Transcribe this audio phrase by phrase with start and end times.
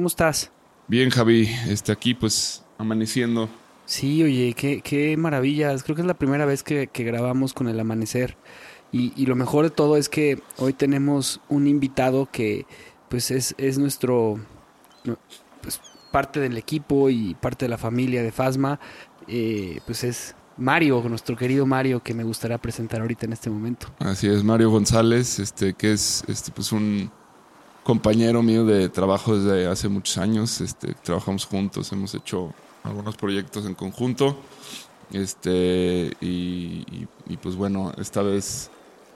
[0.00, 0.50] ¿Cómo estás?
[0.88, 3.50] Bien, Javi, este aquí pues amaneciendo.
[3.84, 5.82] Sí, oye, qué, qué maravillas.
[5.82, 8.38] Creo que es la primera vez que, que grabamos con el amanecer.
[8.92, 12.64] Y, y lo mejor de todo es que hoy tenemos un invitado que
[13.10, 14.40] pues es, es nuestro
[15.60, 18.80] pues, parte del equipo y parte de la familia de Fasma.
[19.28, 23.88] Eh, pues es Mario, nuestro querido Mario, que me gustaría presentar ahorita en este momento.
[23.98, 27.12] Así es, Mario González, este que es este pues un
[27.84, 30.60] compañero mío de trabajo desde hace muchos años.
[30.60, 32.52] Este, trabajamos juntos, hemos hecho
[32.82, 34.36] algunos proyectos en conjunto.
[35.12, 37.06] Este, y,
[37.42, 38.70] pues bueno, esta vez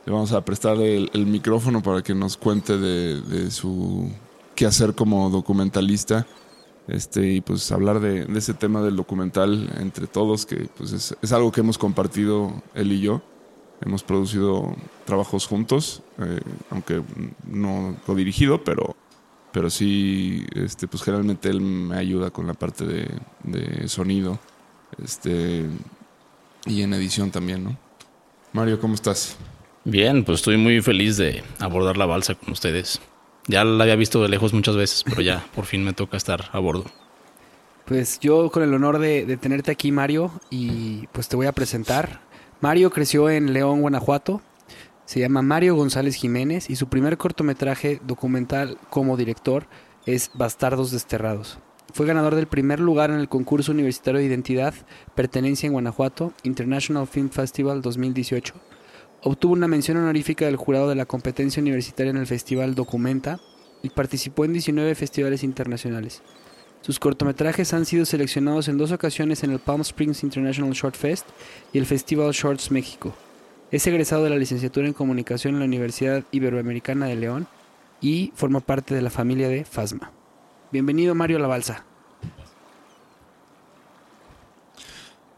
[0.07, 4.11] le vamos a prestar el, el micrófono para que nos cuente de, de su
[4.55, 6.27] quehacer como documentalista.
[6.87, 11.17] Este, y pues hablar de, de ese tema del documental entre todos, que pues es,
[11.23, 13.23] es algo que hemos compartido él y yo.
[13.85, 14.75] Hemos producido
[15.05, 16.41] trabajos juntos, eh,
[16.71, 17.03] aunque
[17.47, 18.97] no co-dirigido, pero,
[19.53, 23.11] pero sí, este, pues generalmente él me ayuda con la parte de,
[23.43, 24.39] de sonido
[25.03, 25.67] este,
[26.67, 27.77] y en edición también, ¿no?
[28.53, 29.37] Mario, ¿cómo estás?
[29.85, 33.01] Bien, pues estoy muy feliz de abordar la balsa con ustedes.
[33.47, 36.49] Ya la había visto de lejos muchas veces, pero ya por fin me toca estar
[36.53, 36.87] a bordo.
[37.85, 41.53] Pues yo con el honor de, de tenerte aquí, Mario, y pues te voy a
[41.53, 42.21] presentar.
[42.65, 44.41] Mario creció en León, Guanajuato.
[45.05, 49.67] Se llama Mario González Jiménez y su primer cortometraje documental como director
[50.07, 51.59] es Bastardos Desterrados.
[51.93, 54.73] Fue ganador del primer lugar en el concurso universitario de identidad
[55.15, 58.55] Pertenencia en Guanajuato International Film Festival 2018.
[59.25, 63.41] Obtuvo una mención honorífica del jurado de la competencia universitaria en el Festival Documenta
[63.83, 66.23] y participó en 19 festivales internacionales.
[66.85, 71.27] Sus cortometrajes han sido seleccionados en dos ocasiones en el Palm Springs International Short Fest
[71.73, 73.15] y el Festival Shorts México.
[73.71, 77.47] Es egresado de la licenciatura en comunicación en la Universidad Iberoamericana de León
[78.03, 80.13] y forma parte de la familia de FASMA.
[80.73, 81.87] Bienvenido Mario a la Balsa.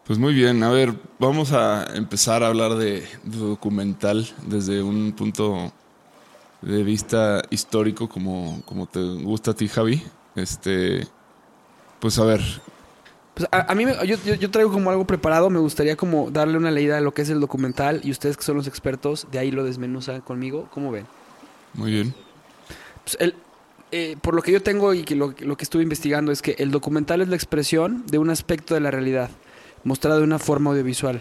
[0.04, 5.12] Pues muy bien, a ver, vamos a empezar a hablar de, de documental desde un
[5.12, 5.72] punto
[6.60, 10.02] de vista histórico como, como te gusta a ti, Javi.
[10.34, 11.06] Este,
[12.00, 12.40] pues a ver,
[13.34, 16.30] Pues a, a mí me- yo, yo- yo traigo como algo preparado, me gustaría como
[16.30, 19.26] darle una leída a lo que es el documental y ustedes que son los expertos,
[19.30, 21.06] de ahí lo desmenuzan conmigo, ¿cómo ven?
[21.74, 22.14] muy bien.
[23.04, 23.34] Pues el-
[23.92, 26.56] eh, por lo que yo tengo y que lo, lo que estuve investigando es que
[26.58, 29.28] el documental es la expresión de un aspecto de la realidad,
[29.84, 31.20] mostrado de una forma audiovisual.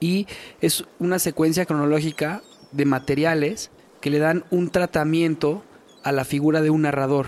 [0.00, 0.28] Y
[0.60, 3.70] es una secuencia cronológica de materiales
[4.00, 5.64] que le dan un tratamiento
[6.04, 7.26] a la figura de un narrador.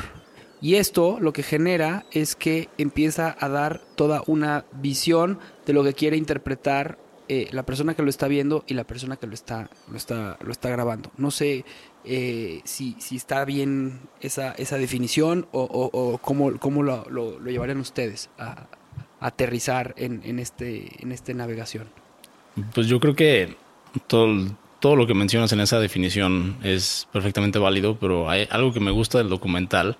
[0.62, 5.82] Y esto lo que genera es que empieza a dar toda una visión de lo
[5.84, 6.98] que quiere interpretar
[7.28, 10.36] eh, la persona que lo está viendo y la persona que lo está, lo está,
[10.44, 11.10] lo está grabando.
[11.16, 11.64] No sé
[12.04, 17.50] eh, si, si está bien esa, esa definición o, o- cómo, cómo lo, lo- lo
[17.50, 18.66] llevarían ustedes a,
[19.20, 21.88] a aterrizar en, en, este, en esta navegación.
[22.74, 23.54] Pues yo creo que
[24.08, 24.34] todo,
[24.80, 28.90] todo lo que mencionas en esa definición es perfectamente válido, pero hay algo que me
[28.90, 29.96] gusta del documental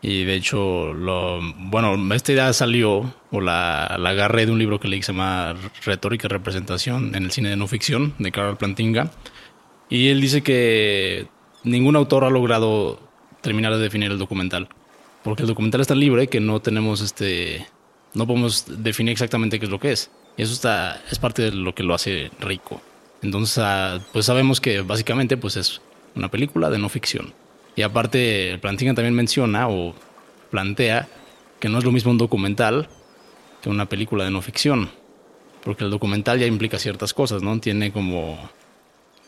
[0.00, 4.78] Y de hecho, lo, bueno, esta idea salió, o la, la agarré de un libro
[4.78, 8.30] que leí que se llama Retórica y Representación en el cine de no ficción, de
[8.30, 9.10] Carl Plantinga.
[9.88, 11.26] Y él dice que
[11.64, 13.00] ningún autor ha logrado
[13.40, 14.68] terminar de definir el documental.
[15.22, 17.66] Porque el documental es tan libre que no tenemos este.
[18.14, 20.10] No podemos definir exactamente qué es lo que es.
[20.36, 22.80] Y eso está, es parte de lo que lo hace rico.
[23.22, 25.80] Entonces, ah, pues sabemos que básicamente pues es
[26.14, 27.34] una película de no ficción.
[27.78, 29.94] Y aparte, Plantinga también menciona o
[30.50, 31.06] plantea
[31.60, 32.88] que no es lo mismo un documental
[33.62, 34.90] que una película de no ficción.
[35.62, 37.60] Porque el documental ya implica ciertas cosas, ¿no?
[37.60, 38.36] Tiene como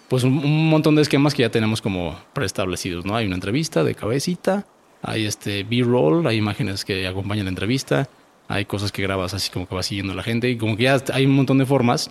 [0.08, 3.14] pues un, un montón de esquemas que ya tenemos como preestablecidos, ¿no?
[3.14, 4.67] Hay una entrevista de cabecita,
[5.00, 8.08] hay este B-roll, hay imágenes que acompañan la entrevista,
[8.49, 10.82] hay cosas que grabas así como que vas siguiendo a la gente y como que
[10.82, 12.11] ya hay un montón de formas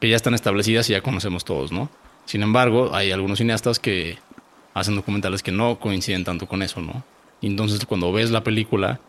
[0.00, 1.90] que ya están establecidas y ya conocemos todos, ¿no?
[2.26, 4.18] Sin embargo, hay algunos cineastas que
[4.74, 7.04] hacen documentales que no coinciden tanto con eso, ¿no?
[7.40, 9.00] Y entonces cuando ves la película,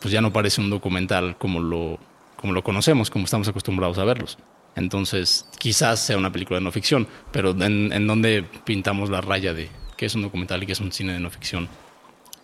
[0.00, 1.98] pues ya no parece un documental como lo,
[2.36, 4.38] como lo conocemos, como estamos acostumbrados a verlos.
[4.76, 9.52] Entonces, quizás sea una película de no ficción, pero ¿en, en dónde pintamos la raya
[9.52, 11.68] de qué es un documental y qué es un cine de no ficción?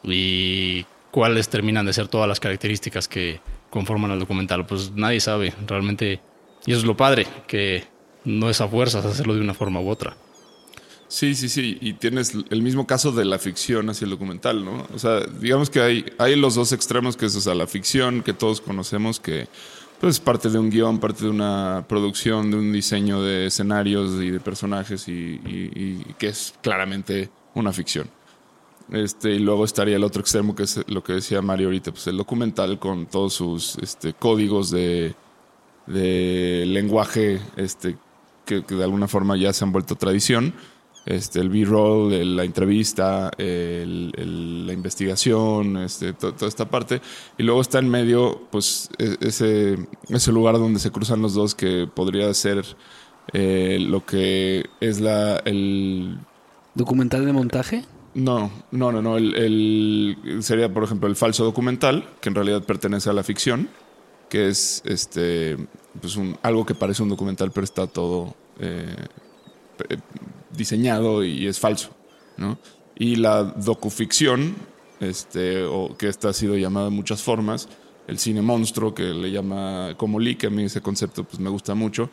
[0.02, 3.40] Y cuáles terminan de ser todas las características que
[3.70, 6.20] conforman el documental, pues nadie sabe realmente.
[6.66, 7.84] Y eso es lo padre, que
[8.24, 10.16] no es a fuerzas hacerlo de una forma u otra.
[11.08, 11.78] Sí, sí, sí.
[11.80, 14.86] Y tienes el mismo caso de la ficción hacia el documental, ¿no?
[14.92, 18.22] O sea, digamos que hay, hay los dos extremos, que es o sea, la ficción
[18.22, 19.48] que todos conocemos, que
[20.00, 24.30] pues parte de un guion, parte de una producción, de un diseño de escenarios y
[24.30, 28.08] de personajes y, que es claramente una ficción.
[28.90, 32.06] Este, y luego estaría el otro extremo, que es lo que decía Mario ahorita, pues
[32.08, 35.14] el documental con todos sus este, códigos de,
[35.86, 37.96] de lenguaje este,
[38.44, 40.52] que de alguna forma ya se han vuelto tradición.
[41.06, 47.00] Este, el B-roll, la entrevista, el- el- la investigación, este, to- toda esta parte.
[47.38, 51.54] Y luego está en medio, pues, e- ese, ese lugar donde se cruzan los dos
[51.54, 52.64] que podría ser
[53.32, 56.18] eh, lo que es la, el,
[56.74, 57.84] ¿Documental de montaje?
[58.14, 59.16] no, no, no, no.
[59.16, 63.68] El, el- sería, por ejemplo, el falso documental, que en realidad pertenece a la ficción,
[64.28, 65.56] que es este,
[66.00, 68.94] pues un, algo que parece un documental, pero está todo eh,
[70.56, 71.90] diseñado y es falso,
[72.36, 72.58] ¿no?
[72.98, 74.56] Y la docuficción,
[75.00, 77.68] este, o que esta ha sido llamada de muchas formas,
[78.06, 81.50] el cine monstruo, que le llama como Lee, que a mí ese concepto pues me
[81.50, 82.08] gusta mucho,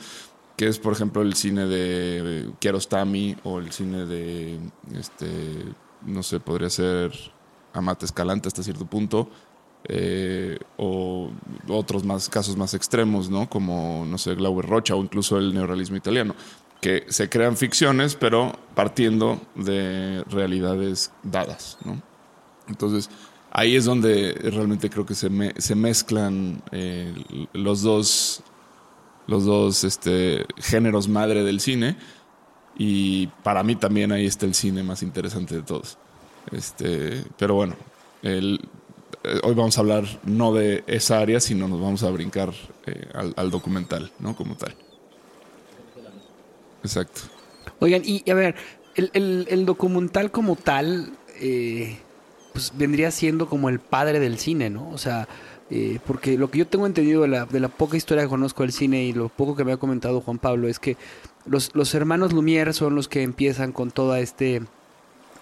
[0.57, 4.59] que es, por ejemplo, el cine de Kiarostami o el cine de,
[4.93, 5.27] este,
[6.05, 7.11] no sé, podría ser
[7.73, 9.29] Amate Escalante hasta cierto punto,
[9.85, 11.29] eh, o
[11.67, 13.49] otros más casos más extremos, ¿no?
[13.49, 16.35] Como, no sé, Glauber Rocha o incluso el neorrealismo italiano,
[16.83, 22.01] que se crean ficciones, pero partiendo de realidades dadas, ¿no?
[22.67, 23.09] Entonces,
[23.51, 27.13] ahí es donde realmente creo que se, me- se mezclan eh,
[27.53, 28.43] los dos
[29.25, 31.95] los dos este, géneros madre del cine.
[32.77, 35.97] Y para mí también ahí está el cine más interesante de todos.
[36.51, 37.75] Este, pero bueno,
[38.23, 38.57] eh,
[39.43, 42.51] hoy vamos a hablar no de esa área, sino nos vamos a brincar
[42.85, 44.35] eh, al, al documental, ¿no?
[44.35, 44.75] Como tal.
[46.83, 47.21] Exacto.
[47.79, 48.55] Oigan, y a ver,
[48.95, 51.97] el, el- documental como tal, eh,
[52.53, 54.89] pues vendría siendo como el padre del cine, ¿no?
[54.89, 55.27] O sea,
[55.69, 58.63] eh, porque lo que yo tengo entendido de la, de la poca historia que conozco
[58.63, 60.97] del cine y lo poco que me ha comentado Juan Pablo es que
[61.45, 64.61] los, los hermanos Lumière son los que empiezan con todo este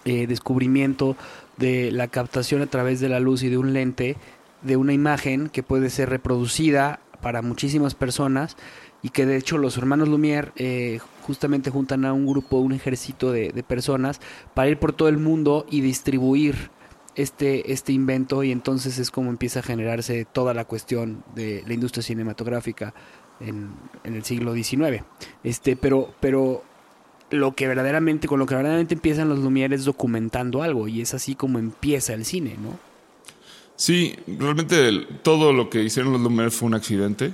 [0.05, 1.15] eh, descubrimiento
[1.57, 4.15] de la captación a través de la luz y de un lente
[4.61, 8.55] de una imagen que puede ser reproducida para muchísimas personas
[9.03, 10.99] y que de hecho los hermanos Lumière eh,
[11.31, 14.19] justamente juntan a un grupo, un ejército de, personas
[14.53, 16.71] para ir por todo el mundo y distribuir
[17.15, 21.73] este, este invento y entonces es como empieza a generarse toda la cuestión de la
[21.73, 22.93] industria cinematográfica
[23.39, 23.69] en,
[24.03, 25.05] en el siglo XIX.
[25.41, 26.63] Este, pero, pero
[27.29, 31.13] lo que verdaderamente, con lo que verdaderamente empiezan los Lumière es documentando algo y es
[31.13, 32.77] así como empieza el cine, ¿no?
[33.77, 37.31] Sí, realmente todo lo que hicieron los Lumière fue un accidente.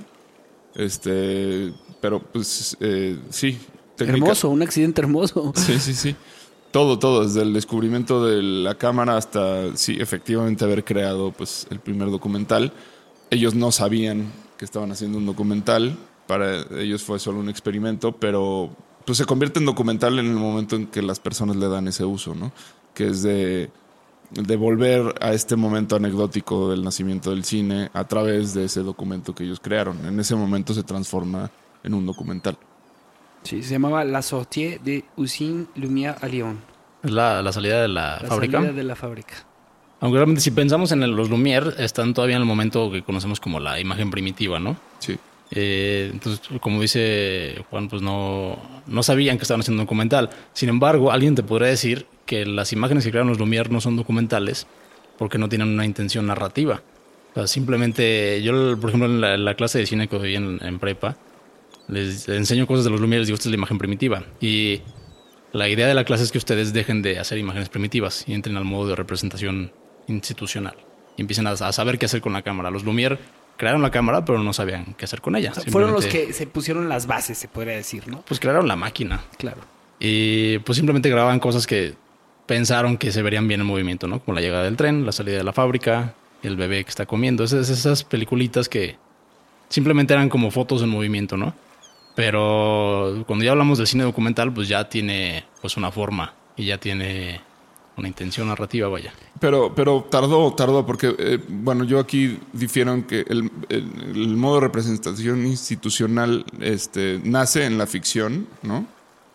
[0.76, 3.58] Este, pero pues eh, sí.
[3.98, 5.52] Técnica- Hermoso, un accidente hermoso.
[5.56, 6.16] Sí, sí, sí.
[6.70, 11.80] Todo, todo, desde el descubrimiento de la cámara hasta, sí, efectivamente haber creado pues, el
[11.80, 12.72] primer documental.
[13.30, 18.70] Ellos no sabían que estaban haciendo un documental, para ellos fue solo un experimento, pero
[19.06, 22.04] pues se convierte en documental en el momento en que las personas le dan ese
[22.04, 22.52] uso, ¿no?
[22.92, 23.70] Que es de,
[24.32, 29.34] de volver a este momento anecdótico del nacimiento del cine a través de ese documento
[29.34, 30.04] que ellos crearon.
[30.04, 31.50] En ese momento se transforma
[31.82, 32.58] en un documental.
[33.42, 36.56] Sí, se llamaba La Sortie de Usine Lumière à Lyon.
[37.02, 38.58] Es la, la salida de la, La fábrica.
[38.58, 39.34] salida de la fábrica.
[40.00, 43.40] Aunque realmente si pensamos en el- los Lumière, están todavía en el momento que conocemos
[43.40, 44.76] como la imagen primitiva, ¿no?
[44.98, 45.16] Sí.
[45.50, 50.28] Eh, entonces, como dice Juan, pues no, no sabían que estaban haciendo un documental.
[50.52, 53.96] Sin embargo, alguien te podría decir que las imágenes que crearon los Lumière no son
[53.96, 54.66] documentales
[55.16, 56.82] porque no tienen una intención narrativa.
[57.32, 60.34] O sea, simplemente, yo, por ejemplo, en la, en la clase de cine que doy
[60.34, 61.16] en, en prepa,
[61.88, 64.24] les enseño cosas de los Lumière les digo, esta es la imagen primitiva.
[64.40, 64.82] Y
[65.52, 68.56] la idea de la clase es que ustedes dejen de hacer imágenes primitivas y entren
[68.56, 69.72] al modo de representación
[70.06, 70.76] institucional.
[71.16, 72.70] Y empiecen a, a saber qué hacer con la cámara.
[72.70, 73.18] Los Lumière
[73.56, 75.50] crearon la cámara, pero no sabían qué hacer con ella.
[75.50, 78.22] O sea, fueron los que se pusieron las bases, se podría decir, ¿no?
[78.22, 79.22] Pues crearon la máquina.
[79.36, 79.62] Claro.
[79.98, 81.94] Y pues simplemente grababan cosas que
[82.46, 84.20] pensaron que se verían bien en movimiento, ¿no?
[84.20, 87.44] Como la llegada del tren, la salida de la fábrica, el bebé que está comiendo.
[87.44, 88.96] Esas, esas peliculitas que
[89.68, 91.54] simplemente eran como fotos en movimiento, ¿no?
[92.18, 96.76] Pero cuando ya hablamos del cine documental, pues ya tiene pues una forma y ya
[96.76, 97.40] tiene
[97.96, 99.12] una intención narrativa, vaya.
[99.38, 103.48] Pero, pero tardó, tardó, porque, eh, bueno, yo aquí difiero en que el,
[104.36, 108.84] modo de representación institucional este, nace en la ficción, ¿no?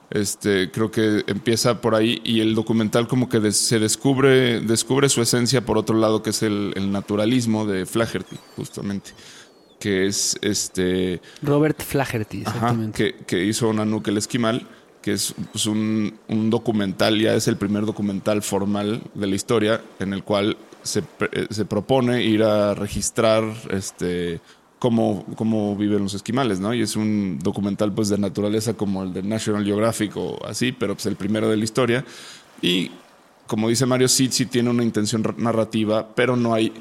[0.09, 5.07] Este, creo que empieza por ahí y el documental como que des- se descubre, descubre
[5.07, 9.11] su esencia por otro lado, que es el, el naturalismo de Flaherty, justamente,
[9.83, 11.19] que es este...
[11.41, 13.15] Robert Flaherty, Ajá, exactamente.
[13.17, 14.65] que, que hizo Nanook el Esquimal,
[15.01, 19.81] que es pues, un, un documental, ya es el primer documental formal de la historia,
[19.99, 20.99] en el cual se,
[21.33, 24.39] eh, se propone ir a registrar este
[24.79, 26.73] cómo, cómo viven los esquimales, ¿no?
[26.73, 30.93] Y es un documental pues de naturaleza como el de National Geographic o así, pero
[30.93, 32.05] pues el primero de la historia.
[32.61, 32.89] Y
[33.47, 36.71] como dice Mario, sí, sí tiene una intención narrativa, pero no hay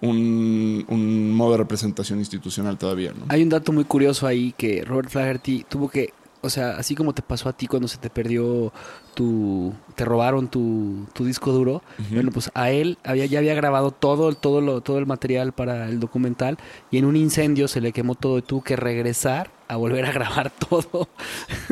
[0.00, 3.24] un, un modo de representación institucional todavía, ¿no?
[3.28, 6.12] Hay un dato muy curioso ahí que Robert Flaherty tuvo que,
[6.42, 8.72] o sea, así como te pasó a ti cuando se te perdió
[9.14, 13.90] tu, te robaron tu, tu disco duro, bueno, pues a él había, ya había grabado
[13.90, 16.58] todo, el- todo, lo, todo el material para el documental
[16.90, 20.12] y en un incendio se le quemó todo y tuvo que regresar a volver a
[20.12, 21.08] grabar todo.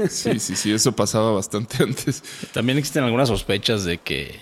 [0.08, 2.22] Sí, sí, sí, eso pasaba bastante antes.
[2.54, 4.40] También existen algunas sospechas de que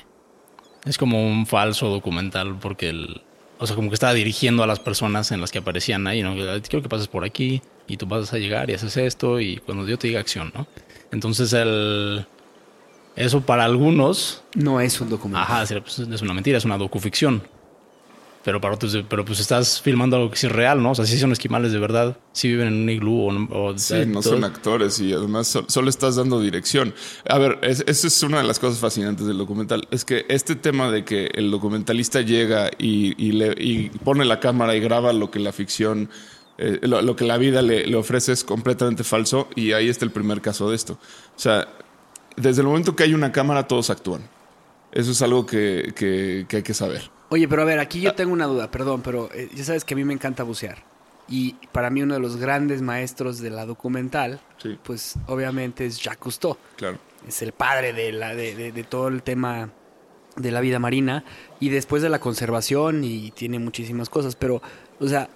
[0.85, 3.23] es como un falso documental porque el,
[3.63, 6.35] o sea, como que estaba dirigiendo a las personas en las que aparecían ahí, ¿no?
[6.35, 9.87] Quiero que pases por aquí y tú vas a llegar y haces esto y cuando
[9.87, 10.67] yo te diga acción, ¿no?
[11.13, 12.27] Entonces el
[13.15, 15.43] eso para algunos, No es un documental.
[15.45, 17.45] ajá, pues, es una mentira, es una docuficción.
[18.45, 20.91] Pero para otros, pero pues estás filmando algo que sí es real, ¿no?
[20.91, 23.95] O sea, sí son esquimales de verdad, sí viven en un iglú o, o Sí,
[24.07, 26.93] no todo- son actores y además so- solo estás dando dirección.
[27.29, 29.87] A ver, es- esa es una de las cosas fascinantes del documental.
[29.93, 34.41] Es que este tema de que el documentalista llega y, y le, y pone la
[34.41, 36.11] cámara y graba lo que la ficción,
[36.59, 40.05] eh, lo, lo que la vida le, le ofrece es completamente falso y ahí está
[40.05, 40.95] el primer caso de esto.
[41.37, 41.69] O sea,
[42.37, 44.23] desde el momento que hay una cámara todos actúan.
[44.91, 47.09] Eso es algo que, que- que hay que saber.
[47.33, 49.95] Oye, pero a ver, aquí yo tengo una duda, perdón, pero eh, ya sabes que
[49.95, 50.85] a mí me encanta bucear.
[51.29, 54.79] Y para mí uno de los grandes maestros de la documental, Sí.
[54.83, 56.59] pues obviamente es Jacques Cousteau.
[56.77, 56.99] Claro.
[57.27, 59.71] Es el padre de, la, de, de- de todo el tema
[60.37, 61.25] de la vida marina
[61.59, 64.37] y después de la conservación y tiene muchísimas cosas.
[64.37, 64.61] Pero,
[65.01, 65.31] o sea,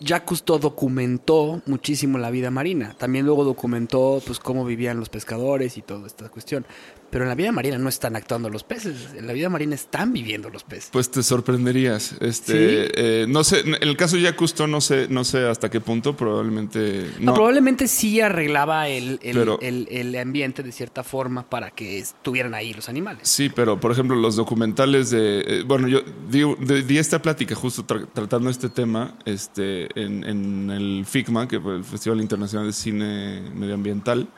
[0.00, 2.94] Jacques Cousteau documentó muchísimo la vida marina.
[2.98, 6.66] También luego documentó pues cómo vivían los pescadores y toda esta cuestión.
[7.12, 9.10] Pero en la vida marina no están actuando los peces.
[9.14, 10.88] En la vida marina están viviendo los peces.
[10.90, 12.16] Pues te sorprenderías.
[12.20, 12.92] Este, ¿Sí?
[12.96, 16.16] eh, no sé, en el caso de Cousteau no sé, no sé hasta qué punto,
[16.16, 17.34] probablemente No, no.
[17.34, 22.54] probablemente sí arreglaba el, el, Pero- el- el ambiente de cierta forma para que estuvieran
[22.54, 23.28] ahí los animales.
[23.28, 26.00] Sí, pero por ejemplo los documentales de, eh, bueno, yo
[26.30, 26.42] di,
[26.86, 31.76] di esta plática justo tra- tratando este tema, este, en, en el FICMA, que fue
[31.76, 34.28] el Festival Internacional de Cine Medioambiental.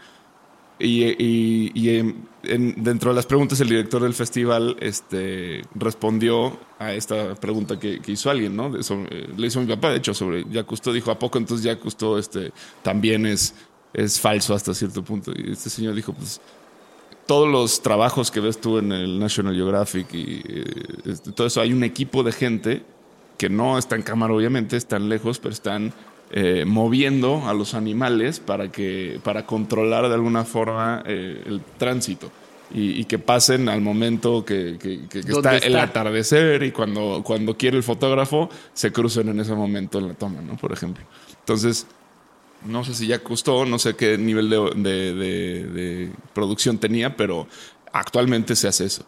[0.79, 7.35] Y, en- en- dentro de las preguntas, el director del festival este, respondió a esta
[7.37, 8.73] pregunta que, hizo alguien, ¿no?
[8.77, 10.93] Eh, le hizo mi papá, de hecho, sobre Jacques Cousteau.
[10.93, 12.53] Dijo, ¿a poco entonces Jacques Cousteau este,
[12.83, 13.55] también es,
[13.93, 15.33] es falso hasta cierto punto?
[15.35, 16.41] Y este señor dijo, pues
[17.27, 20.65] todos los trabajos que ves tú en el National Geographic y eh,
[21.07, 22.83] este, todo eso, hay un equipo de gente
[23.39, 25.93] que no está en cámara, obviamente, están lejos, pero están
[26.31, 32.31] eh, moviendo a los animales para que para controlar de alguna forma eh, el tránsito
[32.73, 35.83] y, y que pasen al momento que, que- que- ¿Dónde está, el está?
[35.83, 40.41] atardecer y cuando, cuando quiere el fotógrafo se crucen en ese momento en la toma,
[40.41, 40.57] ¿no?
[40.57, 41.05] Por ejemplo.
[41.41, 41.87] Entonces,
[42.67, 47.15] no sé si ya costó, no sé qué nivel de, de- de- de producción tenía,
[47.17, 47.47] pero
[47.93, 49.05] actualmente se hace eso.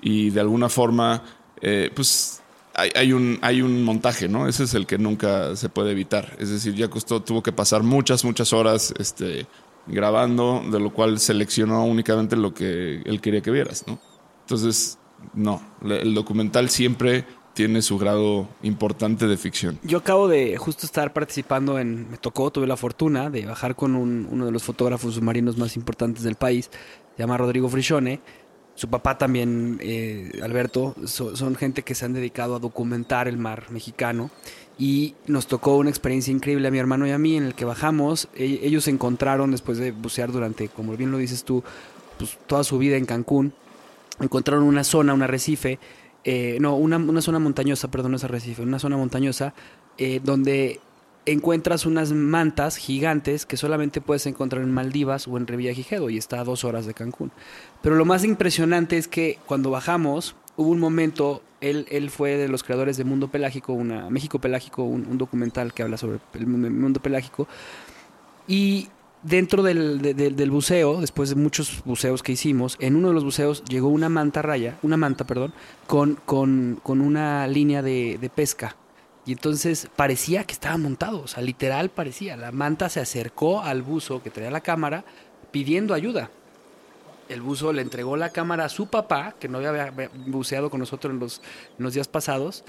[0.00, 1.24] Y de alguna forma,
[1.60, 2.42] eh, pues
[2.78, 4.48] hay, hay un, hay un montaje, ¿no?
[4.48, 6.36] Ese es el que nunca se puede evitar.
[6.38, 9.46] Es decir, ya costó, tuvo que pasar muchas, muchas horas este,
[9.86, 13.98] grabando, de lo cual seleccionó únicamente lo que él quería que vieras, ¿no?
[14.42, 14.98] Entonces,
[15.34, 15.60] no.
[15.82, 19.78] El documental siempre tiene su grado importante de ficción.
[19.82, 23.96] Yo acabo de justo estar participando en, me tocó, tuve la fortuna de bajar con
[23.96, 26.70] un- uno de los fotógrafos submarinos más importantes del país,
[27.16, 28.20] se llama Rodrigo Frisione.
[28.78, 33.36] Su papá también, eh, Alberto, so- son gente que se han dedicado a documentar el
[33.36, 34.30] mar mexicano
[34.78, 37.64] y nos tocó una experiencia increíble a mi hermano y a mí en el que
[37.64, 38.28] bajamos.
[38.36, 41.64] E- ellos se encontraron después de bucear durante, como bien lo dices tú,
[42.18, 43.52] pues toda su vida en Cancún.
[44.20, 45.80] Encontraron una zona, un arrecife,
[46.22, 49.54] eh, no, una, una zona montañosa, perdón, no es arrecife, una zona montañosa
[49.96, 50.78] eh, donde
[51.26, 56.40] encuentras unas mantas gigantes que solamente puedes encontrar en Maldivas o en Revillagigedo y está
[56.40, 57.32] a dos horas de Cancún.
[57.82, 62.48] Pero lo más impresionante es que cuando bajamos hubo un momento, él, él fue de
[62.48, 66.46] los creadores de Mundo Pelágico, una, México Pelágico, un, un documental que habla sobre el
[66.46, 67.46] mu- mundo pelágico
[68.46, 68.88] y
[69.22, 73.14] dentro del, de- de- del buceo, después de muchos buceos que hicimos, en uno de
[73.14, 75.52] los buceos llegó una manta raya, una manta, perdón,
[75.86, 78.76] con, con, con una línea de, de pesca.
[79.26, 82.36] Y entonces parecía que estaba montado, o sea, literal parecía.
[82.36, 85.04] La manta se acercó al buzo que traía la cámara
[85.50, 86.30] pidiendo ayuda.
[87.28, 89.92] El buzo le entregó la cámara a su papá, que no había
[90.26, 91.42] buceado con nosotros en los,
[91.78, 92.64] en los días pasados.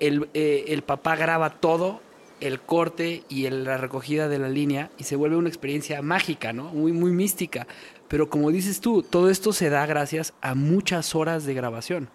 [0.00, 2.00] El, eh, el papá graba todo,
[2.40, 6.52] el corte y el- la recogida de la línea, y se vuelve una experiencia mágica,
[6.52, 6.64] ¿no?
[6.64, 7.66] Muy, muy mística.
[8.08, 12.08] Pero como dices tú, todo esto se da gracias a muchas horas de grabación.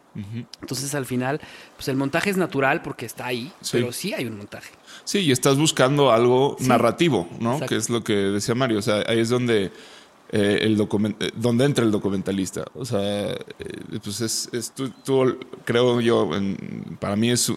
[0.61, 1.41] Entonces al final,
[1.75, 3.71] pues el montaje es natural porque está ahí, Sí.
[3.73, 4.69] pero sí hay un montaje.
[5.03, 6.67] Sí, y estás buscando algo Sí.
[6.67, 7.53] narrativo, ¿no?
[7.53, 7.69] Exacto.
[7.73, 8.79] Que es lo que decía Mario.
[8.79, 9.71] O sea, ahí es donde
[10.33, 12.63] eh, el document eh, donde entra el documentalista.
[12.73, 13.37] O sea, eh,
[14.01, 16.29] pues es, es tú, tú, creo yo,
[17.01, 17.51] para mí es,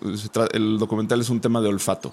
[0.52, 2.12] el documental es un tema de olfato.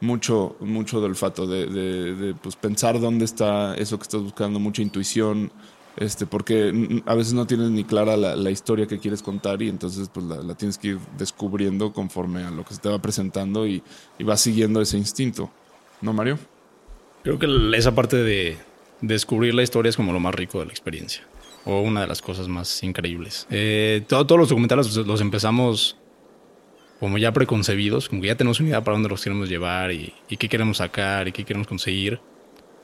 [0.00, 5.52] Mucho, mucho de olfato, de, pues, pensar dónde está eso que estás buscando, mucha intuición,
[5.96, 10.08] este, porque a veces no tienes ni clara la, historia que quieres contar y entonces
[10.08, 13.66] pues la, la tienes que ir descubriendo conforme a lo que se te va presentando
[13.66, 13.82] y,
[14.18, 15.50] y vas siguiendo ese instinto.
[16.00, 16.38] ¿No, Mario?
[17.22, 17.46] Creo que
[17.76, 18.56] esa parte de
[19.00, 21.22] descubrir la historia es como lo más rico de la experiencia.
[21.64, 23.46] O una de las cosas más increíbles.
[23.50, 25.96] Eh, todo- todos los documentales los, empezamos
[26.98, 30.12] como ya preconcebidos, como que ya tenemos una idea para dónde los queremos llevar y,
[30.28, 32.20] y qué queremos sacar y qué queremos conseguir.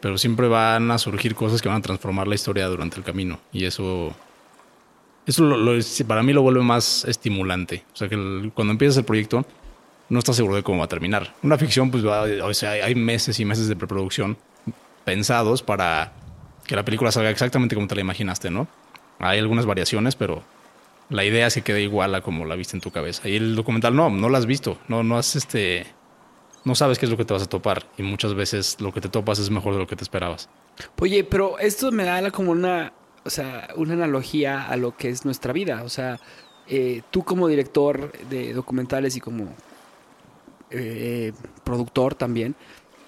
[0.00, 3.40] Pero siempre van a surgir cosas que van a transformar la historia durante el camino.
[3.52, 4.14] Y eso,
[5.26, 7.85] eso lo- lo- para mí lo vuelve más estimulante.
[7.92, 9.44] O sea, que el- cuando empiezas el proyecto,
[10.09, 11.35] no estás seguro de cómo va a terminar.
[11.42, 14.37] Una ficción, pues va, o sea, hay meses y meses de preproducción
[15.07, 16.12] pensados para
[16.66, 18.66] que la película salga exactamente como te la imaginaste, ¿no?
[19.21, 20.42] Hay algunas variaciones, pero
[21.09, 23.29] la idea se queda igual a como la viste en tu cabeza.
[23.29, 25.87] Y el documental no, no la has visto, no, no has este,
[26.64, 29.01] no sabes qué es lo que te vas a topar y muchas veces lo que
[29.01, 30.49] te topas es mejor de lo que te esperabas.
[30.99, 32.92] Oye, pero esto me da como una,
[33.25, 35.85] o sea, una analogía a lo que es nuestra vida.
[35.85, 36.19] O sea,
[36.66, 39.55] eh, tú como director de documentales y como
[40.73, 42.57] eh, productor también,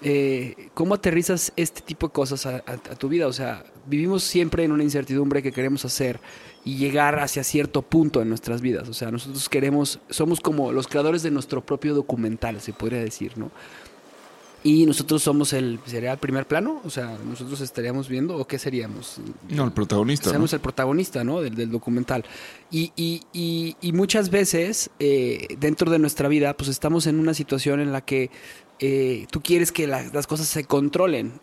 [0.01, 3.27] eh, ¿cómo aterrizas este tipo de cosas a, a- a tu vida?
[3.27, 6.19] O sea, vivimos siempre en una incertidumbre que queremos hacer
[6.65, 8.87] y llegar hacia cierto punto en nuestras vidas.
[8.89, 13.37] O sea, nosotros queremos, somos como los creadores de nuestro propio documental, se podría decir,
[13.37, 13.51] ¿no?
[14.61, 16.81] Y nosotros somos el, ¿sería el primer plano?
[16.83, 19.15] O sea, nosotros estaríamos viendo, ¿o qué seríamos?
[19.47, 20.25] No, el protagonista.
[20.27, 20.31] ¿no?
[20.31, 21.39] Seamos el protagonista, ¿no?
[21.39, 22.25] Del, del documental.
[22.69, 27.33] Y, y- y- y muchas veces, eh, dentro de nuestra vida, pues estamos en una
[27.33, 28.31] situación en la que
[28.79, 31.39] eh, tú quieres que la- las cosas se controlen.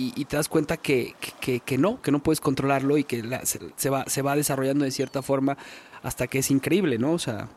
[0.00, 3.20] Y, te das cuenta que, que- no, que no puedes controlarlo y que
[3.76, 5.58] se, va, se va desarrollando de cierta forma
[6.04, 7.10] hasta que es increíble, ¿no?
[7.14, 7.48] O sea,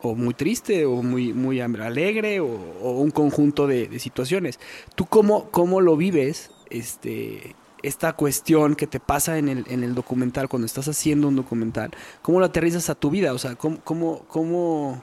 [0.00, 4.58] o muy triste, o muy, muy alegre, o, o un conjunto de, de situaciones.
[4.94, 9.94] ¿Tú cómo, cómo lo vives, este, esta cuestión que te pasa en el, en el
[9.94, 11.90] documental, cuando estás haciendo un documental?
[12.22, 13.34] ¿Cómo lo aterrizas a tu vida?
[13.34, 15.02] O sea, ¿cómo, cómo, cómo,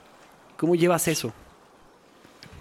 [0.58, 1.32] cómo llevas eso?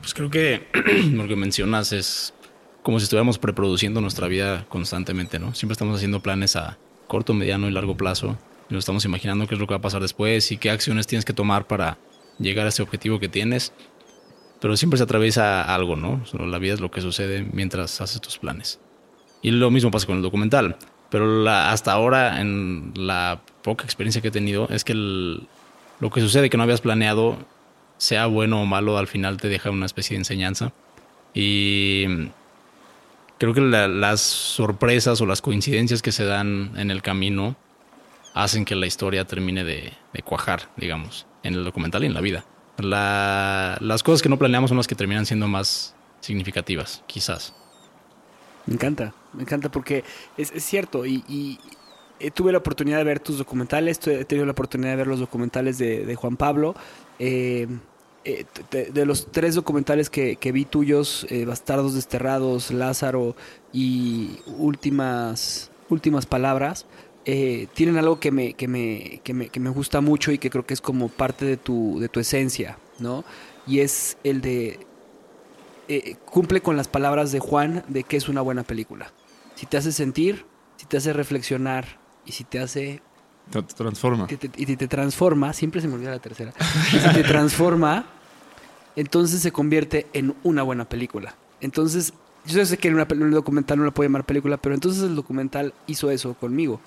[0.01, 0.67] Pues creo que
[1.13, 2.35] lo que mencionas es
[2.83, 5.55] como si estuviéramos preproduciendo nuestra vida constantemente, ¿no?
[5.55, 6.79] Siempre estamos haciendo planes a
[7.09, 8.39] corto, mediano y largo plazo.
[8.71, 11.07] Y nos estamos imaginando qué es lo que va a pasar después y qué acciones
[11.07, 11.99] tienes que tomar para
[12.39, 13.73] llegar a ese objetivo que tienes.
[14.61, 16.23] Pero siempre se atraviesa algo, ¿no?
[16.39, 18.81] La vida es lo que sucede mientras haces tus planes.
[19.43, 20.77] Y lo mismo pasa con el documental.
[21.11, 25.47] Pero la- hasta ahora, en la poca experiencia que he tenido, es que el-
[26.01, 27.37] lo que sucede que no habías planeado,
[27.99, 30.73] sea bueno o malo, al final te deja una especie de enseñanza.
[31.35, 32.07] Y
[33.39, 37.57] creo que la- las sorpresas o las coincidencias que se dan en el camino
[38.35, 39.93] hacen que la historia termine de,
[40.25, 42.45] cuajar, digamos, en el documental y en la vida.
[42.79, 47.55] La- las cosas que no planeamos son las que terminan siendo más significativas, quizás.
[48.67, 50.05] Me encanta, me encanta porque
[50.37, 51.59] es, cierto y,
[52.19, 55.21] eh, tuve la oportunidad de ver tus documentales, he tenido la oportunidad de ver los
[55.21, 56.75] documentales de Juan Pablo.
[57.19, 57.67] Eh,
[58.25, 58.45] eh,
[58.93, 63.37] de, los tres documentales que, vi tuyos, eh, Bastardos Desterrados, Lázaro
[63.73, 66.87] y Últimas, últimas Palabras,
[67.25, 70.65] tienen algo que me, que, me, que, me, que me gusta mucho y que creo
[70.65, 73.25] que es como parte de tu, de tu esencia, ¿no?
[73.67, 74.79] Y es el de...
[76.25, 79.13] cumple con las palabras de Juan de que es una buena película.
[79.57, 83.03] Si te hace sentir, si te hace reflexionar y si te hace
[83.51, 84.27] Te transforma.
[84.27, 86.53] te- te- y te, te transforma, siempre se me olvida la tercera,
[86.93, 88.07] y si te transforma,
[88.97, 91.37] entonces se convierte en una buena película.
[91.61, 92.13] Entonces,
[92.45, 95.75] yo sé que en, un documental no la puedo llamar película, pero entonces el documental
[95.87, 96.81] hizo eso conmigo.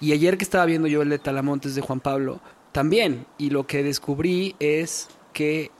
[0.00, 2.40] Y ayer que estaba viendo yo el de Talamontes de Juan Pablo,
[2.72, 5.70] también, y lo que descubrí es que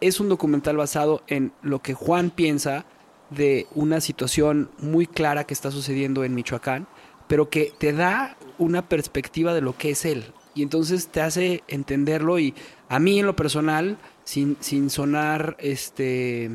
[0.00, 2.84] es un documental basado en lo que Juan piensa
[3.30, 6.86] de una situación muy clara que está sucediendo en Michoacán,
[7.28, 10.24] pero que te da una perspectiva de lo que es él.
[10.54, 12.54] Y entonces te hace entenderlo y
[12.88, 16.50] a mí en lo personal, sin, sin sonar este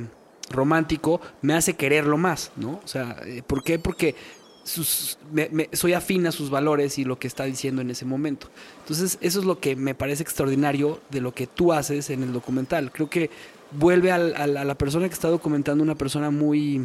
[0.52, 2.80] romántico, me hace quererlo más, ¿no?
[2.84, 3.80] O sea, eh, ¿por qué?
[3.80, 4.16] Porque
[4.64, 8.50] sus, me- soy afín a sus valores y lo que está diciendo en ese momento.
[8.82, 12.34] Entonces, eso es lo que me parece extraordinario de lo que tú haces en el
[12.34, 12.92] documental.
[12.92, 13.30] Creo que
[13.72, 16.82] vuelve a la persona que está documentando una persona muy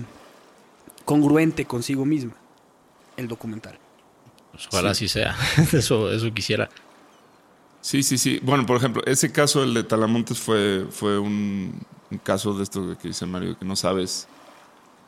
[1.05, 2.35] congruente consigo misma,
[3.17, 3.79] el documental.
[4.53, 5.37] Pues ojalá así sea.
[5.73, 6.69] eso, eso quisiera.
[7.81, 8.39] Sí, sí, sí.
[8.43, 12.97] Bueno, por ejemplo, ese caso, el de Talamontes, fue, fue un, un caso de esto
[13.01, 14.29] que dice Mario, que no sabes.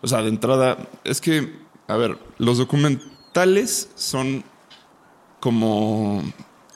[0.03, 1.53] O sea, de entrada, es que,
[1.89, 4.45] a ver, los documentales son
[5.41, 6.23] como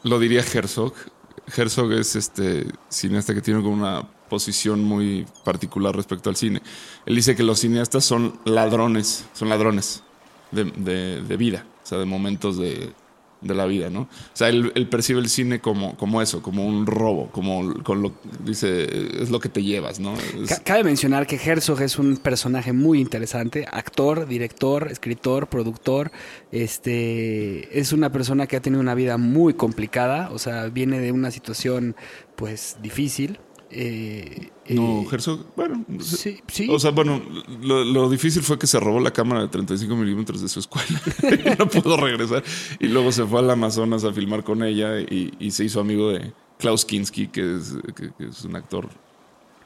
[0.02, 0.94] lo diría Herzog.
[1.56, 6.62] Herzog es este cineasta que tiene como una posición muy particular respecto al cine.
[7.06, 10.02] Él dice que los cineastas son ladrones, son ladrones
[10.50, 12.92] de, de- de vida, sea, de momentos de,
[13.40, 14.02] de la vida, ¿no?
[14.02, 18.12] O sea, él, percibe el cine como, como eso, como un robo, como con lo
[18.44, 20.14] dice, es lo que te llevas, ¿no?
[20.64, 26.10] Cabe mencionar que Herzog es un personaje muy interesante, actor, director, escritor, productor.
[26.50, 31.12] Este es una persona que ha tenido una vida muy complicada, o sea, viene de
[31.12, 31.94] una situación
[32.36, 33.38] pues difícil.
[33.70, 36.68] Eh, no, eh, Herzog, bueno, sí, sí.
[36.70, 37.20] O sea, bueno,
[37.62, 41.00] lo, lo difícil fue que se robó la cámara de 35 milímetros de su escuela.
[41.44, 42.42] y no pudo regresar.
[42.80, 46.10] Y luego se fue al Amazonas a filmar con ella y, y se hizo amigo
[46.10, 48.88] de Klaus Kinski, que es, que- que es un actor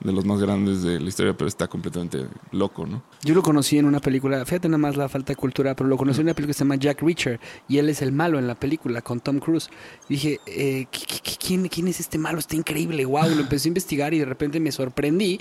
[0.04, 3.02] de los más grandes de la historia, pero está completamente loco, ¿no?
[3.22, 5.96] Yo lo conocí en una película, fíjate nada más la falta de cultura, pero lo
[5.96, 8.46] conocí en una película que se llama Jack Reacher y él es el malo en
[8.46, 9.70] la película con Tom Cruise.
[10.08, 12.38] Y dije, eh, ¿qui- qui- quién, ¿quién es este malo?
[12.38, 13.28] Está increíble, wow.
[13.28, 15.40] Lo empecé a investigar y de repente me sorprendí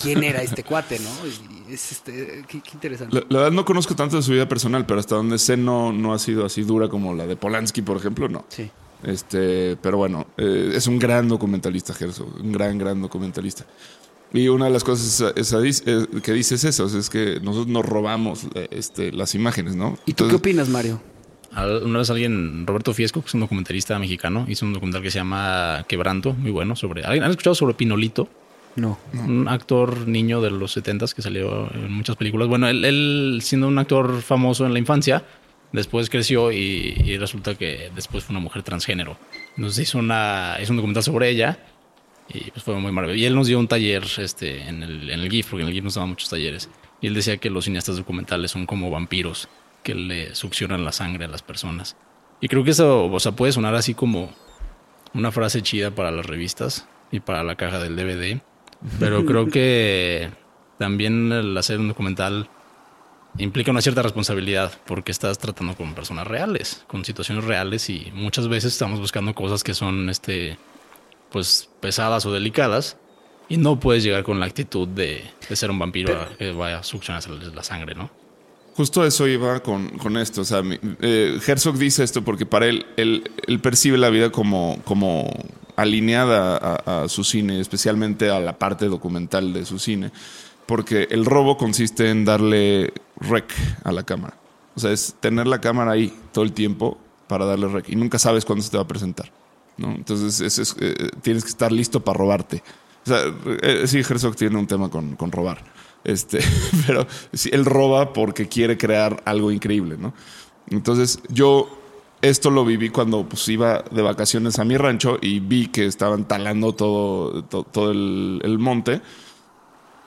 [0.00, 1.08] quién era este cuate, ¿no?
[1.68, 3.14] Y es este, qué, qué interesante.
[3.16, 5.92] La, la verdad no conozco tanto de su vida personal, pero hasta donde sé no,
[5.92, 8.44] no ha sido así dura como la de Polanski, por ejemplo, no.
[8.48, 8.70] Sí.
[9.02, 13.64] Este, pero bueno, eh, es un gran documentalista, Herzog, un gran, gran documentalista.
[14.34, 15.32] Y una de las cosas
[16.22, 19.98] que dice es eso, es que nosotros nos robamos eh, este, las imágenes, ¿no?
[20.06, 21.00] ¿Y tú qué opinas, Mario?
[21.84, 25.18] Una vez alguien, Roberto Fiesco, que es un documentalista mexicano, hizo un documental que se
[25.18, 27.04] llama Quebranto, muy bueno, sobre...
[27.04, 28.26] ¿Alguien- ¿Han escuchado sobre Pinolito?
[28.74, 28.98] No.
[29.12, 32.48] Un actor niño de los 70 que salió en muchas películas.
[32.48, 35.24] Bueno, él, él siendo un actor famoso en la infancia,
[35.72, 39.18] después creció y, y resulta que después fue una mujer transgénero.
[39.58, 41.58] Entonces hizo, una, hizo un documental sobre ella
[42.32, 43.22] y pues fue muy maravilloso.
[43.22, 45.74] Y él nos dio un taller este, en, el, en el GIF, porque en el
[45.74, 46.68] GIF nos daban muchos talleres.
[47.00, 49.48] Y él decía que los cineastas documentales son como vampiros
[49.82, 51.96] que le succionan la sangre a las personas.
[52.40, 54.32] Y creo que eso, o sea, puede sonar así como
[55.14, 58.40] una frase chida para las revistas y para la caja del DVD.
[58.98, 60.30] Pero creo que
[60.78, 62.48] también el hacer un documental
[63.38, 68.48] implica una cierta responsabilidad porque estás tratando con personas reales, con situaciones reales y muchas
[68.48, 70.58] veces estamos buscando cosas que son este
[71.32, 72.96] pues pesadas o delicadas
[73.48, 76.78] y no puedes llegar con la actitud de, de ser un vampiro a que vaya
[76.78, 78.10] a succionarse la sangre, ¿no?
[78.76, 80.40] Justo eso iba con, con esto.
[80.42, 84.30] O sea, mi- eh, Herzog dice esto porque para él, él, él percibe la vida
[84.30, 85.28] como, como
[85.76, 90.10] alineada a, a su cine, especialmente a la parte documental de su cine.
[90.64, 93.52] Porque el robo consiste en darle rec
[93.84, 94.36] a la cámara.
[94.74, 97.90] O sea, es tener la cámara ahí todo el tiempo para darle rec.
[97.90, 99.30] Y nunca sabes cuándo se te va a presentar.
[99.82, 99.92] ¿No?
[99.94, 102.62] Entonces, es- es, eh, tienes que estar listo para robarte.
[103.04, 103.18] O sea,
[103.62, 105.62] eh, sí, Herzog tiene un tema con, con robar.
[106.04, 106.38] Este,
[106.86, 110.14] pero sí, él roba porque quiere crear algo increíble, ¿no?
[110.70, 111.68] Entonces, yo
[112.22, 116.26] esto lo viví cuando pues, iba de vacaciones a mi rancho y vi que estaban
[116.28, 119.00] talando todo, to- todo, el, el monte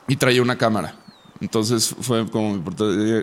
[0.08, 0.96] y traía una cámara.
[1.42, 2.64] Entonces fue como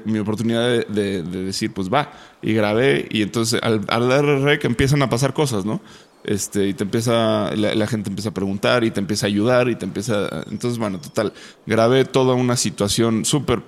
[0.04, 2.12] mi oportunidad de, de- de decir, pues va.
[2.42, 5.80] Y grabé y entonces al, al dar rec empiezan a pasar cosas, ¿no?
[6.24, 9.74] Este, y te empieza, la, gente empieza a preguntar y te empieza a ayudar y
[9.74, 10.44] te empieza...
[10.50, 11.32] entonces, bueno, total,
[11.66, 13.62] grabé toda una situación súper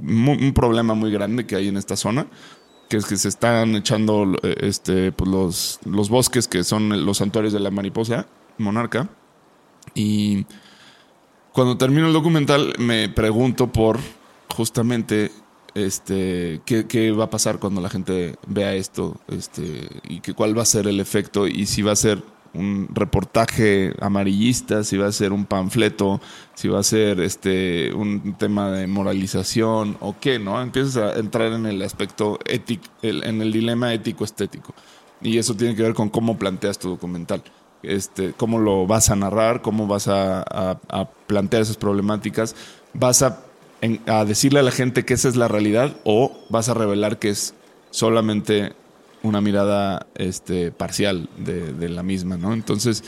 [0.00, 2.26] un problema muy grande que hay en esta zona,
[2.88, 7.18] que es que se están echando eh, este, pues los, los bosques que son los
[7.18, 8.26] santuarios de la mariposa
[8.58, 9.08] monarca.
[9.94, 10.46] Y
[11.52, 13.98] cuando termino el documental me pregunto por
[14.54, 15.32] justamente
[15.76, 20.56] este qué, qué va a pasar cuando la gente vea esto este y que cuál
[20.56, 22.22] va a ser el efecto y si va a ser
[22.54, 26.22] un reportaje amarillista, si va a ser un panfleto,
[26.54, 30.62] si va a ser este un tema de moralización o qué, ¿no?
[30.62, 34.74] Empiezas a entrar en el aspecto ético, en el dilema ético-estético.
[35.20, 37.42] Y eso tiene que ver con cómo planteas tu documental.
[37.82, 40.42] Este, cómo lo vas a narrar, cómo vas a-
[40.88, 42.54] a plantear esas problemáticas.
[42.94, 43.40] ¿Vas a,
[43.80, 47.18] en- a decirle a la gente que esa es la realidad o vas a revelar
[47.18, 47.54] que es
[47.90, 48.72] solamente
[49.22, 52.52] una mirada este, parcial de, de la misma, ¿no?
[52.52, 53.02] Entonces,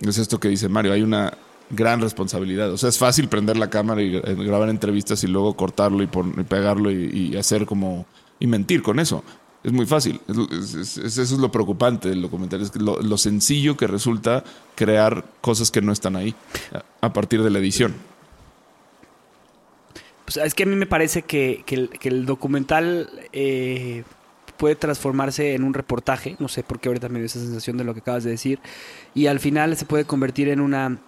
[0.00, 1.34] es esto que dice Mario, hay una
[1.70, 2.70] gran responsabilidad.
[2.72, 6.06] O sea, es fácil prender la cámara y gra- grabar entrevistas y luego cortarlo y,
[6.06, 8.06] pon- y pegarlo y, hacer como...
[8.40, 9.22] y mentir con eso.
[9.62, 10.20] Es muy fácil.
[10.28, 13.86] Es- es- es- es- eso es lo preocupante del documental, es lo, lo sencillo que
[13.88, 14.44] resulta
[14.76, 16.34] crear cosas que no están ahí
[17.02, 17.94] a partir de la edición.
[20.28, 24.04] Pues es que a mí me parece que, que el, que el documental eh,
[24.58, 27.84] puede transformarse en un reportaje, no sé por qué ahorita me dio esa sensación de
[27.84, 28.58] lo que acabas de decir,
[29.14, 30.98] y al final se puede convertir en una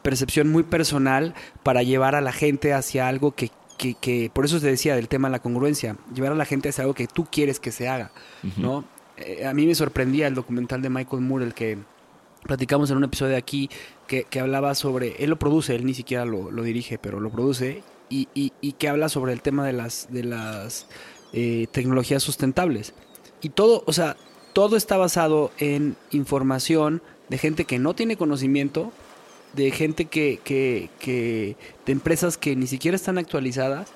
[0.00, 4.58] percepción muy personal para llevar a la gente hacia algo que, que, que- por eso
[4.60, 7.26] te decía del tema de la congruencia, llevar a la gente hacia algo que tú
[7.30, 8.12] quieres que se haga,
[8.56, 8.86] ¿no?
[9.18, 11.76] Eh, a mí me sorprendía el documental de Michael Moore, el que
[12.44, 13.68] platicamos en un episodio aquí
[14.06, 17.28] que, que hablaba sobre, él lo produce, él ni siquiera lo, lo dirige, pero lo
[17.28, 20.86] produce y, y- y que habla sobre el tema de las, de las
[21.32, 22.92] eh, tecnologías sustentables.
[23.40, 24.16] Y todo, o sea,
[24.52, 28.92] todo está basado en información de gente que no tiene conocimiento,
[29.54, 33.92] de gente que, que, que de empresas que ni siquiera están actualizadas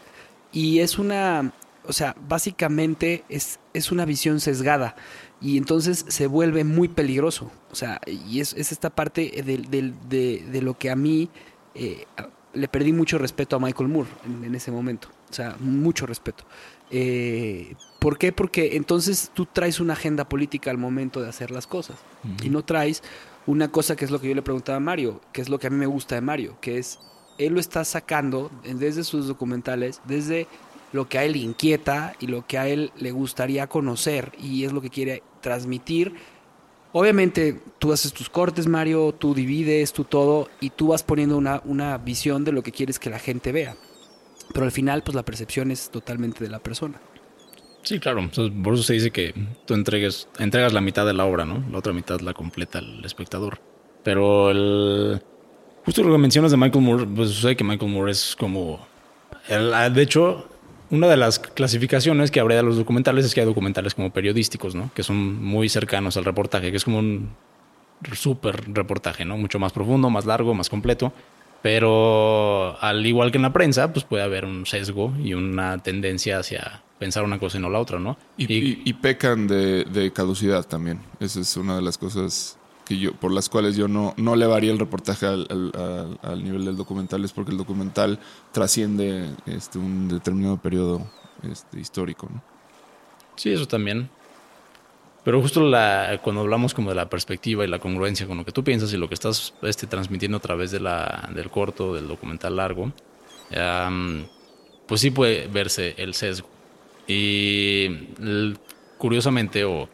[0.53, 1.53] y es una,
[1.87, 4.96] o sea, básicamente es, es una visión sesgada
[5.40, 7.50] y entonces se vuelve muy peligroso.
[7.70, 11.29] O sea, y es, es esta parte del- del- de, de lo que a mí
[11.74, 12.07] eh,
[12.55, 15.09] le perdí mucho respeto a Michael Moore en, en ese momento.
[15.31, 16.45] O sea, mucho respeto.
[16.90, 18.33] Eh, ¿Por qué?
[18.33, 21.97] Porque entonces tú traes una agenda política al momento de hacer las cosas
[22.43, 23.03] y no traes
[23.47, 25.67] una cosa que es lo que yo le preguntaba a Mario, que es lo que
[25.67, 27.01] a mí me gusta de Mario, que es,
[27.38, 30.47] él lo está sacando desde sus documentales, desde
[30.93, 34.73] lo que a él inquieta y lo que a él le gustaría conocer y es
[34.73, 36.14] lo que quiere transmitir.
[36.96, 41.61] Obviamente tú haces tus cortes, Mario, tú divides, tú todo y tú vas poniendo una,
[41.64, 43.74] una visión de lo que quieres que la gente vea.
[44.52, 47.00] Pero al final, pues la percepción es totalmente de la persona.
[47.83, 48.20] Sí, claro.
[48.20, 49.35] Entonces, por eso se dice que
[49.66, 50.28] tú entregas
[50.72, 51.64] la mitad de la obra, ¿no?
[51.72, 53.59] La otra mitad la completa el espectador.
[54.04, 55.20] Pero el...
[55.85, 58.87] Justo lo que mencionas de Michael Moore, pues sucede que Michael Moore es como...
[59.48, 60.46] el- de hecho,
[60.90, 64.75] una de las clasificaciones que habría de los documentales es que hay documentales como periodísticos,
[64.75, 64.90] ¿no?
[64.94, 67.31] Que son muy cercanos al reportaje, que es como un
[68.12, 69.37] súper reportaje, ¿no?
[69.38, 71.12] Mucho más profundo, más largo, más completo.
[71.62, 76.38] Pero al igual que en la prensa, pues puede haber un sesgo y una tendencia
[76.38, 78.18] hacia pensar una cosa y no la otra, ¿no?
[78.37, 81.01] Y, y- y pecan de, de caducidad también.
[81.20, 84.70] Esa es una de las cosas que yo, por las cuales yo no, no elevaría
[84.73, 85.47] el reportaje al,
[86.23, 88.18] al- nivel del documental, es porque el documental
[88.53, 91.07] trasciende este, un determinado periodo
[91.51, 92.29] este, histórico.
[93.37, 94.09] Sí, eso también.
[95.25, 98.53] Pero justo la, cuando hablamos como de la perspectiva y la congruencia con lo que
[98.53, 102.07] tú piensas y lo que estás este, transmitiendo a través de la, del corto, del
[102.07, 102.92] documental largo,
[104.87, 106.49] pues sí puede verse el sesgo.
[107.09, 107.88] Y
[108.99, 109.88] curiosamente o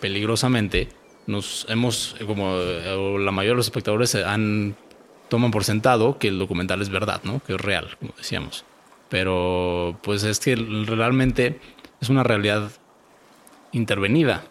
[0.00, 0.88] peligrosamente,
[1.26, 4.76] nos hemos, como eh, la mayoría de los espectadores han,
[5.28, 7.40] toman por sentado que el documental es verdad, ¿no?
[7.40, 8.64] Que es real, como decíamos.
[9.08, 11.60] Pero pues es que realmente
[12.00, 12.70] es una realidad
[13.72, 14.44] intervenida.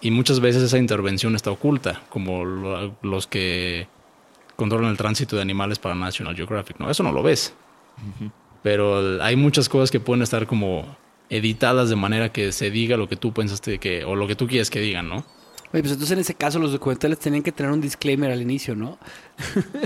[0.00, 3.88] Y muchas veces esa intervención está oculta, como lo- los que
[4.56, 6.90] controlan el tránsito de animales para National Geographic, ¿no?
[6.90, 7.52] Eso no lo ves.
[8.62, 10.96] Pero hay muchas cosas que pueden estar como
[11.30, 14.46] editadas de manera que se diga lo que tú pensaste que, o lo que tú
[14.46, 15.24] quieres que digan, ¿no?
[15.72, 18.74] Oye, pues entonces en ese caso los documentales tenían que tener un disclaimer al inicio,
[18.74, 18.98] ¿no?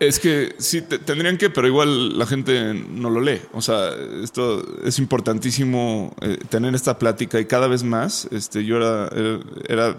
[0.00, 3.38] Es que sí, te- tendrían que, pero igual la gente no lo lee.
[3.52, 3.90] O sea,
[4.24, 9.40] esto es importantísimo eh, tener esta plática y cada vez más, este, yo era, era,
[9.68, 9.96] era-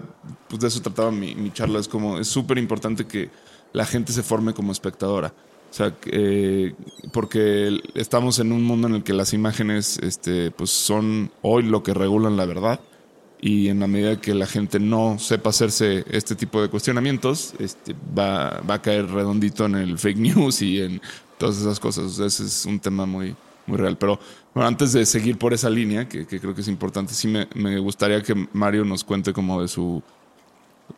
[0.48, 3.30] pues de eso trataba mi, mi charla, es como, es súper importante que
[3.72, 5.32] la gente se forme como espectadora.
[5.70, 6.74] O sea, eh,
[7.12, 11.84] porque estamos en un mundo en el que las imágenes este, pues son hoy lo
[11.84, 12.80] que regulan la verdad.
[13.44, 17.92] Y en la medida que la gente no sepa hacerse este tipo de cuestionamientos, este,
[18.16, 21.02] va, va a caer redondito en el fake news y en
[21.38, 22.16] todas esas cosas.
[22.20, 23.34] O ese es un tema muy,
[23.66, 23.98] muy real.
[23.98, 24.20] Pero
[24.54, 27.78] bueno, antes de seguir por esa línea, que, que creo que es importante, sí me,
[27.80, 30.00] gustaría que Mario nos cuente como de su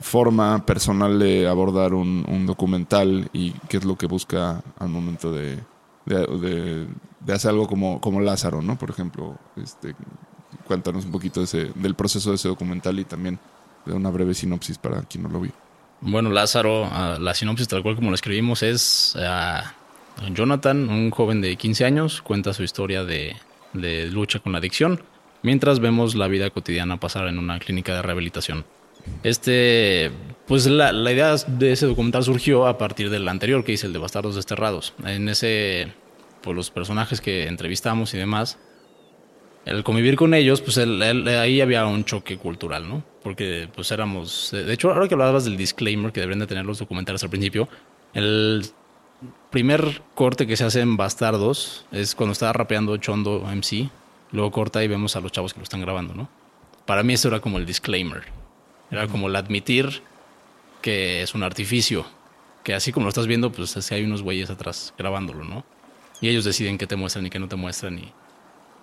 [0.00, 5.32] forma personal de abordar un, un, documental y qué es lo que busca al momento
[5.32, 5.60] de,
[6.04, 6.86] de,
[7.20, 8.76] de, hacer algo como, como Lázaro, ¿no?
[8.76, 9.94] Por ejemplo, este,
[10.66, 13.38] cuéntanos un poquito ese, del proceso de ese documental y también
[13.84, 15.52] de una breve sinopsis para quien no lo vio.
[16.00, 21.40] Bueno, Lázaro, uh, la sinopsis tal cual como lo escribimos es uh, Jonathan, un joven
[21.40, 23.36] de 15 años, cuenta su historia de,
[23.72, 25.02] de lucha con la adicción,
[25.42, 28.64] mientras vemos la vida cotidiana pasar en una clínica de rehabilitación.
[29.22, 30.10] Este,
[30.46, 33.92] pues la, la, idea de ese documental surgió a partir del anterior que hice, el
[33.92, 34.94] de Bastardos Desterrados.
[35.04, 35.92] En ese,
[36.42, 38.58] pues los personajes que entrevistamos y demás,
[39.64, 43.02] el convivir con ellos, pues el, el, ahí había un choque cultural, ¿no?
[43.22, 46.78] Porque pues éramos, de hecho, ahora que hablabas del disclaimer que deberían de tener los
[46.78, 47.68] documentales al principio,
[48.12, 48.64] el
[49.50, 53.88] primer corte que se hace en Bastardos es cuando estaba rapeando Chondo MC,
[54.32, 56.28] luego corta y vemos a los chavos que lo están grabando, ¿no?
[56.86, 58.24] Para mí eso era como el disclaimer.
[58.90, 60.02] Era como el admitir
[60.82, 62.04] que es un artificio.
[62.62, 65.64] Que así como lo estás viendo, pues es que hay unos güeyes atrás grabándolo, ¿no?
[66.20, 67.98] Y ellos deciden qué te muestran y qué no te muestran.
[67.98, 68.12] Y,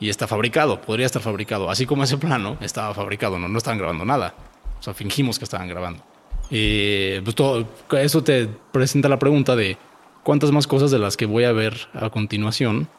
[0.01, 1.69] y está fabricado, podría estar fabricado.
[1.69, 4.33] Así como ese plano estaba fabricado, no, no estaban grabando nada.
[4.79, 6.03] O sea, fingimos que estaban grabando.
[6.49, 9.77] Y pues todo, eso te presenta la pregunta de
[10.23, 12.89] cuántas más cosas de las que voy a ver a continuación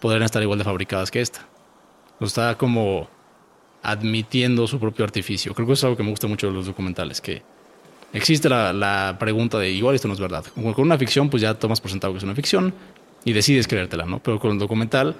[0.00, 1.46] podrían estar igual de fabricadas que esta.
[2.20, 3.06] O está como
[3.82, 5.54] admitiendo su propio artificio.
[5.54, 7.42] Creo que eso es algo que me gusta mucho de los documentales, que
[8.14, 10.44] existe la, la, pregunta de igual esto no es verdad.
[10.54, 12.72] Con una ficción, pues ya tomas por sentado que es una ficción
[13.26, 14.20] y decides creértela, ¿no?
[14.20, 15.16] Pero con el documental,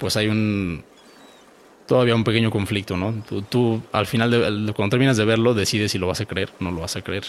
[0.00, 0.82] pues hay un
[1.86, 3.22] todavía un pequeño conflicto, ¿no?
[3.28, 6.50] Tú, tú al final, de, cuando terminas de verlo, decides si lo vas a creer
[6.60, 7.24] o no lo vas a creer.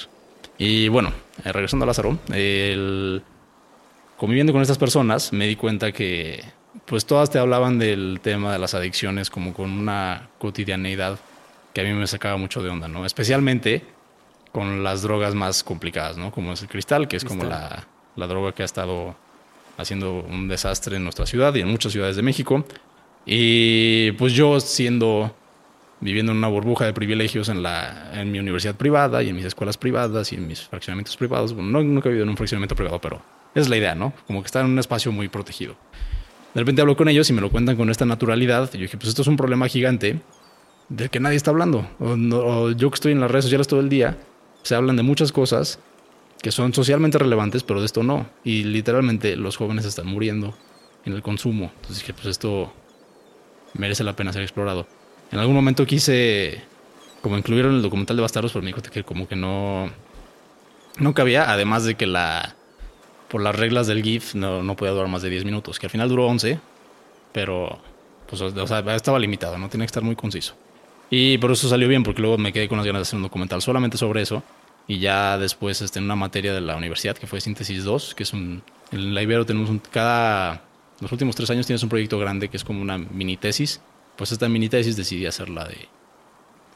[0.57, 1.11] Y bueno,
[1.43, 3.23] eh, regresando a Lázaro, el,
[4.17, 6.43] conviviendo con estas personas, me di cuenta que
[6.85, 11.19] pues todas te hablaban del tema de las adicciones como con una cotidianeidad
[11.73, 13.05] que a mí me sacaba mucho de onda, ¿no?
[13.05, 13.83] Especialmente
[14.51, 16.31] con las drogas más complicadas, ¿no?
[16.31, 19.15] Como es el cristal, que es como la, la, droga que ha estado
[19.81, 22.65] haciendo un desastre en nuestra ciudad y en muchas ciudades de México.
[23.25, 25.35] Y pues yo siendo,
[25.99, 29.45] viviendo en una burbuja de privilegios en, la, en mi universidad privada y en mis
[29.45, 32.75] escuelas privadas y en mis fraccionamientos privados, bueno, no, nunca he vivido en un fraccionamiento
[32.75, 33.21] privado, pero
[33.53, 34.13] es la idea, ¿no?
[34.27, 35.75] Como que está en un espacio muy protegido.
[36.53, 38.69] De repente hablo con ellos y me lo cuentan con esta naturalidad.
[38.73, 40.19] Y yo dije, pues esto es un problema gigante
[40.89, 41.87] del que nadie está hablando.
[41.99, 44.17] O yo que estoy en las redes sociales todo el día,
[44.63, 45.79] se hablan de muchas cosas
[46.41, 48.27] que son socialmente relevantes, pero de esto no.
[48.43, 50.53] Y literalmente los jóvenes están muriendo
[51.05, 51.71] en el consumo.
[51.75, 52.73] Entonces dije, pues esto
[53.73, 54.87] merece la pena ser explorado.
[55.31, 56.63] En algún momento quise
[57.21, 59.89] como incluirlo en el documental de Bastardos, pero me dijo que como que no,
[60.97, 62.55] no cabía, además de que la
[63.29, 65.89] por las reglas del GIF no, no podía durar más de 10 minutos, que al
[65.89, 66.59] final duró 11,
[67.31, 67.79] pero
[68.27, 70.55] pues, o sea, estaba limitado, no tenía que estar muy conciso.
[71.09, 73.23] Y por eso salió bien, porque luego me quedé con las ganas de hacer un
[73.23, 74.43] documental solamente sobre eso.
[74.87, 78.23] Y ya después este, en una materia de la universidad, que fue Síntesis 2, que
[78.23, 78.63] es un...
[78.91, 79.79] En la Ibero tenemos un...
[79.79, 80.63] Cada...
[80.99, 83.81] Los últimos tres años tienes un proyecto grande que es como una mini tesis.
[84.15, 85.87] Pues esta mini tesis decidí hacerla de,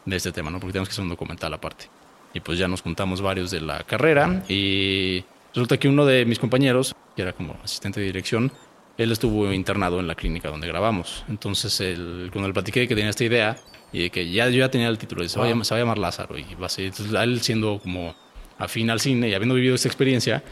[0.05, 0.59] de este tema, ¿no?
[0.59, 1.89] Porque tenemos que hacer un documental aparte.
[2.33, 5.23] Y pues ya nos juntamos varios de la carrera y
[5.55, 8.51] Resulta que uno de mis compañeros, que era como asistente de dirección,
[8.97, 11.23] él estuvo internado en la clínica donde grabamos.
[11.29, 13.57] Entonces, él, cuando le platiqué que tenía esta idea
[13.95, 15.73] y de que ya yo ya tenía el título, de, se, va a llamar, se
[15.73, 18.13] va a llamar Lázaro y va a ser, entonces, él siendo como
[18.58, 20.43] afín al cine y habiendo vivido esta experiencia,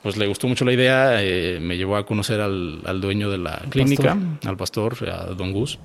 [0.00, 3.38] pues le gustó mucho la idea, eh, me llevó a conocer al, al dueño de
[3.38, 4.48] la clínica, pastor?
[4.48, 5.80] al pastor, a Don Gus.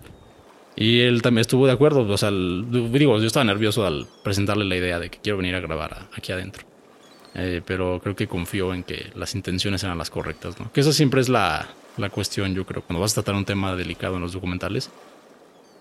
[0.76, 4.64] Y él también estuvo de acuerdo, o sea, el, digo, yo estaba nervioso al presentarle
[4.64, 6.64] la idea de que quiero venir a grabar a, aquí adentro.
[7.34, 10.72] Eh, pero creo que confío en que las intenciones eran las correctas, ¿no?
[10.72, 13.76] Que esa siempre es la, la cuestión, yo creo, cuando vas a tratar un tema
[13.76, 14.92] delicado en los documentales.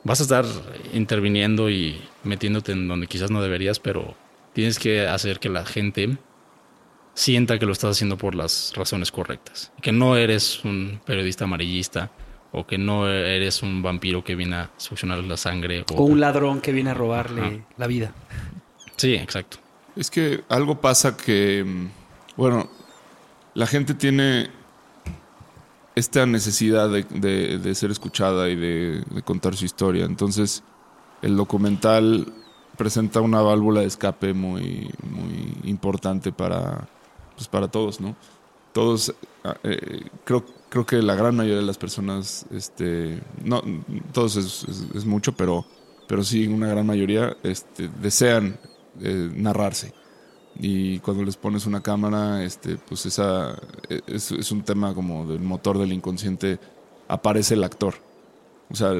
[0.04, 0.44] Vas a estar
[0.92, 4.14] interviniendo y metiéndote en donde quizás no deberías, pero
[4.52, 6.16] tienes que hacer que la gente
[7.14, 9.72] sienta que lo estás haciendo por las razones correctas.
[9.80, 12.10] Que no eres un periodista amarillista
[12.52, 15.84] o que no eres un vampiro que viene a succionar la sangre.
[15.94, 17.52] O, o un ladrón que viene a robarle Ajá.
[17.76, 18.12] la vida.
[18.96, 19.58] Sí, exacto.
[19.96, 21.64] Es que algo pasa que,
[22.36, 22.70] bueno,
[23.54, 24.50] la gente tiene
[25.94, 30.04] esta necesidad de, de, de ser escuchada y de, contar su historia.
[30.04, 30.62] Entonces,
[31.22, 32.32] el documental
[32.76, 36.88] presenta una válvula de escape muy, muy importante para,
[37.36, 38.16] pues para todos, ¿no?
[38.72, 39.14] todos,
[39.44, 43.62] ah, eh, creo, creo que la gran mayoría de las personas, este, no,
[44.12, 45.66] todos es, es- es mucho, pero,
[46.08, 48.58] pero sí una gran mayoría este, desean
[49.00, 49.92] eh, narrarse.
[50.58, 55.26] Y cuando les pones una cámara, este, pues esa eh, es, es un tema como
[55.26, 56.58] del motor del inconsciente,
[57.08, 57.94] aparece el actor.
[58.70, 58.92] O sea,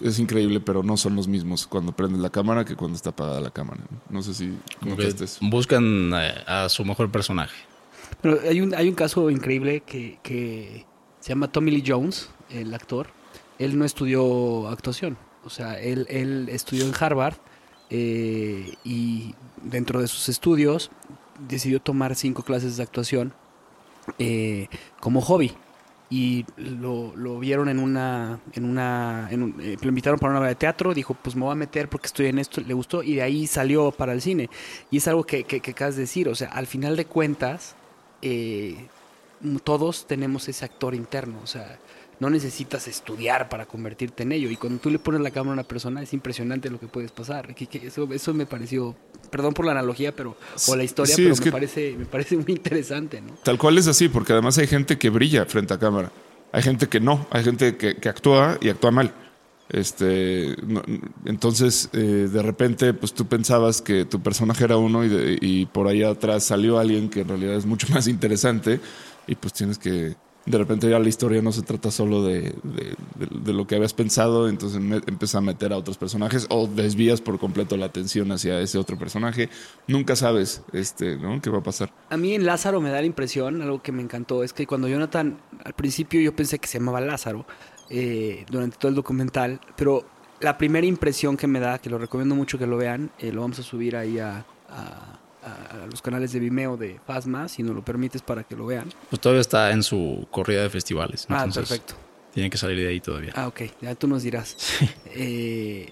[0.00, 3.40] es increíble, pero no son los mismos cuando prendes la cámara que cuando está apagada
[3.40, 3.80] la cámara.
[4.08, 4.56] No sé si
[4.98, 5.38] eso.
[5.42, 7.56] buscan eh, a su mejor personaje.
[8.22, 10.86] Pero hay un, hay un caso increíble que, que
[11.20, 13.08] se llama Tommy Lee Jones, el actor.
[13.58, 15.18] Él no estudió actuación.
[15.44, 17.34] O sea, él, él estudió en Harvard
[17.90, 20.90] eh, y dentro de sus estudios
[21.48, 23.32] decidió tomar cinco clases de actuación
[24.18, 24.68] eh,
[25.00, 25.52] como hobby.
[26.10, 28.40] Y lo, lo vieron en una...
[28.54, 30.94] En una eh, lo invitaron para una obra de teatro.
[30.94, 32.62] Dijo, pues me voy a meter porque estoy en esto.
[32.62, 34.48] Le gustó y de ahí salió para el cine.
[34.90, 36.28] Y es algo que, que, que acabas de decir.
[36.30, 37.76] O sea, al final de cuentas
[38.22, 38.88] eh,
[39.64, 41.78] todos tenemos ese actor interno, o sea,
[42.20, 44.50] no necesitas estudiar para convertirte en ello.
[44.50, 47.12] Y cuando tú le pones la cámara a una persona, es impresionante lo que puedes
[47.12, 47.54] pasar.
[47.54, 48.96] Que- que eso, eso me pareció,
[49.30, 52.36] perdón por la analogía, pero o la historia, Sí, pero me que- parece, me parece
[52.36, 53.34] muy interesante, ¿no?
[53.44, 56.10] Tal cual es así, porque además hay gente que brilla frente a cámara.
[56.50, 59.12] Hay gente que no, hay gente que, que actúa y actúa mal.
[59.70, 60.82] Este, no-
[61.26, 65.66] entonces, eh, de repente, pues tú pensabas que tu personaje era uno y, de- y
[65.66, 68.80] por ahí atrás salió alguien que en realidad es mucho más interesante
[69.26, 70.16] y pues tienes que,
[70.48, 74.48] de repente ya la historia no se trata solo de, de- lo que habías pensado,
[74.48, 78.60] entonces me- empiezas a meter a otros personajes o desvías por completo la atención hacia
[78.60, 79.48] ese otro personaje.
[79.86, 81.40] Nunca sabes, este, ¿no?
[81.40, 81.90] ¿Qué va a pasar?
[82.10, 84.88] A mí en Lázaro me da la impresión, algo que me encantó, es que cuando
[84.88, 87.46] Jonathan, al principio yo pensé que se llamaba Lázaro
[87.90, 90.04] eh, durante todo el documental, pero
[90.40, 93.40] la primera impresión que me da, que lo recomiendo mucho que lo vean, eh, lo
[93.40, 95.18] vamos a subir ahí a, a-
[95.52, 98.66] a- a los canales de Vimeo de Fasma, si nos lo permites para que lo
[98.66, 98.92] vean.
[99.10, 101.26] Pues todavía está en su corrida de festivales.
[101.28, 101.94] Ah, entonces perfecto.
[102.34, 103.32] Tiene que salir de ahí todavía.
[103.34, 104.56] Ah, ok, ya tú nos dirás.
[105.06, 105.90] Eh,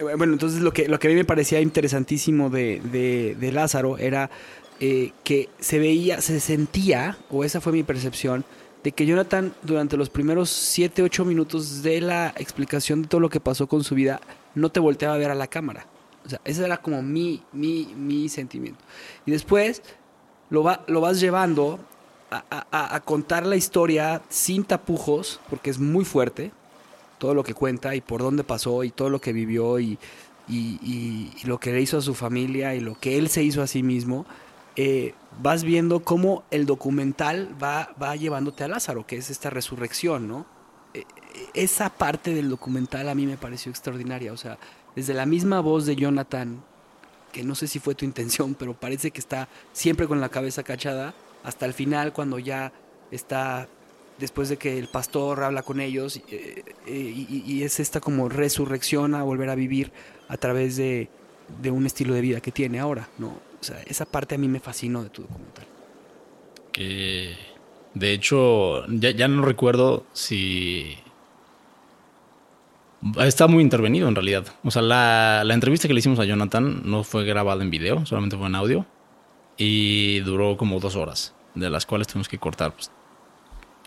[0.00, 3.98] bueno, entonces lo que, lo que a mí me parecía interesantísimo de, de- de Lázaro
[3.98, 4.30] era
[4.80, 8.44] eh, que se veía, se sentía, o esa fue mi percepción,
[8.82, 13.28] de que Jonathan durante los primeros 7, 8 minutos de la explicación de todo lo
[13.28, 14.22] que pasó con su vida,
[14.54, 15.86] no te volteaba a ver a la cámara.
[16.24, 18.80] O sea, ese era como mi, mi, mi sentimiento.
[19.26, 19.82] Y después
[20.50, 21.78] lo, va, lo vas llevando
[22.30, 26.52] a, a- a contar la historia sin tapujos, porque es muy fuerte
[27.18, 29.98] todo lo que cuenta y por dónde pasó y todo lo que vivió y,
[30.48, 33.42] y- y- y lo que le hizo a su familia y lo que él se
[33.42, 34.26] hizo a sí mismo,
[34.76, 40.28] eh, vas viendo cómo el documental va, va llevándote a Lázaro, que es esta resurrección,
[40.28, 40.46] ¿no?
[40.94, 41.04] Eh,
[41.54, 44.58] esa parte del documental a mí me pareció extraordinaria, o sea,
[44.96, 46.62] desde la misma voz de Jonathan,
[47.32, 50.62] que no sé si fue tu intención, pero parece que está siempre con la cabeza
[50.62, 51.14] cachada,
[51.44, 52.72] hasta el final cuando ya
[53.10, 53.68] está
[54.18, 58.28] después de que el pastor habla con ellos eh, eh, y, y es esta como
[58.28, 59.92] resurrección a volver a vivir
[60.28, 61.08] a través de,
[61.62, 63.40] de un estilo de vida que tiene ahora, ¿no?
[63.86, 65.66] Esa parte a mí me fascinó de tu documental.
[66.72, 67.36] Que
[67.94, 70.96] de hecho, ya, ya no recuerdo si.
[73.18, 74.46] Está muy intervenido en realidad.
[74.62, 78.04] O sea, la, la entrevista que le hicimos a Jonathan no fue grabada en video,
[78.04, 78.86] solamente fue en audio.
[79.56, 82.90] Y duró como dos horas, de las cuales tuvimos que cortar pues,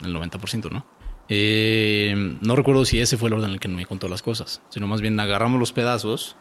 [0.03, 0.85] el 90%, ¿no?
[1.29, 4.61] Eh, no recuerdo si ese fue el orden en el que me contó las cosas,
[4.69, 6.35] sino más bien agarramos los pedazos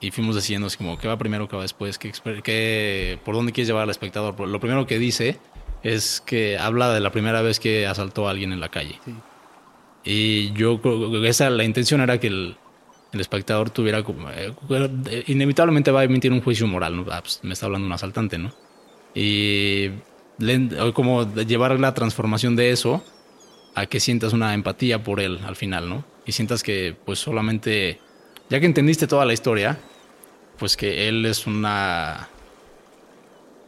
[0.00, 2.10] y fuimos diciendo así como qué va primero, qué va después, qué,
[2.42, 4.40] qué- por dónde quieres llevar al espectador.
[4.48, 5.38] Lo primero que dice
[5.82, 8.98] es que habla de la primera vez que asaltó a alguien en la calle.
[9.04, 9.14] Sí.
[10.04, 12.56] Y yo creo que esa la intención era que el,
[13.12, 14.02] el espectador tuviera
[14.34, 17.06] eh, inevitablemente va a emitir un juicio moral, ¿no?
[17.10, 18.52] Ah, pues, me está hablando un asaltante, ¿no?
[19.14, 19.90] Y
[20.94, 23.04] como llevar la transformación de eso
[23.74, 26.04] a que sientas una empatía por él al final, ¿no?
[26.24, 28.00] Y sientas que pues solamente
[28.48, 29.78] ya que entendiste toda la historia,
[30.58, 32.28] pues que él es una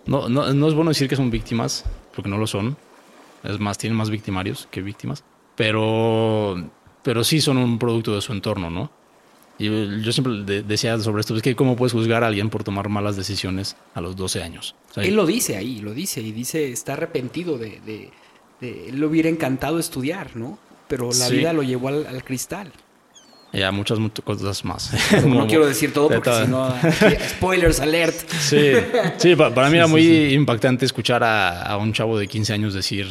[0.06, 2.76] no, no, no es bueno decir que son víctimas, porque no lo son.
[3.44, 5.24] Es más, tienen más victimarios que víctimas.
[5.56, 6.70] Pero,
[7.02, 8.90] pero sí son un producto de su entorno, ¿no?
[9.58, 9.66] Y
[10.02, 12.88] yo siempre de- decía sobre esto, es que cómo puedes juzgar a alguien por tomar
[12.88, 14.74] malas decisiones a los 12 años.
[14.90, 18.10] O sea, Él lo dice ahí, lo dice, y dice, está arrepentido de, de,
[18.60, 20.58] de- él le hubiera encantado estudiar, ¿no?
[20.88, 21.36] Pero la Sí.
[21.36, 22.72] vida lo llevó al, al cristal.
[23.52, 24.90] y a muchas, muchas cosas más.
[25.10, 26.74] Pero no quiero decir todo porque si no,
[27.36, 28.16] spoilers alert.
[28.30, 28.72] Sí,
[29.18, 32.72] sí pa- para mí era muy impactante escuchar a, a un chavo de 15 años
[32.74, 33.06] decir,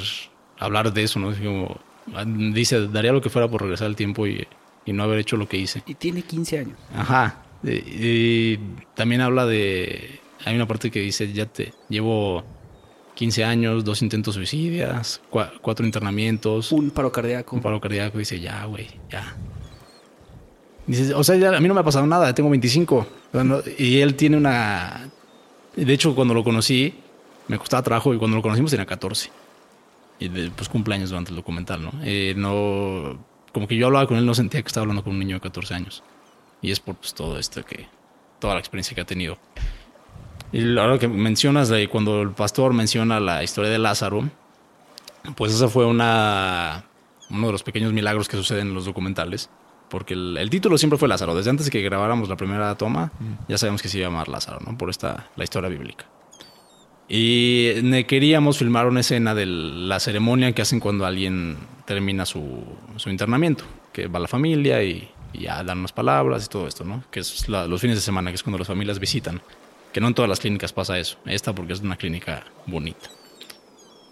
[0.59, 1.31] hablar de eso, ¿no?
[1.35, 1.79] Como,
[2.53, 4.47] dice, daría lo que fuera por regresar al tiempo y,
[4.85, 5.83] y no haber hecho lo que hice.
[5.85, 6.77] Y tiene 15 años.
[6.95, 7.43] Ajá.
[7.63, 8.59] Y, y
[8.95, 12.43] también habla de, hay una parte que dice, ya te llevo
[13.15, 17.55] 15 años, dos intentos suicidas, cua- cuatro internamientos, Un paro cardíaco.
[17.55, 18.17] un paro cardíaco.
[18.17, 19.35] Dice, ya, güey, ya.
[20.87, 22.95] Dice, o sea, ya a mí no me ha pasado nada, tengo 25.
[22.97, 25.09] O sea, no- y él tiene una...
[25.75, 26.93] De hecho, cuando lo conocí,
[27.47, 29.29] me costaba trabajo y cuando lo conocimos tenía 14.
[30.21, 31.91] Y de- pues cumpleaños durante el documental, ¿no?
[32.03, 33.19] Eh, no...
[33.51, 35.41] Como que yo hablaba con él, no sentía que estaba hablando con un niño de
[35.41, 36.03] 14 años.
[36.61, 37.87] Y es por pues, todo esto que...
[38.39, 39.37] Toda la experiencia que ha tenido.
[40.53, 44.29] Y ahora que mencionas, de cuando el pastor menciona la historia de Lázaro,
[45.35, 46.85] pues esa fue una,
[47.29, 49.49] uno de los pequeños milagros que suceden en los documentales.
[49.89, 51.35] Porque el, el título siempre fue Lázaro.
[51.35, 53.11] Desde antes de que grabáramos la primera toma,
[53.47, 54.77] ya sabemos que se iba a llamar Lázaro, ¿no?
[54.77, 56.05] Por esta, la historia bíblica.
[57.13, 62.63] Y queríamos filmar una escena de la ceremonia que hacen cuando alguien termina su,
[62.95, 63.65] su internamiento.
[63.91, 67.03] Que va la familia y, y ya dan unas palabras y todo esto, ¿no?
[67.11, 69.41] Que es la- los fines de semana, que es cuando las familias visitan.
[69.91, 71.17] Que no en todas las clínicas pasa eso.
[71.25, 73.09] Esta porque es una clínica bonita.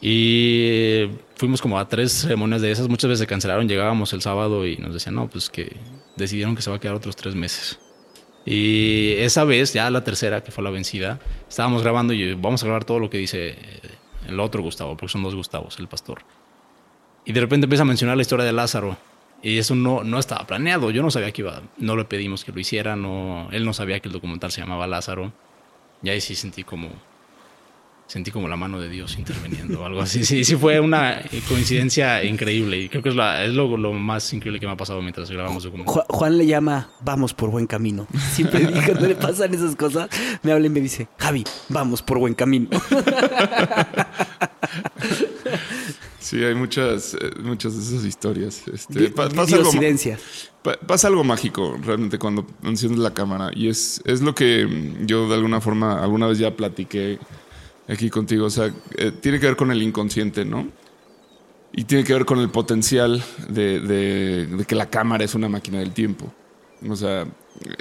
[0.01, 2.89] Y fuimos como a tres ceremonias de esas.
[2.89, 3.69] Muchas veces se cancelaron.
[3.69, 5.77] Llegábamos el sábado y nos decían, no, pues que
[6.17, 7.79] decidieron que se va a quedar otros tres meses.
[8.49, 12.65] Y esa vez, ya la tercera, que fue la vencida, estábamos grabando y vamos a
[12.65, 13.55] grabar todo lo que dice eh,
[14.27, 16.23] el otro Gustavo, porque son dos Gustavos, el pastor.
[17.25, 18.97] Y de repente empieza a mencionar la historia de Lázaro.
[19.43, 20.89] Y eso no, no estaba planeado.
[20.89, 23.99] Yo no sabía que iba, no le pedimos que lo hiciera, no, él no sabía
[23.99, 25.31] que el documental se llamaba Lázaro.
[26.01, 26.89] Y ahí sí sentí como,
[28.09, 30.25] sentí como la mano de Dios interviniendo o algo así.
[30.25, 34.33] Sí, sí fue una coincidencia increíble y creo que es, la, es lo, lo más
[34.33, 35.93] increíble que me ha pasado mientras grabamos documental.
[35.93, 38.07] Ju- Juan le llama, vamos por buen camino.
[38.33, 40.09] Siempre cuando le pasan esas cosas,
[40.41, 42.67] me habla y me dice, Javi, vamos por buen camino.
[46.19, 48.63] Sí, hay muchas, eh, muchas de esas historias.
[48.71, 49.71] Este, pa- pasa, algo,
[50.85, 53.51] pasa algo mágico realmente cuando enciendes la cámara.
[53.55, 54.67] Y es, es lo que
[55.05, 57.17] yo de alguna forma, alguna vez ya platiqué
[57.89, 58.45] aquí contigo.
[58.45, 60.67] O sea, eh, tiene que ver con el inconsciente, ¿no?
[61.71, 65.91] Y tiene que ver con el potencial de, que la cámara es una máquina del
[65.91, 66.31] tiempo.
[66.87, 67.27] O sea,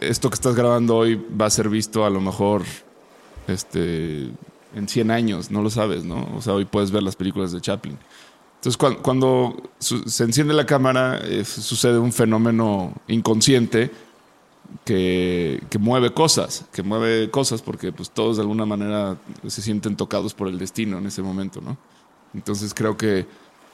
[0.01, 2.65] esto que estás grabando hoy va a ser visto a lo mejor
[3.47, 4.29] este,
[4.75, 6.29] en 100 años, no lo sabes, ¿no?
[6.37, 7.97] O sea, hoy puedes ver las películas de Chaplin.
[8.57, 13.91] Entonces, cuan- cuando, se enciende la cámara, eh, sucede un fenómeno inconsciente
[14.85, 19.17] que, mueve cosas, que mueve cosas porque pues, todos de alguna manera
[19.47, 21.77] se sienten tocados por el destino en ese momento, ¿no?
[22.35, 23.27] Entonces creo que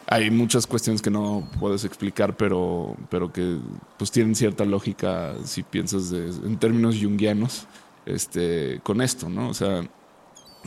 [0.06, 3.56] hay muchas cuestiones que no puedes explicar, pero, pero que
[3.96, 7.66] pues tienen cierta lógica si piensas de- en términos junguianos
[8.06, 9.48] este, con esto, ¿no?
[9.48, 9.82] O sea,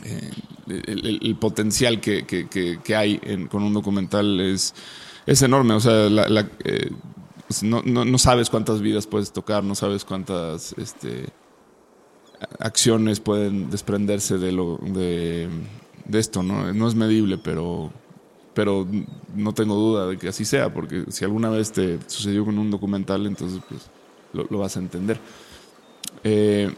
[0.04, 0.30] eh,
[0.66, 3.18] el, potencial que, que- hay
[3.50, 4.74] con un documental es,
[5.26, 5.74] es enorme.
[5.74, 6.90] O sea, la, eh,
[7.48, 11.26] pues, no, no- no sabes cuántas vidas puedes tocar, no sabes cuántas este,
[12.60, 15.48] acciones pueden desprenderse de, lo, de,
[16.04, 16.42] de esto.
[16.42, 16.72] ¿no?
[16.72, 17.90] no es medible, pero,
[18.54, 18.86] pero
[19.34, 22.70] no tengo duda de que así sea, porque si alguna vez te sucedió con un
[22.70, 23.90] documental, entonces pues,
[24.32, 25.18] lo, lo vas a entender.
[26.24, 26.72] Eh,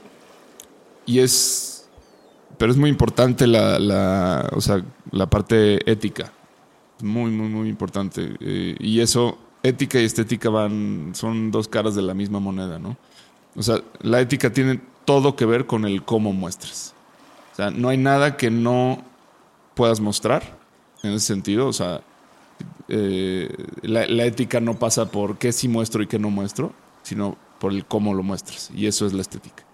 [1.06, 1.76] y es
[2.58, 6.30] pero es muy importante la, la, o sea, la parte ética.
[7.02, 8.36] Muy, muy, muy importante.
[8.38, 12.96] Eh, y eso, ética y estética van, son dos caras de la misma moneda, ¿no?
[13.56, 16.94] O sea, la ética tiene todo que ver con el cómo muestras.
[17.52, 19.02] O sea, no hay nada que no
[19.74, 20.58] puedas mostrar
[21.02, 21.66] en ese sentido.
[21.66, 22.00] O sea,
[22.88, 23.48] eh,
[23.82, 27.72] la, la ética no pasa por qué sí muestro y qué no muestro, sino por
[27.72, 28.70] el cómo lo muestras.
[28.74, 29.64] Y eso es la estética.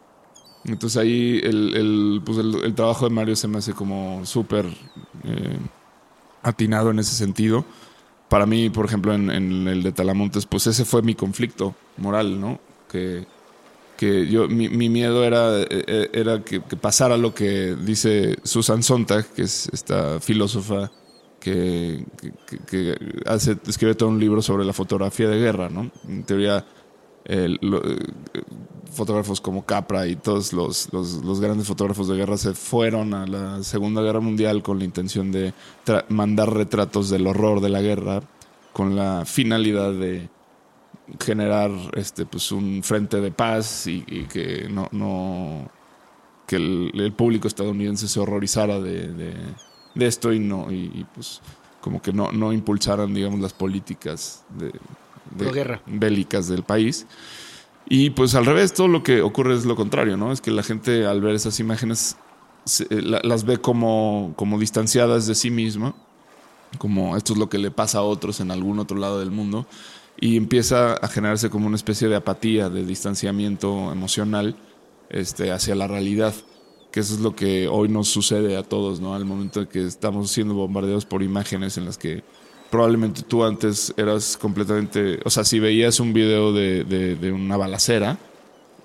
[0.65, 4.67] Entonces ahí el, el, pues el, trabajo de Mario se me hace como súper
[5.25, 5.59] eh,
[6.43, 7.65] atinado en ese sentido.
[8.29, 12.59] Para mí, por ejemplo, en, el de Talamontes, pues ese fue mi conflicto moral, ¿no?
[12.91, 13.25] Que,
[13.97, 18.83] que yo, mi, mi miedo era, eh, era que, que pasara lo que dice Susan
[18.83, 20.91] Sontag, que es esta filósofa
[21.39, 22.05] que,
[22.67, 22.97] que
[23.27, 25.93] hace, escribe todo un libro sobre la fotografía de guerra, ¿no?
[26.09, 26.65] En teoría,
[27.29, 27.99] lo, eh,
[28.93, 33.63] fotógrafos como Capra y todos los, los, grandes fotógrafos de guerra se fueron a la
[33.63, 35.53] Segunda Guerra Mundial con la intención de
[36.09, 38.23] mandar retratos del horror de la guerra,
[38.73, 40.29] con la finalidad de
[41.21, 45.71] generar este pues un frente de paz y, que no, no
[46.47, 51.41] que el, el, público estadounidense se horrorizara de, de, esto y no y, pues
[51.81, 54.73] como que no, no impulsaran digamos las políticas de,
[55.31, 57.07] de bélicas del país
[57.89, 60.33] y pues al revés, todo lo que ocurre es lo contrario, ¿no?
[60.33, 62.17] Es que la gente al ver esas imágenes
[62.65, 65.95] se, la, las ve como, como distanciadas de sí misma,
[66.79, 69.67] como esto es lo que le pasa a otros en algún otro lado del mundo,
[70.21, 74.57] y empieza a generarse como una especie de apatía, de distanciamiento emocional
[75.09, 76.35] este, hacia la realidad,
[76.91, 79.15] que eso es lo que hoy nos sucede a todos, ¿no?
[79.15, 82.25] Al momento de que estamos siendo bombardeados por imágenes en las que
[82.71, 87.57] probablemente tú antes eras completamente, o sea, si veías un video de, de, de una
[87.57, 88.19] balacera,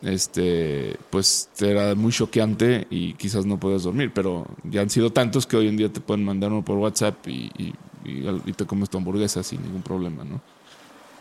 [0.02, 5.46] este, pues era muy choqueante y quizás no puedas dormir, pero ya han sido tantos
[5.46, 7.74] que hoy en día te pueden mandar uno por WhatsApp y, y,
[8.06, 10.42] y, y te comes tu hamburguesa sin ningún problema, ¿no?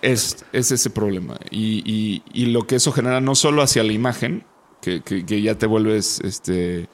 [0.03, 1.37] Es, es ese problema.
[1.51, 4.45] Y, lo que eso genera no solo hacia la imagen,
[4.81, 6.89] que, que, que ya te vuelves, este,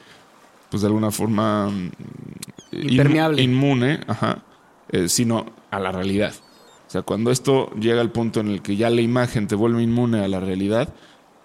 [0.71, 1.71] pues de alguna forma
[2.73, 3.43] Impermeable.
[3.43, 4.43] inmune, ajá,
[4.91, 6.35] eh, sino a la realidad.
[6.87, 9.83] O sea, cuando esto llega al punto en el que ya la imagen te vuelve
[9.83, 10.95] inmune a la realidad,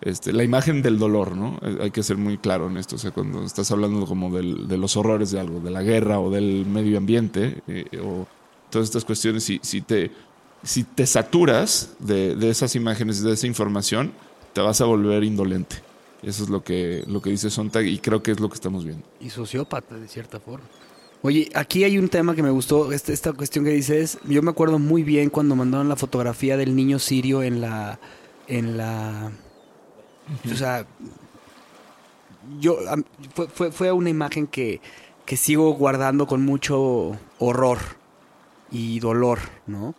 [0.01, 1.59] este, la imagen del dolor, ¿no?
[1.61, 2.95] Eh, Hay que ser muy claro en esto.
[2.95, 6.19] O sea, cuando estás hablando como del, de los horrores de algo, de la guerra
[6.19, 8.27] o del medio ambiente, eh, o
[8.69, 10.11] todas estas cuestiones, si, si, te,
[10.63, 14.11] si te saturas de, de esas imágenes, de esa información,
[14.53, 15.77] te vas a volver indolente.
[16.23, 18.85] Eso es lo que, lo que dice Sontag y creo que es lo que estamos
[18.85, 19.03] viendo.
[19.19, 20.65] Y sociópata, de cierta forma.
[21.23, 24.17] Oye, aquí hay un tema que me gustó, esta, esta cuestión que dices.
[24.25, 27.99] Yo me acuerdo muy bien cuando mandaron la fotografía del niño sirio en la.
[28.47, 29.31] En la
[30.51, 30.85] o sea,
[32.59, 32.79] yo
[33.35, 34.81] fue, fue, fue una imagen que,
[35.25, 37.77] que sigo guardando con mucho horror
[38.71, 39.93] y dolor, ¿no?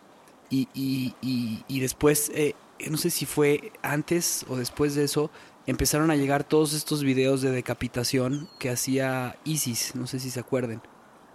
[0.49, 2.53] Y, y, y, y después, eh,
[2.89, 5.31] no sé si fue antes o después de eso,
[5.67, 10.41] empezaron a llegar todos estos videos de decapitación que hacía ISIS, no sé si se
[10.41, 10.81] acuerden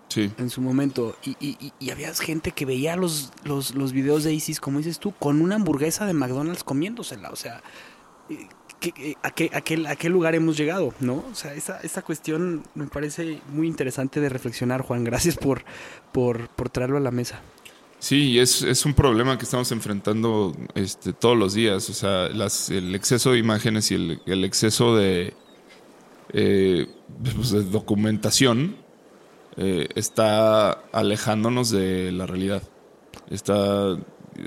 [0.09, 0.30] Sí.
[0.38, 1.16] en su momento.
[1.24, 4.98] Y, y, y- había gente que veía los, los, los videos de ISIS, como dices
[4.98, 7.30] tú, con una hamburguesa de McDonald's comiéndosela.
[7.30, 7.62] O sea,
[8.30, 8.48] eh,
[8.80, 10.94] ¿qué- qué- a, qué, a, qué, a qué lugar hemos llegado?
[11.00, 11.24] ¿no?
[11.30, 15.04] O sea, esa, esa cuestión me parece muy interesante de reflexionar, Juan.
[15.04, 15.64] Gracias por,
[16.12, 17.40] por, por traerlo a la mesa.
[18.00, 21.90] Sí, es, es un problema que estamos enfrentando este, todos los días.
[21.90, 25.34] O sea, las, el exceso de imágenes y el, el exceso de,
[26.32, 26.86] eh,
[27.34, 28.76] pues, de documentación
[29.59, 32.62] eh, está alejándonos de la realidad.
[33.28, 33.98] Está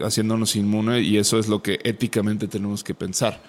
[0.04, 3.42] haciéndonos inmune y eso es lo que éticamente tenemos que pensar.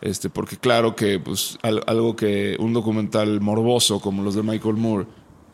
[0.00, 4.76] Este, porque claro que pues, al- algo que un documental morboso como los de Michael
[4.76, 5.06] Moore,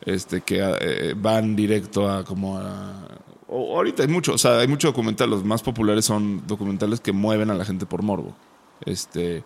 [0.03, 3.09] este, que eh, van directo a como a
[3.49, 7.51] ahorita hay mucho, o sea, hay mucho documental, los más populares son documentales que mueven
[7.51, 8.37] a la gente por morbo.
[8.85, 9.45] Este,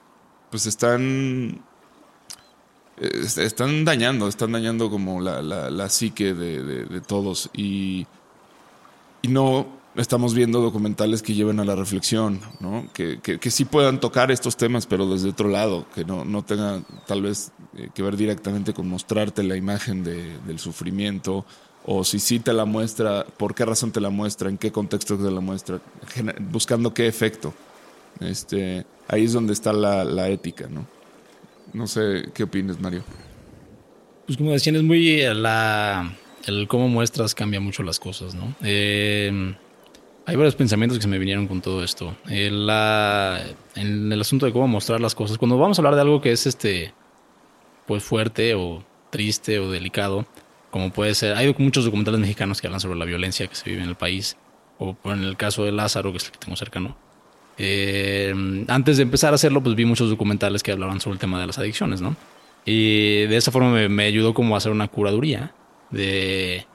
[0.51, 1.70] pues están est-
[3.01, 8.07] están dañando, están dañando como la, la, la psique de, de- de todos y,
[9.23, 12.87] y no estamos viendo documentales que lleven a la reflexión, ¿no?
[12.93, 16.43] Que, que, que sí puedan tocar estos temas, pero desde otro lado, que no, no
[16.45, 21.45] tenga tal vez eh, que ver directamente con mostrarte la imagen de- del sufrimiento
[21.85, 25.17] o si sí te la muestra, por qué razón te la muestra, en qué contexto
[25.17, 25.81] te la muestra,
[26.53, 27.55] buscando qué efecto.
[28.21, 31.00] Este, ahí es donde está la, la ética, ¿no?
[31.73, 33.03] No sé qué opinas, Mario.
[34.27, 36.13] Pues como decían, es muy eh, la
[36.47, 38.55] el cómo muestras cambia mucho las cosas, ¿no?
[38.63, 39.55] Eh,
[40.27, 42.17] hay varios pensamientos que se me vinieron con todo esto.
[42.29, 43.43] Eh, la-
[43.75, 46.33] en el asunto de cómo mostrar las cosas, cuando vamos a hablar de algo que
[46.33, 46.93] es este,
[47.87, 50.27] pues fuerte o triste o delicado,
[50.71, 53.83] como puede ser, hay muchos documentales mexicanos que hablan sobre la violencia que se vive
[53.83, 54.37] en el país,
[54.79, 56.97] o en el caso de Lázaro, que es el que tengo cercano.
[57.63, 61.39] Eh, antes de empezar a hacerlo, pues vi muchos documentales que hablaban sobre el tema
[61.39, 62.17] de las adicciones, ¿no?
[62.65, 65.53] Y de esa forma me, me ayudó como a hacer una curaduría
[65.91, 66.67] de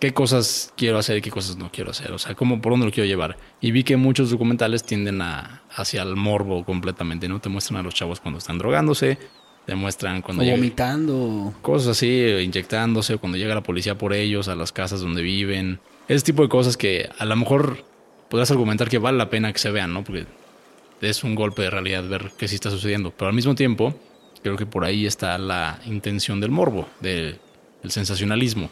[0.00, 2.10] qué cosas quiero hacer y qué cosas no quiero hacer.
[2.10, 3.36] O sea, cómo, por dónde lo quiero llevar.
[3.60, 7.40] Y vi que muchos documentales tienden a, hacia el morbo completamente, ¿no?
[7.40, 9.18] Te muestran a los chavos cuando están drogándose,
[9.66, 11.54] te muestran cuando O vomitando.
[11.62, 12.08] cosas así,
[12.42, 15.78] inyectándose, cuando llega la policía por ellos, a las casas donde viven.
[16.08, 17.84] Ese tipo de cosas que a lo mejor
[18.32, 20.04] podrás argumentar que vale la pena que se vean, ¿no?
[20.04, 20.24] Porque
[21.02, 23.12] es un golpe de realidad ver qué sí está sucediendo.
[23.14, 23.94] Pero al mismo tiempo,
[24.42, 27.38] creo que por ahí está la intención del morbo, del
[27.82, 28.70] el sensacionalismo.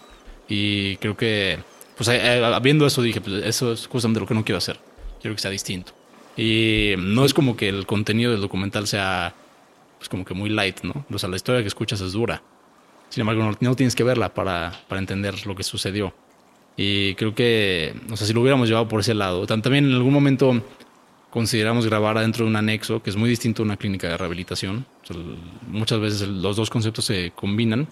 [0.49, 1.59] Y creo que,
[1.95, 4.81] pues eh, eh, viendo eso dije, pues eso es justamente lo que no quiero hacer.
[5.21, 5.93] Quiero que sea distinto.
[6.39, 9.35] Y no es como que el contenido del documental sea,
[9.99, 11.05] pues como que muy light, ¿no?
[11.13, 12.43] O sea, la historia que escuchas es dura.
[13.11, 16.15] Sin embargo, no, no tienes que verla para, para entender lo que sucedió.
[16.83, 19.93] Y creo que, o sea, si lo hubiéramos llevado por ese lado, tam- también en
[19.93, 20.65] algún momento
[21.29, 24.87] consideramos grabar adentro de un anexo, que es muy distinto a una clínica de rehabilitación.
[25.69, 27.87] Muchas veces los dos conceptos se combinan,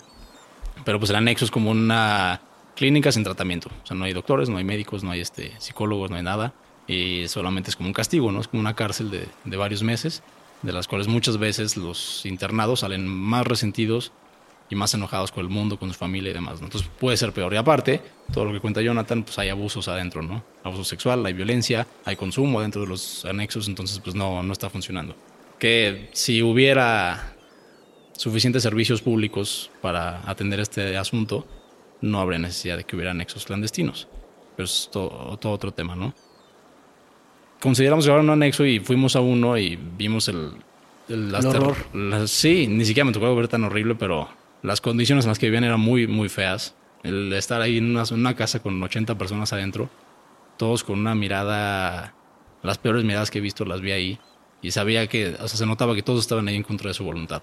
[0.86, 2.40] pero pues el anexo es como una
[2.76, 3.68] clínica sin tratamiento.
[3.84, 6.54] O sea, no hay doctores, no hay médicos, no hay este, psicólogos, no hay nada.
[6.86, 8.40] Y solamente es como un castigo, ¿no?
[8.40, 10.22] Es como una cárcel de, de varios meses,
[10.62, 14.12] de las cuales muchas veces los internados salen más resentidos
[14.70, 16.60] y más enojados con el mundo, con su familia y demás.
[16.60, 16.66] ¿no?
[16.66, 17.52] Entonces puede ser peor.
[17.54, 18.02] Y aparte,
[18.32, 20.44] todo lo que cuenta Jonathan, pues hay abusos adentro, ¿no?
[20.64, 24.68] Abuso sexual, hay violencia, hay consumo dentro de los anexos, entonces pues no, no está
[24.68, 25.14] funcionando.
[25.58, 27.34] Que si hubiera
[28.16, 31.46] suficientes servicios públicos para atender este asunto,
[32.00, 34.06] no habría necesidad de que hubiera nexos clandestinos.
[34.56, 36.12] Pero es todo, todo otro tema, ¿no?
[37.60, 40.52] Consideramos llevar un anexo y fuimos a uno y vimos el...
[41.08, 41.76] el, El horror.
[41.94, 44.28] las- sí, ni siquiera me tocó ver tan horrible, pero
[44.62, 46.74] las condiciones en las que vivían eran muy, muy feas.
[47.02, 49.88] El estar ahí en una, una casa con 80 personas adentro,
[50.56, 52.14] todos con una mirada,
[52.62, 54.18] las peores miradas que he visto las vi ahí.
[54.60, 57.04] Y sabía que, o sea, se notaba que todos estaban ahí en contra de su
[57.04, 57.42] voluntad.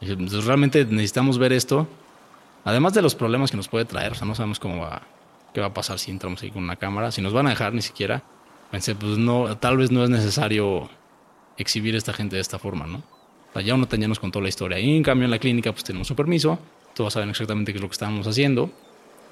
[0.00, 1.86] Y dije, "Pues, realmente necesitamos ver esto.
[2.64, 5.02] Además de los problemas que nos puede traer, o sea, no sabemos cómo va,
[5.52, 7.74] qué va a pasar si entramos ahí con una cámara, si nos van a dejar
[7.74, 8.22] ni siquiera.
[8.70, 10.88] Pensé, pues no, tal vez no es necesario
[11.58, 13.02] exhibir a esta gente de esta forma, ¿no?
[13.62, 14.78] Sea, uno ya nos contó la historia.
[14.80, 16.58] Y en cambio en la clínica pues tenemos su permiso,
[16.94, 18.70] todos saben exactamente qué es lo que estábamos haciendo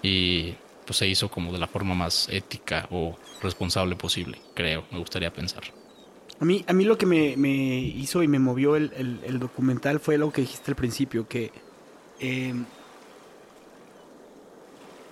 [0.02, 0.54] y
[0.86, 5.32] pues se hizo como de la forma más ética o responsable posible, creo, me gustaría
[5.32, 5.62] pensar.
[6.40, 8.92] A mí, a mí lo que me, me hizo y me movió el,
[9.24, 11.52] el- documental fue lo que dijiste al principio, que
[12.18, 12.52] eh,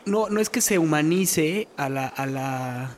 [0.06, 2.96] no, no es que se humanice a la, a la,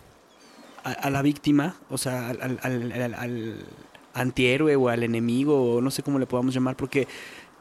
[0.83, 3.67] a, la víctima, o sea, al
[4.15, 7.09] antihéroe o al enemigo, o no sé cómo le podamos llamar, porque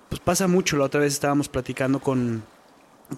[0.09, 0.77] pues pasa mucho.
[0.77, 2.43] La otra vez estábamos platicando con,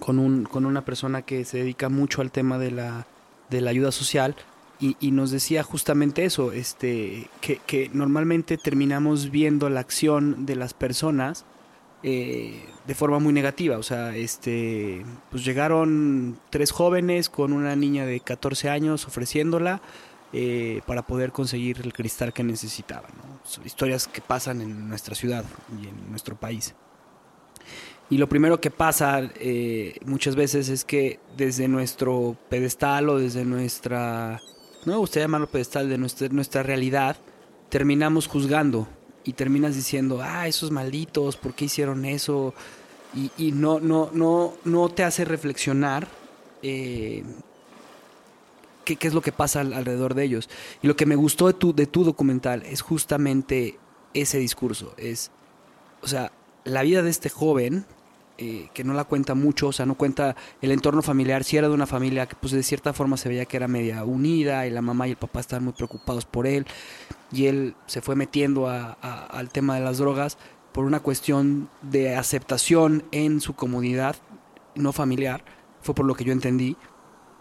[0.00, 3.06] con, un, con una persona que se dedica mucho al tema de la,
[3.50, 4.36] de la ayuda social
[4.80, 10.56] y, y nos decía justamente eso, este, que, que normalmente terminamos viendo la acción de
[10.56, 11.44] las personas
[12.06, 13.78] eh, de forma muy negativa.
[13.78, 19.80] O sea, este, pues llegaron tres jóvenes con una niña de 14 años ofreciéndola
[20.36, 23.12] eh, para poder conseguir el cristal que necesitaban.
[23.44, 25.44] Son historias que pasan en nuestra ciudad
[25.80, 26.74] y en nuestro país.
[28.10, 33.44] Y lo primero que pasa eh, muchas veces es que desde nuestro pedestal o desde
[33.44, 34.40] nuestra,
[34.84, 37.16] no me gustaría llamarlo pedestal, de nuestra, nuestra realidad,
[37.68, 38.88] terminamos juzgando
[39.22, 42.54] y terminas diciendo, ah, esos malditos, ¿por qué hicieron eso?
[43.14, 46.08] Y, y no, no, no, no te hace reflexionar
[46.60, 47.22] eh,
[48.84, 50.48] qué, qué es lo que pasa al- alrededor de ellos.
[50.82, 53.78] Y lo que me gustó de tu, de tu documental es justamente
[54.14, 54.94] ese discurso.
[54.96, 55.30] Es,
[56.02, 56.30] o sea,
[56.64, 57.84] la vida de este joven,
[58.38, 61.68] eh, que no la cuenta mucho, o sea, no cuenta el entorno familiar, si era
[61.68, 64.70] de una familia que pues de cierta forma se veía que era media unida y
[64.70, 66.66] la mamá y el papá estaban muy preocupados por él
[67.32, 70.36] y él se fue metiendo a- a- al tema de las drogas
[70.72, 74.16] por una cuestión de aceptación en su comunidad,
[74.74, 75.44] no familiar,
[75.80, 76.76] fue por lo que yo entendí,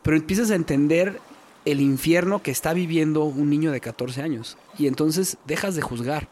[0.03, 1.19] pero empiezas a entender
[1.65, 6.27] el infierno que está viviendo un niño de 14 años y entonces dejas de juzgar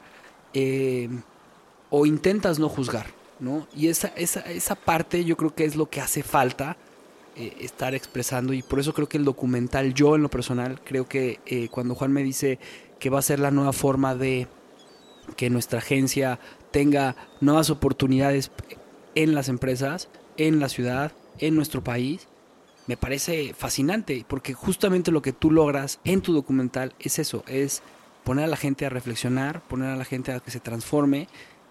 [0.54, 1.10] eh,
[1.90, 3.08] o intentas no juzgar,
[3.40, 3.68] ¿no?
[3.76, 6.78] Y esa, esa, esa parte yo creo que es lo que hace falta
[7.36, 11.08] eh, estar expresando y por eso creo que el documental, yo en lo personal, creo
[11.08, 12.60] que eh, cuando Juan me dice
[13.00, 14.48] que va a ser la nueva forma de
[15.38, 16.40] que nuestra agencia
[16.72, 18.52] tenga nuevas oportunidades
[19.16, 22.28] en las empresas, en la ciudad, en nuestro país,
[22.88, 27.82] me parece fascinante, porque justamente lo que tú logras en tu documental es eso, es
[28.24, 31.28] poner a la gente a reflexionar, poner a la gente a que se transforme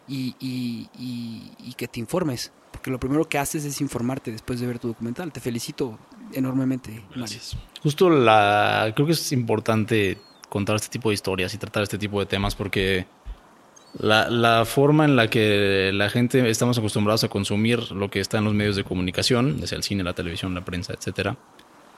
[0.08, 4.58] y, y- y- y que te informes, porque lo primero que haces es informarte después
[4.60, 5.32] de ver tu documental.
[5.32, 5.98] Te felicito
[6.32, 7.04] enormemente.
[7.14, 7.38] Mario.
[7.82, 12.18] Justo la creo que es importante contar este tipo de historias y tratar este tipo
[12.20, 13.06] de temas porque
[13.98, 18.38] la, la forma en la que la gente estamos acostumbrados a consumir lo que está
[18.38, 21.36] en los medios de comunicación, sea el cine, la televisión, la prensa, etcétera,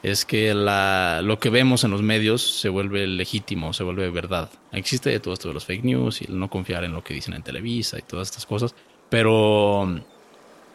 [0.03, 4.51] es que la, lo que vemos en los medios se vuelve legítimo, se vuelve verdad.
[4.73, 7.43] Existe todo esto de los fake news y no confiar en lo que dicen en
[7.43, 8.75] Televisa y todas estas cosas,
[9.09, 9.87] pero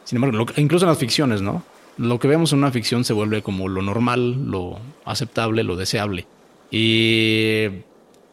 [0.04, 1.64] sin embargo, incluso en las ficciones, ¿no?
[1.98, 6.28] Lo que vemos en una ficción se vuelve como lo normal, lo aceptable, lo deseable.
[6.72, 7.66] Y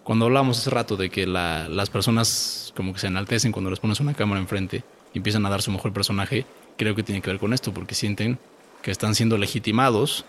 [0.04, 3.80] cuando hablamos hace rato de que la- las personas como que se enaltecen cuando les
[3.80, 6.46] pones una cámara enfrente y empiezan a dar su mejor personaje,
[6.76, 8.38] creo que tiene que ver con esto, porque sienten
[8.82, 10.24] que están siendo legitimados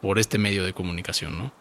[0.00, 1.52] por este medio de comunicación, ¿no?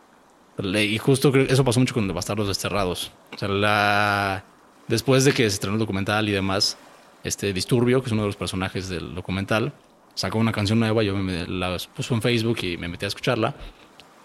[0.77, 3.11] Y justo eso pasó mucho con Bastardos Desterrados.
[3.33, 4.43] O sea, la...
[4.89, 6.77] después de que se estrenó el documental y demás,
[7.23, 9.71] este Disturbio, que es uno de los personajes del documental,
[10.15, 13.55] sacó una canción nueva, yo me, la puso en Facebook y me metí a escucharla,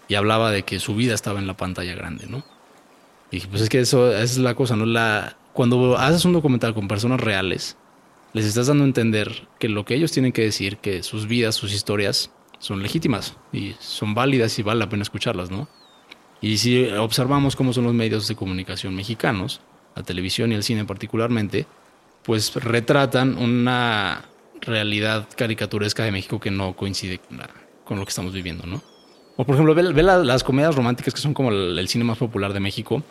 [0.09, 2.43] y hablaba de que su vida estaba en la pantalla grande, ¿no?
[3.31, 4.85] Y dije, pues es que eso esa es la cosa, ¿no?
[4.85, 7.77] La, cuando haces un documental con personas reales,
[8.33, 11.55] les estás dando a entender que lo que ellos tienen que decir, que sus vidas,
[11.55, 15.67] sus historias, son legítimas y son válidas y vale la pena escucharlas, ¿no?
[16.41, 19.61] Y si observamos cómo son los medios de comunicación mexicanos,
[19.95, 21.65] la televisión y el cine particularmente,
[22.23, 24.25] pues retratan una
[24.61, 27.39] realidad caricaturesca de México que no coincide con,
[27.83, 28.81] con lo que estamos viviendo, ¿no?
[29.37, 32.17] O por ejemplo, ve, ve la- las comedias románticas que son como el, cine más
[32.17, 33.03] popular de México.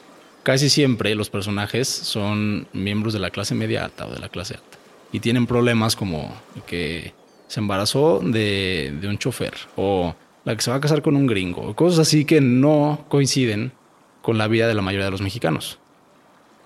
[0.42, 4.54] Casi siempre los personajes son miembros de la clase media alta o de la clase
[4.54, 4.78] alta.
[5.12, 6.34] y tienen problemas como
[6.66, 7.14] que
[7.46, 10.12] se embarazó de, un chofer o
[10.44, 13.70] la que se va a casar con un gringo, cosas así que no coinciden
[14.22, 15.78] con la vida de la mayoría de los mexicanos.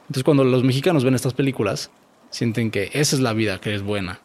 [0.03, 1.91] Entonces cuando los mexicanos ven estas películas,
[2.31, 4.21] sienten que esa es la vida que es buena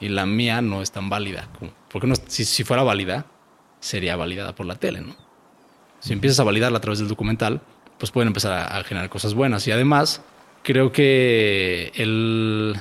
[0.00, 1.48] y la mía no es tan válida.
[1.92, 3.26] Porque si fuera válida,
[3.80, 5.16] sería validada por la tele, ¿no?
[6.00, 7.60] Si empiezas a validarla a través del documental,
[7.98, 9.66] pues pueden empezar a, generar cosas buenas.
[9.66, 10.22] Y además,
[10.62, 12.76] creo que el...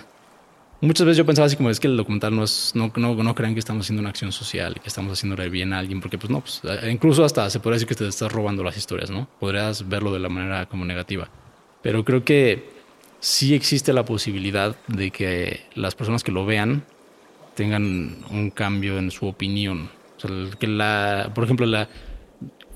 [0.82, 3.36] Muchas veces yo pensaba así como es que el documental no es, no, no, no
[3.36, 6.18] crean que estamos haciendo una acción social y que estamos haciéndole bien a alguien, porque
[6.18, 9.10] pues no, pues eh, incluso hasta se podría decir que te estás robando las historias,
[9.10, 9.28] ¿no?
[9.40, 11.30] Podrías verlo de la manera como negativa.
[11.82, 12.70] Pero creo que
[13.20, 16.86] sí existe la posibilidad de que las personas que lo vean
[17.56, 19.90] tengan un cambio en su opinión.
[20.26, 21.88] El que la, por ejemplo, la,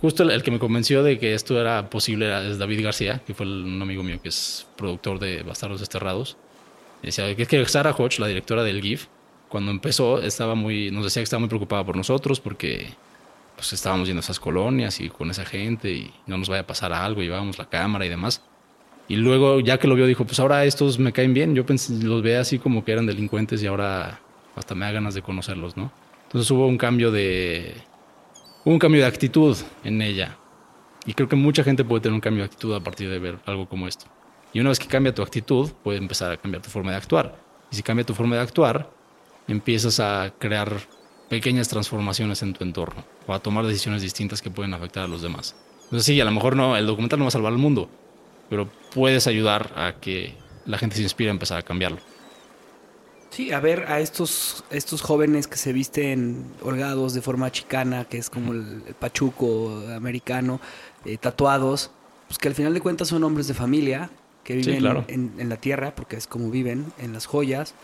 [0.02, 3.22] justo el, el que me convenció de que esto era posible era- es David García,
[3.26, 6.38] que fue el- un amigo mío que es productor de Bastardos Desterrados.
[7.04, 9.08] Decía que es que Sarah Hodge, la directora del GIF,
[9.48, 12.90] cuando empezó estaba muy, nos decía que estaba muy preocupada por nosotros porque
[13.56, 16.68] pues estábamos yendo a esas colonias y con esa gente y no nos vaya a
[16.68, 18.42] pasar algo, llevábamos la cámara y demás.
[19.10, 21.56] Y luego, ya que lo vio, dijo, pues ahora estos me caen bien.
[21.56, 24.20] Yo pensé, los veía así como que eran delincuentes y ahora
[24.56, 25.92] hasta me da ganas de conocerlos, ¿no?
[26.30, 27.74] Entonces hubo un cambio de...
[28.66, 30.38] Un cambio de actitud en ella.
[31.08, 33.40] Y creo que mucha gente puede tener un cambio de actitud a partir de ver
[33.48, 34.06] algo como esto.
[34.54, 37.36] Y una vez que cambia tu actitud, puede empezar a cambiar tu forma de actuar.
[37.72, 38.92] Y si cambia tu forma de actuar,
[39.48, 40.72] empiezas a crear
[41.30, 45.24] pequeñas transformaciones en tu entorno o a tomar decisiones distintas que pueden afectar a los
[45.24, 45.56] demás.
[45.86, 47.90] Entonces sí, a lo mejor no, el documental no va a salvar al mundo,
[48.50, 52.00] pero puedes ayudar a que la gente se inspire a empezar a cambiarlo.
[53.32, 58.18] Sí, a ver a estos, estos jóvenes que se visten holgados de forma chicana, que
[58.18, 60.60] es como el, el pachuco americano,
[61.06, 61.92] eh, tatuados,
[62.28, 64.10] pues que al final de cuentas son hombres de familia,
[64.44, 65.06] que Sí, viven claro.
[65.08, 67.76] en, en la tierra, porque es como viven, en las joyas,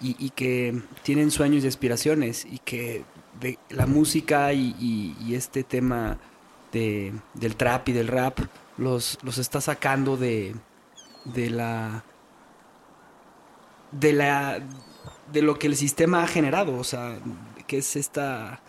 [0.00, 3.04] y, y que tienen sueños y aspiraciones, y que
[3.40, 6.18] de la música y, y- y este tema
[6.72, 8.38] de, del trap y del rap
[8.76, 10.54] los, los está sacando de,
[11.24, 12.04] de la
[13.90, 14.58] de la
[15.32, 17.18] de lo que el sistema ha generado, o sea,
[17.66, 18.62] que es esta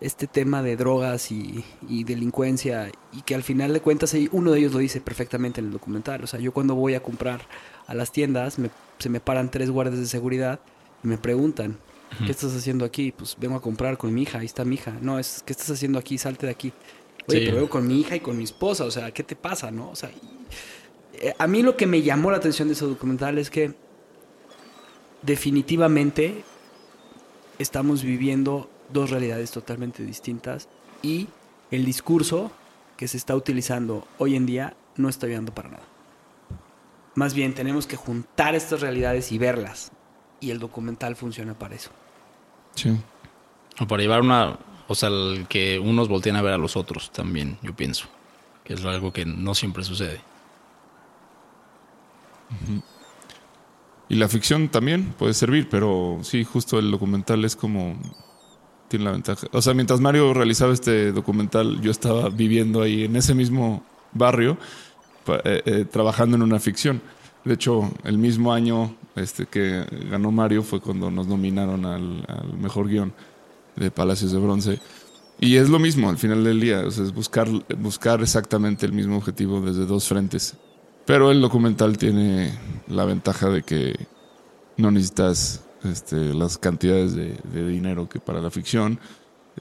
[0.00, 4.58] este tema de drogas y, y delincuencia y que al final de cuentas uno de
[4.60, 7.42] ellos lo dice perfectamente en el documental, o sea, yo cuando voy a comprar
[7.86, 10.58] a las tiendas me- se me paran tres guardias de seguridad
[11.04, 11.76] y me preguntan,
[12.24, 13.12] ¿qué estás haciendo aquí?
[13.12, 14.96] Pues vengo a comprar con mi hija, ahí está mi hija.
[15.02, 16.16] No, es ¿qué estás haciendo aquí?
[16.16, 16.72] Salte de aquí.
[17.28, 17.44] Oye, Sí.
[17.44, 19.90] pero vengo con mi hija y con mi esposa, o sea, ¿qué te pasa, no?
[19.90, 23.36] O sea, y- eh, a mí lo que me llamó la atención de ese documental
[23.36, 23.74] es que
[25.22, 26.44] definitivamente
[27.58, 30.68] estamos viviendo dos realidades totalmente distintas
[31.02, 31.28] y
[31.70, 32.50] el discurso
[32.96, 35.84] que se está utilizando hoy en día no está ayudando para nada.
[37.14, 39.92] Más bien tenemos que juntar estas realidades y verlas
[40.40, 41.90] y el documental funciona para eso.
[42.74, 42.96] Sí.
[43.80, 44.58] O para llevar una,
[44.88, 48.06] o sea, el que unos volteen a ver a los otros también, yo pienso,
[48.64, 50.20] que es algo que no siempre sucede.
[54.10, 57.96] Y la ficción también puede servir, pero sí, justo el documental es como.
[58.88, 59.46] Tiene la ventaja.
[59.52, 64.58] O sea, mientras Mario realizaba este documental, yo estaba viviendo ahí en ese mismo barrio,
[65.44, 67.00] eh, eh, trabajando en una ficción.
[67.44, 72.24] De hecho, el mismo año este, que ganó Mario fue cuando nos nominaron al,
[72.60, 73.12] mejor guion
[73.76, 74.80] de Palacios de Bronce.
[75.38, 77.48] Y es lo mismo al final del día, es buscar,
[77.78, 80.56] buscar exactamente el mismo objetivo desde dos frentes.
[81.10, 82.52] Pero el documental tiene
[82.86, 84.06] la ventaja de que
[84.76, 89.00] no necesitas este, las cantidades de, dinero que para la ficción.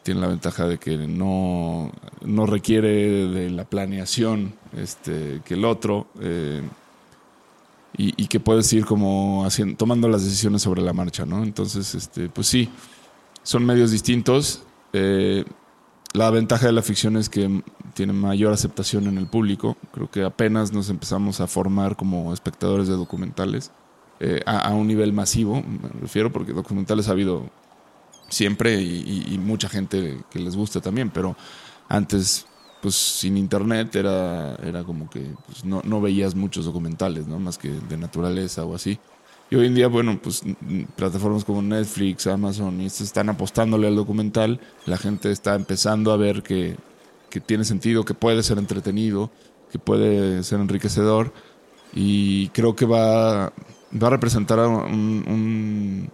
[0.04, 1.92] Tiene la ventaja de que no,
[2.24, 6.06] no requiere de la planeación este, que el otro.
[6.22, 6.62] eh,
[7.98, 11.42] y, y que puedes ir como haciendo, tomando las decisiones sobre la marcha, ¿no?
[11.42, 12.70] Entonces, este, pues sí,
[13.42, 14.62] son medios distintos.
[14.94, 15.44] Eh,
[16.14, 17.64] la ventaja de la ficción es que
[18.00, 19.76] tiene mayor aceptación en el público.
[19.92, 23.72] Creo que apenas nos empezamos a formar como espectadores de documentales
[24.22, 27.50] eh, a, a un nivel masivo, me refiero, porque documentales ha habido
[28.30, 31.36] siempre y, y- y mucha gente que les gusta también, pero
[31.90, 32.46] antes,
[32.82, 37.38] pues sin internet era, era como que pues, no, no veías muchos documentales, ¿no?
[37.40, 38.98] Más que de naturaleza o así.
[39.52, 40.44] Y hoy en día, bueno, pues
[40.96, 44.60] plataformas como Netflix, Amazon, y están apostándole al documental.
[44.86, 46.78] La gente está empezando a ver que,
[47.30, 49.32] que tiene sentido, que puede ser entretenido,
[49.72, 51.34] que puede ser enriquecedor.
[51.94, 53.52] Y creo que va,
[53.92, 56.10] va a representar un,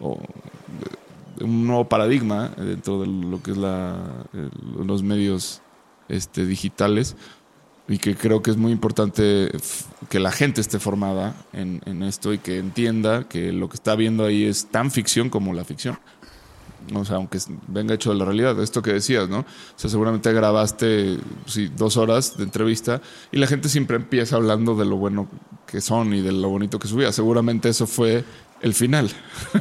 [0.00, 5.60] un, nuevo paradigma dentro de lo que es el- los medios
[6.08, 7.16] este, digitales
[7.88, 9.50] y que creo que es muy importante
[10.08, 14.24] que la gente esté formada en esto y que entienda que lo que está viendo
[14.24, 15.98] ahí es tan ficción como la ficción.
[16.94, 19.40] O sea, aunque venga hecho de la realidad, esto que decías, ¿no?
[19.40, 19.44] O
[19.76, 23.00] sea, seguramente grabaste sí, dos horas de entrevista
[23.32, 25.28] y la gente siempre empieza hablando de lo bueno
[25.66, 27.12] que son y de lo bonito que subía.
[27.12, 28.24] Seguramente eso fue
[28.60, 29.08] el final.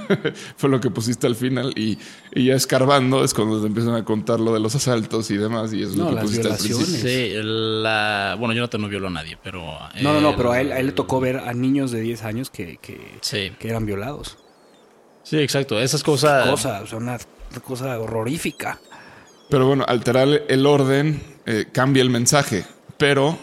[0.57, 1.99] fue lo que pusiste al final y,
[2.33, 5.71] y ya escarbando es cuando te empiezan a contar lo de los asaltos y demás
[5.73, 6.85] y eso es No, lo que las pusiste al principio.
[6.85, 9.61] Sí, la, bueno, Jonathan no violó a nadie, pero...
[10.01, 12.01] No, no, no, el- pero a él, a él le tocó ver a niños de
[12.01, 14.37] 10 años que, que, Sí, que eran violados.
[15.27, 15.79] Sí, exacto.
[15.79, 16.49] Esas cosas...
[16.49, 17.17] Cosa, o sea, una,
[17.63, 18.79] cosa horrorífica.
[19.49, 22.65] Pero bueno, alterar el orden eh, cambia el mensaje,
[22.97, 23.37] pero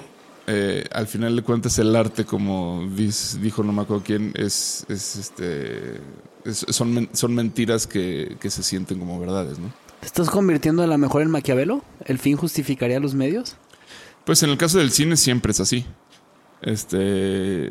[0.47, 4.85] eh, al final de cuentas el arte, como dis- dijo no me acuerdo quién, es,
[4.91, 5.95] es este
[6.45, 9.72] es- son, son mentiras que, que se sienten como verdades, ¿no?
[10.01, 11.82] ¿Te estás convirtiendo a lo mejor en Maquiavelo?
[12.05, 13.57] ¿El fin justificaría los medios?
[14.26, 15.87] Pues en el caso del cine siempre es así.
[16.61, 17.70] Este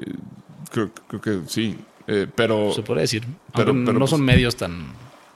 [0.71, 1.77] creo, creo que sí.
[2.07, 3.23] Eh, pero Se puede decir.
[3.55, 4.85] pero- no pues- son medios tan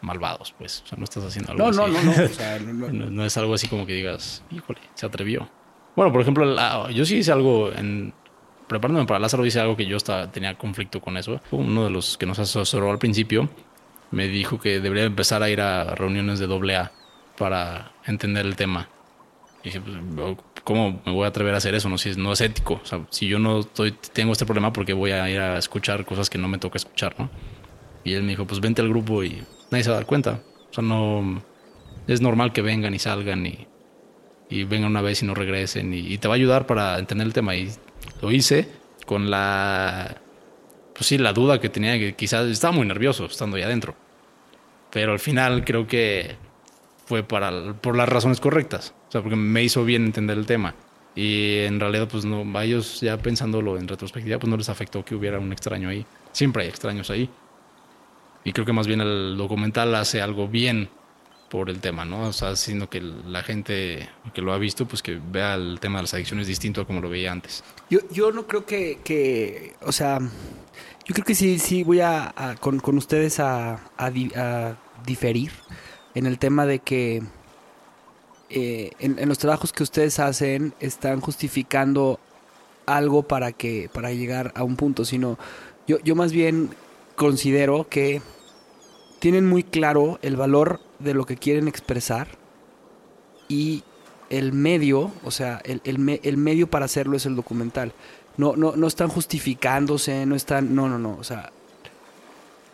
[0.02, 0.84] malvados, pues.
[0.86, 2.06] O sea, no estás haciendo algo No, no, así.
[2.06, 2.24] no, no.
[2.26, 2.88] O sea, no, no.
[2.92, 5.50] No, no es algo así como que digas, híjole, se atrevió.
[5.96, 8.14] Bueno, por ejemplo, la- yo sí hice algo en.
[8.68, 11.40] Preparándome para Lázaro, hice algo que yo estaba, tenía conflicto con eso.
[11.52, 13.48] Uno de los que nos asesoró al principio
[14.12, 16.92] me dijo que debería empezar a ir a reuniones de doble A
[17.38, 18.90] para entender el tema.
[19.64, 19.96] Y dije, pues,
[20.68, 21.88] ¿cómo me voy a atrever a hacer eso?
[21.88, 22.82] No, si no es ético.
[22.84, 26.04] O sea, si yo no estoy, tengo este problema, porque voy a ir a escuchar
[26.04, 27.30] cosas que no me toca escuchar, no?
[28.04, 29.42] Y él me dijo, pues vente al grupo y
[29.72, 30.42] nadie se va a dar cuenta.
[30.70, 31.42] O sea, no...
[32.06, 33.66] Es normal que vengan y salgan y,
[34.50, 35.94] y vengan una vez y no regresen.
[35.94, 37.56] Y, y te va a ayudar para entender el tema.
[37.56, 37.72] Y
[38.22, 38.68] lo hice
[39.06, 40.18] con la...
[40.94, 43.96] Pues sí, la duda que tenía, que quizás estaba muy nervioso estando ahí adentro.
[44.92, 46.36] Pero al final creo que
[47.06, 48.94] fue para, por las razones correctas.
[49.08, 50.76] O sea, porque me hizo bien entender el tema.
[51.16, 55.04] Y en realidad, pues no, a ellos ya pensándolo en retrospectiva, pues no les afectó
[55.04, 56.06] que hubiera un extraño ahí.
[56.32, 57.30] Siempre hay extraños ahí.
[58.44, 60.90] Y creo que más bien el documental hace algo bien
[61.50, 62.28] por el tema, ¿no?
[62.28, 65.98] O sea, haciendo que la gente que lo ha visto, pues que vea el tema
[66.00, 67.64] de las adicciones distinto a como lo veía antes.
[67.90, 72.34] Yo, yo no creo que, que, o sea, yo creo que sí, sí voy a,
[72.36, 75.52] a- con, con ustedes a, a a diferir
[76.16, 77.24] en el tema de que
[78.50, 82.20] eh, en, los trabajos que ustedes hacen están justificando
[82.86, 85.38] algo para que para llegar a un punto, sino
[85.88, 86.70] yo, yo más bien
[87.16, 88.22] considero que
[89.20, 92.30] tienen muy claro el valor de lo que quieren expresar
[93.50, 93.84] y
[94.30, 97.94] el medio, o sea, el, el el medio para hacerlo es el documental.
[98.38, 101.52] No, no, no están justificándose, no están, no, no, no, o sea,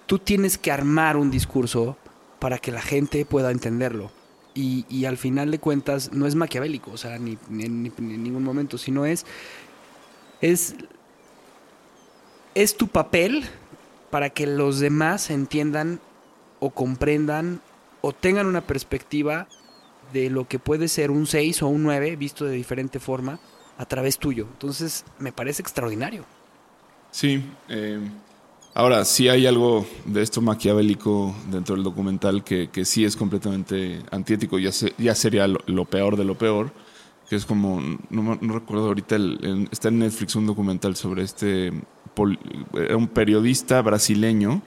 [0.06, 1.98] tú tienes que armar un discurso
[2.40, 4.12] para que la gente pueda entenderlo.
[4.56, 7.84] Y, y al final de cuentas no es maquiavélico, o sea, ni, en
[8.24, 9.26] ningún momento, sino es,
[10.42, 10.76] es,
[12.54, 13.46] es tu papel
[14.12, 16.00] para que los demás entiendan
[16.60, 17.62] o comprendan
[18.02, 19.48] o tengan una perspectiva
[20.12, 23.40] de lo que puede ser un 6 o un 9 visto de diferente forma
[23.78, 24.48] a través tuyo.
[24.52, 26.26] Entonces, me parece extraordinario.
[27.12, 27.44] Sí.
[27.70, 28.00] eh,
[28.74, 34.02] ahora, sí hay algo de esto maquiavélico dentro del documental que, que sí es completamente
[34.12, 36.72] antiético, ya, ya sería lo, peor de lo peor,
[37.30, 41.72] que es como, no, no recuerdo ahorita, el- está en Netflix un documental sobre este,
[42.74, 44.62] era un periodista brasileño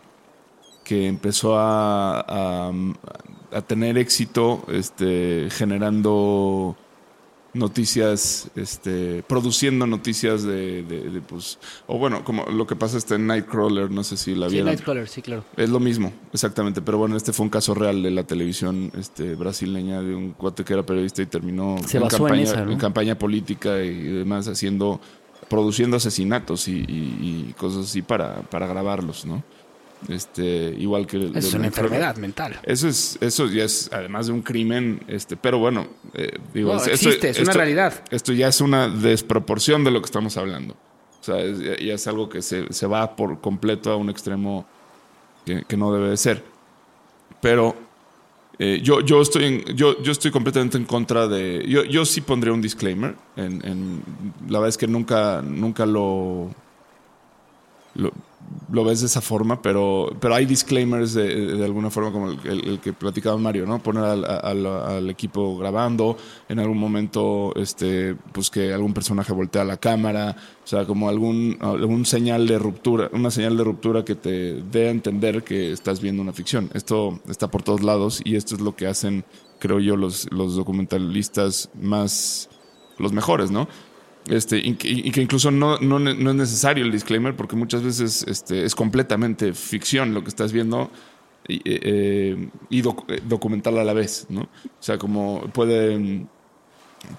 [0.84, 2.72] que empezó a, a-
[3.52, 6.76] a tener éxito este, generando
[7.56, 13.14] noticias, este, produciendo noticias de, de- de, pues, o bueno, como lo que pasa este
[13.16, 14.68] en Nightcrawler, no sé si la Sí, vieron.
[14.68, 15.44] Nightcrawler, sí, claro.
[15.56, 19.34] Es lo mismo, exactamente, pero bueno, este fue un caso real de la televisión este,
[19.34, 22.78] brasileña de un cuate que era periodista y terminó Se basó en campaña, esa, ¿no?
[22.78, 25.00] campaña política y demás haciendo,
[25.48, 29.42] produciendo asesinatos y, y- y cosas así para, para grabarlos, ¿no?
[30.08, 32.58] Este, igual que Es una enfermedad mental.
[32.62, 36.76] Eso es, eso ya es, además de un crimen, este, pero bueno, eh, digo, No,
[36.80, 38.04] es- esto- existe, es una esto- realidad.
[38.10, 40.74] Esto ya es una desproporción de lo que estamos hablando.
[41.20, 44.10] O sea, es- ya, ya es algo que se, se va por completo a un
[44.10, 44.64] extremo
[45.44, 46.44] que, que no debe de ser.
[47.40, 47.74] Pero
[48.58, 51.64] eh, yo, yo, estoy en- yo, yo estoy completamente en contra de...
[51.68, 53.14] Yo, yo sí pondría un disclaimer.
[53.36, 54.02] En, en-
[54.48, 56.50] la verdad es que nunca, nunca lo,
[57.96, 58.12] lo,
[58.76, 62.92] lo ves de esa forma, pero, pero hay disclaimers de, alguna forma como el, que
[62.92, 63.82] platicaba Mario, ¿no?
[63.82, 70.36] Poner al equipo grabando, en algún momento, este, pues que algún personaje voltea la cámara,
[70.62, 74.88] o sea, como algún, algún señal de ruptura, una señal de ruptura que te dé
[74.88, 76.68] a entender que estás viendo una ficción.
[76.74, 79.24] Esto está por todos lados y esto es lo que hacen,
[79.58, 82.50] creo yo, los, los documentalistas más,
[82.98, 83.68] los mejores, ¿no?
[84.28, 88.24] Este, y, que, y que incluso no, no, es necesario el disclaimer porque muchas veces
[88.26, 90.90] este, es completamente ficción lo que estás viendo
[91.46, 94.42] y, eh, eh, eh, documental a la vez, ¿no?
[94.42, 94.48] O
[94.80, 96.26] sea, como puede,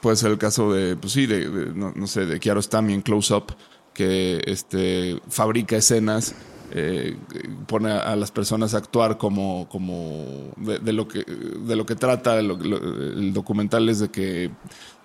[0.02, 3.34] puede ser el caso de, pues sí, de, de- no, sé, de Kiarostami en Close
[3.34, 3.56] Up,
[3.94, 6.36] que este, fabrica escenas,
[6.72, 7.16] eh,
[7.68, 11.96] pone a, las personas a actuar como, como de, de lo que, de lo que
[11.96, 14.52] trata el documental es de que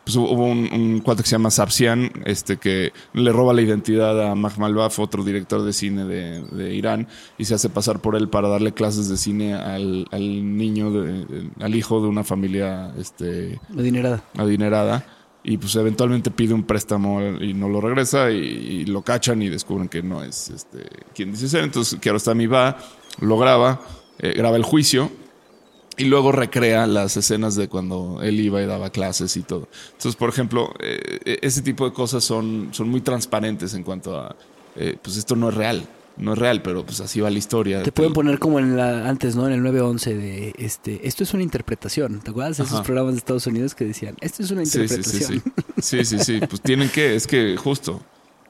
[0.05, 4.31] pues hubo un, un cuate que se llama Sapsian, este, que le roba la identidad
[4.31, 7.07] a Mahmalbaf, otro director de cine de, de Irán,
[7.39, 11.51] y se hace pasar por él para darle clases de cine al, al niño, de-
[11.61, 14.25] al hijo de una familia este, Adinerada.
[14.37, 15.07] adinerada.
[15.45, 19.49] Y pues eventualmente pide un préstamo y no lo regresa y, y lo cachan y
[19.49, 20.85] descubren que no es este,
[21.15, 21.65] quien dice ser.
[21.65, 22.77] Entonces Kiarostami va,
[23.21, 23.81] lo graba,
[24.21, 25.11] eh, graba el juicio
[25.97, 29.69] y luego recrea las escenas de cuando él iba y daba clases y todo.
[29.93, 34.35] Entonces, por ejemplo, eh, ese tipo de cosas son, son muy transparentes en cuanto a,
[34.77, 35.87] eh, pues esto no es real,
[36.17, 37.83] no es real, pero pues así va la historia.
[37.83, 39.47] Te pueden poner como en la, antes, ¿no?
[39.47, 42.21] En el 911 de, este, esto es una interpretación.
[42.21, 42.85] ¿Te acuerdas de esos Ajá.
[42.85, 45.43] programas de Estados Unidos que decían, esto es una Sí, sí, sí, interpretación?
[45.79, 45.83] sí.
[45.83, 46.41] Sí, sí, sí.
[46.49, 48.01] Pues tienen que, es que justo.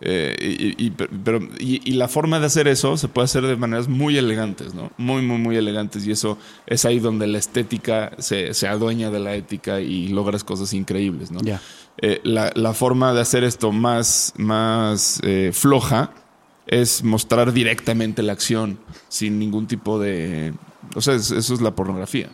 [0.04, 0.34] Eh,
[0.78, 3.86] y, y- pero, y, y la forma de hacer eso se puede hacer de maneras
[3.88, 4.90] muy elegantes, ¿no?
[4.98, 6.04] Muy, muy, muy elegantes.
[6.06, 10.42] Y eso es ahí donde la estética se, se adueña de la ética y logras
[10.44, 11.40] cosas increíbles, ¿no?
[11.42, 11.60] Ya.
[11.98, 16.10] Eh, la, la forma de hacer esto más, más eh, floja
[16.66, 18.78] es mostrar directamente la acción
[19.08, 20.52] sin ningún tipo de...
[20.96, 22.30] O sea, es- eso es la pornografía.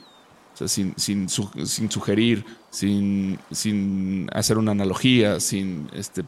[0.55, 6.25] O sea, sin, sin, su- sin sugerir, sin, sin hacer una analogía, sin este,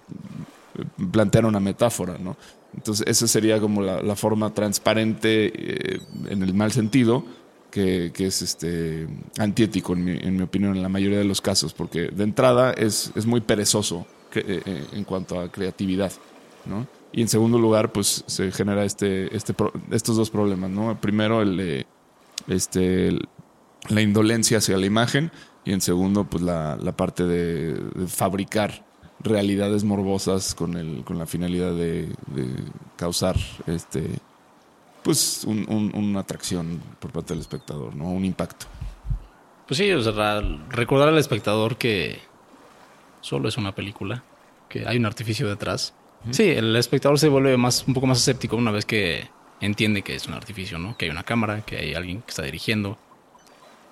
[1.11, 2.37] plantear una metáfora, ¿no?
[2.75, 7.25] Entonces, esa sería como la, forma transparente eh, en el mal sentido
[7.71, 9.09] que, es este
[9.39, 13.27] antiético, en mi, opinión, en la mayoría de los casos, porque de entrada es, es
[13.27, 16.13] muy perezoso eh, eh, en cuanto a creatividad,
[16.65, 16.87] ¿no?
[17.13, 19.53] Y en segundo lugar, pues se genera este, este,
[19.91, 21.01] estos dos problemas, ¿no?
[21.01, 21.85] Primero, el
[22.47, 23.19] este,
[23.89, 25.33] la indolencia hacia la imagen
[25.65, 28.85] y en segundo, pues la, parte de fabricar
[29.23, 32.47] realidades morbosas con, el, con la finalidad de, de
[32.97, 34.09] causar este,
[35.03, 38.07] pues un- un- una atracción por parte del espectador, ¿no?
[38.11, 38.67] Un impacto.
[39.67, 40.41] Pues sí, o sea,
[40.71, 42.19] recordar al espectador que
[43.21, 44.25] solo es una película,
[44.69, 45.95] que hay un artificio detrás.
[46.31, 49.29] Sí, el espectador se vuelve más, un poco más escéptico una vez que
[49.61, 50.97] entiende que es un artificio, ¿no?
[50.97, 52.99] Que hay una cámara, que hay alguien que está dirigiendo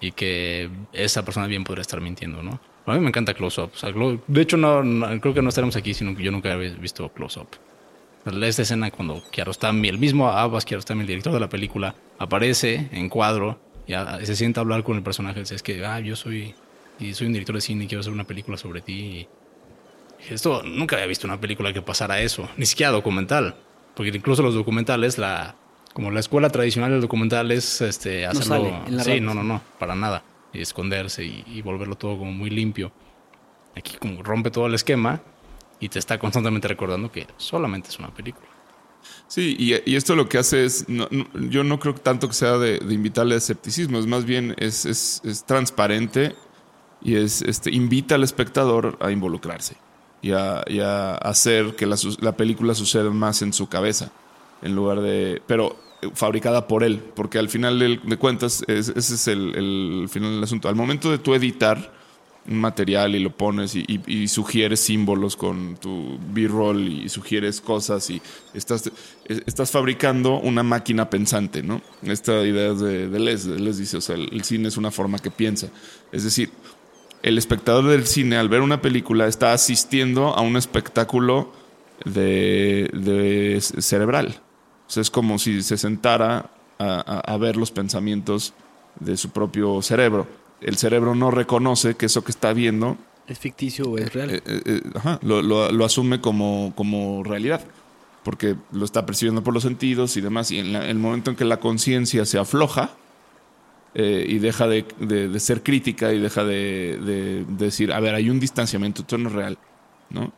[0.01, 2.61] y que esa persona bien podría estar mintiendo, ¿no?
[2.91, 3.70] A mí me encanta Close Up.
[3.74, 6.30] O sea, Clo- de hecho, no, no- creo que no estaremos aquí, sino que yo
[6.30, 7.49] nunca había visto Close Up.
[8.43, 13.09] Esta escena cuando Kiarostami, el mismo Abbas Kiarostami, el director de la película, aparece en
[13.09, 15.41] cuadro y a- se sienta a hablar con el personaje.
[15.41, 16.55] Dice, Es que, ah, yo soy,
[16.99, 18.93] y soy un director de cine y quiero hacer una película sobre ti.
[20.28, 23.55] Y esto, nunca había visto una película que pasara eso, ni siquiera documental.
[23.95, 25.55] Porque incluso los documentales, la,
[25.93, 28.45] como la escuela tradicional del documental es este, hacerlo...
[28.57, 30.22] sale en la sí, no, no, no, para nada.
[30.53, 32.92] Esconderse y, volverlo todo como muy limpio.
[33.76, 35.20] Aquí como rompe todo el esquema
[35.80, 38.46] y te está constantemente recordando que solamente es una película.
[39.28, 43.34] Sí, y, esto lo que hace es, yo no creo tanto que sea de, invitarle
[43.34, 46.34] a escepticismo, es más bien es, es- es transparente
[47.01, 49.76] y es, este, invita al espectador a involucrarse
[50.20, 54.11] y a, a hacer que la, la película suceda más en su cabeza,
[54.62, 55.76] en lugar de, pero
[56.14, 60.68] fabricada por él, porque al final de, cuentas es- ese es el, final del asunto.
[60.68, 61.96] Al momento de tú editar
[62.46, 68.23] un material y lo pones y, sugieres símbolos con tu B-roll y sugieres cosas y
[68.55, 68.90] estás,
[69.27, 71.82] es- estás fabricando una máquina pensante, ¿no?
[72.02, 75.18] Esta idea de, de Les, Les dice, o sea, el, el cine es una forma
[75.18, 75.68] que piensa.
[76.12, 76.51] Es decir,
[77.23, 81.52] el espectador del cine al ver una película está asistiendo a un espectáculo
[82.05, 84.40] de, de cerebral.
[84.89, 88.55] O sea, es como si se sentara a, a- a ver los pensamientos
[89.01, 90.27] de su propio cerebro.
[90.60, 92.97] El cerebro no reconoce que eso que está viendo
[93.27, 94.31] ¿Es ficticio o es real?
[94.31, 97.60] eh, eh, eh, ajá, lo, lo- lo asume como, como realidad,
[98.24, 100.51] porque lo está percibiendo por los sentidos y demás.
[100.51, 102.90] Y en la- el momento en que la conciencia se afloja
[103.94, 108.15] y deja de, de- de ser crítica y deja de, de- de decir, a ver,
[108.15, 109.59] hay un distanciamiento, esto no es real,
[110.10, 110.32] ¿no?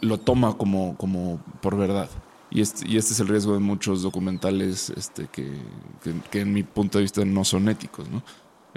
[0.00, 2.08] Lo toma como, como por verdad.
[2.50, 5.50] Y este, y este es el riesgo de muchos documentales este, que,
[6.02, 8.22] que, que en mi punto de vista no son éticos, ¿no?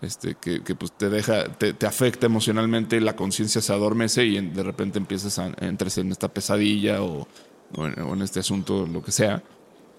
[0.01, 4.39] Este, que, que, pues te deja, te, te afecta emocionalmente, la conciencia se adormece y
[4.39, 7.27] de repente empiezas a entrar en esta pesadilla o,
[7.75, 9.43] o en, o en este asunto, lo que sea,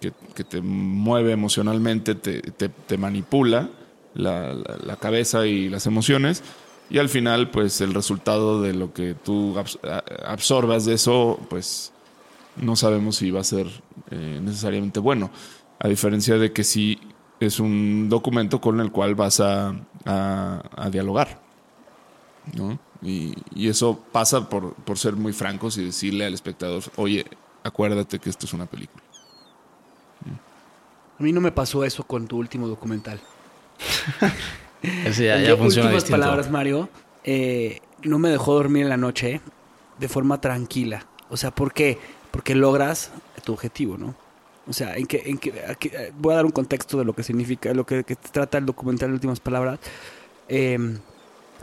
[0.00, 3.68] que, que te mueve emocionalmente, te, te- te manipula
[4.14, 6.42] la, la- la cabeza y las emociones
[6.88, 9.54] Y al final, pues el resultado de lo que tú
[10.24, 11.92] absorbas de eso, pues
[12.56, 13.66] no sabemos si va a ser
[14.10, 15.30] eh, necesariamente bueno.
[15.78, 16.98] A diferencia de que sí
[17.40, 19.74] es un documento con el cual vas a,
[20.04, 21.40] a- a dialogar.
[22.54, 22.78] ¿no?
[23.02, 27.24] Y, y eso pasa por, por ser muy francos y decirle al espectador, oye,
[27.64, 29.02] acuérdate que esto es una película.
[31.18, 33.20] A mí no me pasó eso con tu último documental.
[35.04, 36.10] Ese ya, funciona últimas distinto.
[36.20, 36.88] palabras, Mario,
[37.24, 39.40] eh, no me dejó dormir en la noche
[39.98, 41.06] de forma tranquila.
[41.28, 41.98] O sea, ¿por qué?
[42.30, 43.10] Porque logras
[43.44, 44.14] tu objetivo, ¿no?
[44.68, 47.22] O sea, en que, en que, eh, voy a dar un contexto de lo que
[47.22, 49.80] significa, lo que, trata el documental en últimas palabras.
[50.48, 50.74] Eh,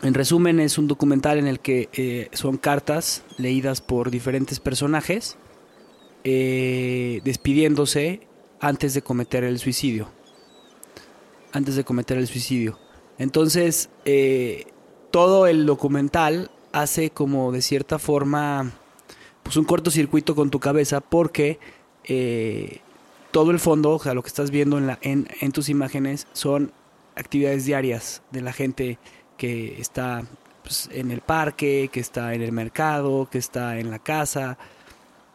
[0.01, 5.37] en resumen, es un documental en el que eh, son cartas leídas por diferentes personajes
[6.23, 8.27] eh, despidiéndose
[8.59, 10.09] antes de cometer el suicidio.
[11.51, 12.77] Antes de cometer el suicidio.
[13.17, 13.89] Entonces,
[15.11, 18.73] todo el documental hace como de cierta forma
[19.47, 21.57] pues un cortocircuito con tu cabeza porque
[22.03, 22.81] eh,
[23.31, 26.73] todo el fondo, o sea, lo que estás viendo en, tus imágenes son
[27.15, 28.99] actividades diarias de la gente
[29.37, 30.23] que está
[30.63, 34.57] pues, en el parque, que está en el mercado, que está en la casa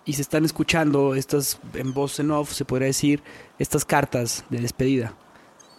[0.05, 3.22] y se están escuchando estas en voz en off, se podría decir,
[3.59, 5.14] estas cartas de despedida.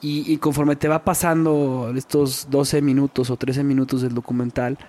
[0.01, 4.79] Y, y conforme te va pasando estos 12 minutos o 13 minutos del documental,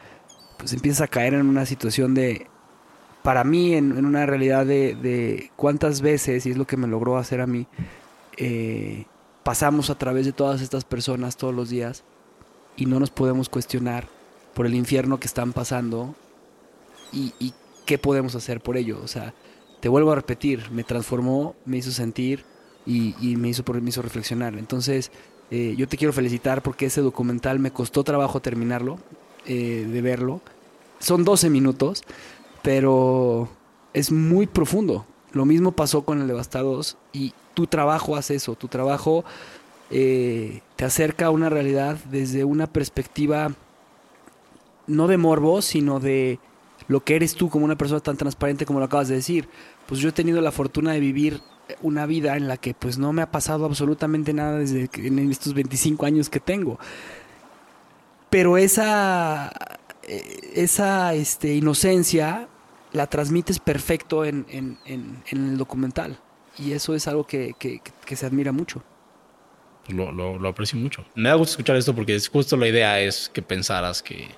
[0.57, 2.47] pues empiezas a caer en una situación de,
[3.25, 6.87] para mí, en, en una realidad de, de cuántas veces, y es lo que me
[6.87, 7.67] logró hacer a mí,
[8.37, 9.07] eh,
[9.43, 12.05] pasamos a través de todas estas personas todos los días
[12.77, 14.09] y no nos podemos cuestionar
[14.53, 16.15] por el infierno que están pasando
[17.15, 17.55] y, y
[17.87, 19.01] qué podemos hacer por ello.
[19.03, 19.33] O sea,
[19.81, 22.45] te vuelvo a repetir, me transformó, me hizo sentir
[22.85, 24.55] y, y me, hizo, me hizo reflexionar.
[24.59, 25.11] Entonces,
[25.51, 28.99] eh, yo te quiero felicitar porque ese documental me costó trabajo terminarlo,
[29.47, 30.43] eh, de verlo.
[30.99, 32.03] Son 12 minutos,
[32.65, 33.47] pero
[33.93, 35.05] es muy profundo.
[35.33, 39.23] Lo mismo pasó con el Devastados y tu trabajo hace eso, tu trabajo
[39.91, 43.53] eh, te acerca a una realidad desde una perspectiva
[44.87, 46.39] no de morbo, sino de
[46.89, 49.47] lo que eres tú como una persona tan transparente como lo acabas de decir.
[49.87, 51.43] Pues yo he tenido la fortuna de vivir
[51.83, 55.53] una vida en la que pues no me ha pasado absolutamente nada desde en estos
[55.53, 56.79] 25 años que tengo.
[58.31, 59.53] Pero esa
[60.07, 62.49] eh, esa este, inocencia
[62.95, 66.19] la transmites perfecto en, en- en- el documental.
[66.59, 67.81] Y eso es algo que, que-
[68.17, 68.83] se admira mucho.
[69.89, 71.05] Lo, lo, aprecio mucho.
[71.15, 74.29] Me da gusto escuchar esto porque es justo la idea es que pensaras que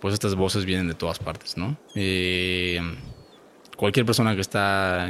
[0.00, 1.78] pues estas voces vienen de todas partes, ¿no?
[1.94, 2.78] Eh,
[3.76, 5.08] cualquier persona que está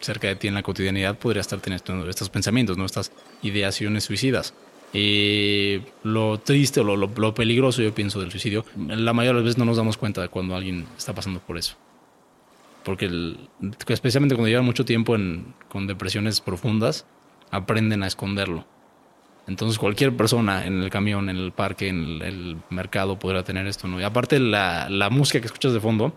[0.00, 2.84] cerca de ti en la cotidianidad podría estar teniendo estos pensamientos, ¿no?
[2.84, 3.10] Estas
[3.42, 4.52] ideaciones suicidas.
[4.92, 9.44] Y lo triste o lo- lo peligroso, yo pienso, del suicidio, la mayoría de las
[9.44, 11.76] veces no nos damos cuenta de cuando alguien está pasando por eso.
[12.88, 13.50] Porque el-
[13.88, 17.04] especialmente cuando llevan mucho tiempo en- con depresiones profundas,
[17.50, 18.64] aprenden a esconderlo.
[19.46, 23.88] Entonces cualquier persona en el camión, en el parque, en el, mercado podrá tener esto,
[23.88, 24.00] ¿no?
[24.00, 26.16] Y aparte la, la música que escuchas de fondo,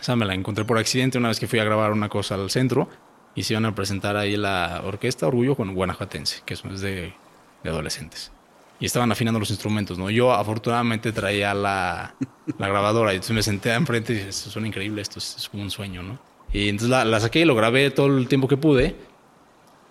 [0.00, 2.50] esa me la encontré por accidente una vez que fui a grabar una cosa al
[2.50, 2.88] centro
[3.36, 7.14] y se iban a presentar ahí la orquesta Orgullo con Guanajuatense, que es de,
[7.62, 8.32] de adolescentes.
[8.78, 10.10] Y estaban afinando los instrumentos, ¿no?
[10.10, 12.14] Yo afortunadamente traía la,
[12.58, 15.48] la grabadora y entonces me senté enfrente y dije, esto suena increíble, esto es, es
[15.48, 16.18] como un sueño, ¿no?
[16.52, 18.94] Y entonces la, la saqué y lo grabé todo el tiempo que pude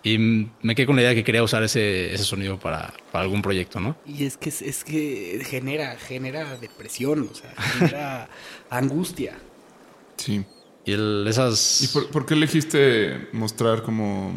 [0.05, 3.23] y me quedé con la idea de que quería usar ese, ese sonido para, para
[3.23, 3.97] algún proyecto, ¿no?
[4.05, 8.29] Y es que, es que genera, genera depresión, o sea, genera
[8.69, 9.35] angustia.
[10.17, 10.45] Sí.
[10.85, 11.81] Y el, esas...
[11.81, 14.33] ¿Y por, por qué elegiste mostrar como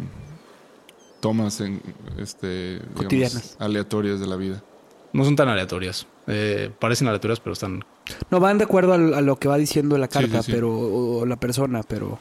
[1.21, 1.81] tomas en
[2.19, 3.57] este digamos, Cotidianas.
[3.59, 4.63] aleatorias de la vida?
[5.13, 6.07] No son tan aleatorias.
[6.27, 7.85] Eh, parecen aleatorias, pero están...
[8.31, 10.53] No, van de acuerdo a, lo que va diciendo la Sí, carta, sí, sí.
[10.53, 12.19] pero o, o la persona, pero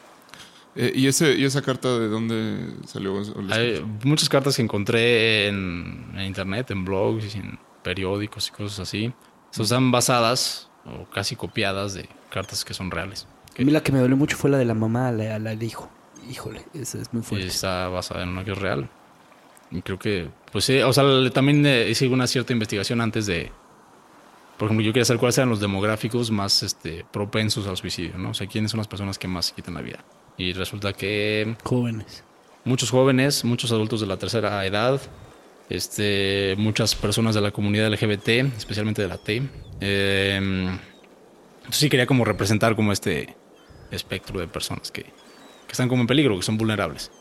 [0.75, 3.15] Eh, ¿y, ese, ¿Y esa carta de dónde salió?
[3.15, 8.47] ¿O la Hay muchas cartas que encontré en, en internet, en blogs, y en periódicos
[8.47, 9.13] y cosas así.
[9.51, 13.27] Esas están basadas o casi copiadas de cartas que son reales.
[13.59, 15.63] a mí la que me dolió mucho fue la de la mamá al, al- al
[15.63, 15.89] hijo.
[16.29, 17.47] Híjole, esa es muy fuerte.
[17.47, 18.89] está basada en una que es real.
[19.71, 23.51] Y creo que, pues sí, o sea, también eh, hice una cierta investigación antes de.
[24.57, 28.31] Por ejemplo, yo quería saber cuáles eran los demográficos más este, propensos al suicidio, ¿no?
[28.31, 30.03] O sea, quiénes son las personas que más quitan la vida.
[30.37, 32.23] Y resulta que Jóvenes.
[32.63, 34.99] muchos jóvenes, muchos adultos de la tercera edad,
[35.69, 39.43] este, muchas personas de la comunidad LGBT, especialmente de la T.
[39.79, 43.35] Eh, entonces sí quería como representar como este
[43.91, 45.05] espectro de personas que,
[45.67, 47.11] que están como en peligro, que son vulnerables.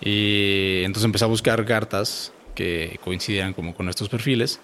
[0.00, 4.60] Y entonces empecé a buscar cartas que coincidieran como con estos perfiles.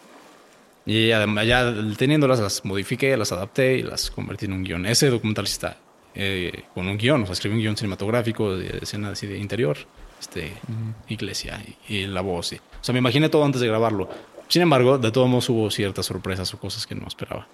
[0.86, 4.86] Y además, ya teniéndolas, las modifiqué, las adapté y las convertí en un guion.
[4.86, 5.78] Ese documental está
[6.14, 9.76] eh, con un guion, o sea, escribí un guion cinematográfico de escena así de interior,
[10.20, 10.52] este,
[11.08, 12.52] iglesia y, y la voz.
[12.52, 14.08] y- o sea, me imaginé todo antes de grabarlo.
[14.48, 17.48] Sin embargo, de todos modos hubo ciertas sorpresas o cosas que no esperaba.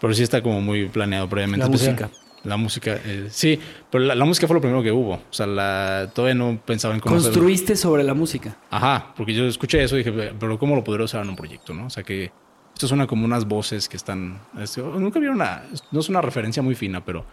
[0.00, 1.66] Pero sí está como muy planeado previamente.
[1.66, 2.10] La música.
[2.44, 3.58] La música, eh, sí,
[3.90, 5.14] pero la, la música fue lo primero que hubo.
[5.14, 7.34] O sea, la, todavía no pensaba en cómo hacerlo.
[7.34, 8.56] Construiste sobre la música.
[8.70, 11.74] Ajá, porque yo escuché eso y dije, pero ¿cómo lo podría usar en un proyecto,
[11.74, 11.86] no?
[11.86, 12.30] O sea, que
[12.74, 14.40] esto suena como unas voces que están...
[14.60, 15.64] es- nunca vieron una...
[15.90, 17.24] No es una referencia muy fina, pero...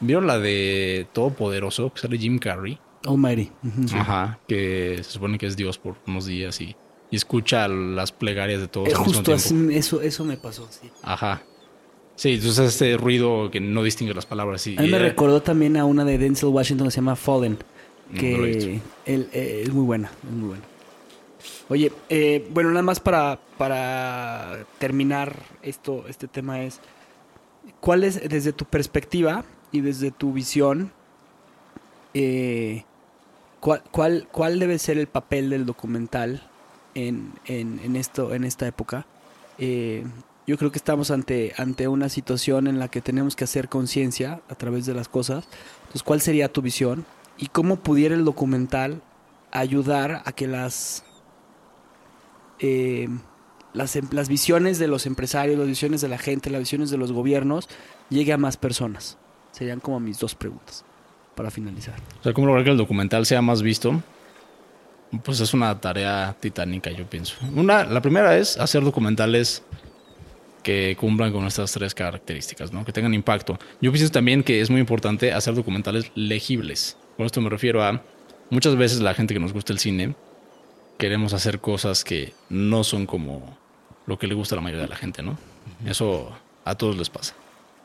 [0.00, 1.92] ¿Vieron la de Todopoderoso?
[1.92, 2.78] Que sale Jim Carrey.
[3.06, 3.52] Almighty.
[3.62, 3.96] Ujú.
[3.98, 6.74] Ajá, que se supone que es Dios por unos días y,
[7.10, 10.66] y escucha las plegarias de todos Eh, justo así, eso, eso me pasó.
[10.70, 10.90] Sí.
[11.02, 11.42] Ajá.
[12.16, 14.66] Sí, entonces este ruido que no distingue las palabras.
[14.66, 17.58] Y, A mí me recordó también a una de Denzel Washington que se llama Fallen.
[18.12, 20.64] He Que él, eh, es muy buena, es muy buena.
[21.68, 26.80] Oye, eh, bueno, nada más para, para terminar esto, este tema es,
[27.80, 30.92] ¿cuál es, desde tu perspectiva y desde tu visión,
[32.12, 32.84] eh,
[33.60, 36.48] cuál, cuál, cuál debe ser el papel del documental
[36.94, 39.06] en, en, en esto, en esta época?
[40.46, 44.42] Yo creo que estamos ante, ante una situación en la que tenemos que hacer conciencia
[44.48, 45.46] a través de las cosas.
[45.80, 47.06] Entonces, ¿cuál sería tu visión?
[47.38, 49.00] ¿Y cómo pudiera el documental
[49.52, 51.04] ayudar a que las,
[52.60, 53.08] eh,
[53.72, 56.98] las, em- las visiones de los empresarios, las visiones de la gente, las visiones de
[56.98, 57.68] los gobiernos
[58.10, 59.16] llegue a más personas?
[59.52, 60.84] Serían como mis dos preguntas
[61.34, 61.94] para finalizar.
[62.34, 64.02] ¿cómo lograr que el documental sea más visto?
[65.24, 67.36] Pues es una tarea titánica, yo pienso.
[67.54, 69.62] Una, la primera es hacer documentales
[70.64, 72.84] que cumplan con estas tres características, ¿no?
[72.84, 73.56] Que tengan impacto.
[73.80, 76.96] Yo pienso también que es muy importante hacer documentales legibles.
[77.16, 78.02] Con esto me refiero a
[78.50, 80.16] muchas veces la gente que nos gusta el cine
[80.98, 83.56] queremos hacer cosas que no son como
[84.06, 85.38] lo que le gusta a la mayoría de la gente, ¿no?
[85.86, 86.32] Eso
[86.64, 87.34] a todos les pasa.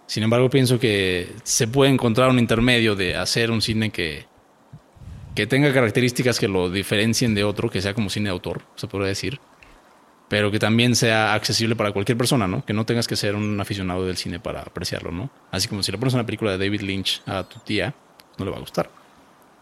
[0.08, 4.26] Sin embargo, pienso que se puede encontrar un intermedio de hacer un cine que,
[5.36, 8.88] que tenga características que lo diferencien de otro, que sea como cine de autor, se
[8.88, 9.40] podría decir,
[10.30, 12.64] pero que también sea accesible para cualquier persona, ¿no?
[12.64, 15.32] Que no tengas que ser un aficionado del cine para apreciarlo, ¿no?
[15.52, 17.96] Así como si le pones una película de David Lynch a tu tía,
[18.38, 18.92] no le va a gustar.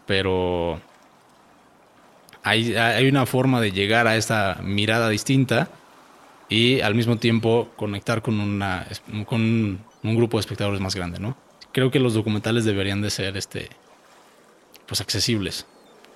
[0.06, 0.78] Pero
[2.42, 5.70] hay, hay una forma de llegar a esta mirada distinta
[6.50, 8.86] y al mismo tiempo conectar con, una,
[9.26, 9.40] con
[10.02, 11.34] un grupo de espectadores más grande, ¿no?
[11.72, 13.70] Creo que los documentales deberían de ser este,
[14.86, 15.66] pues accesibles.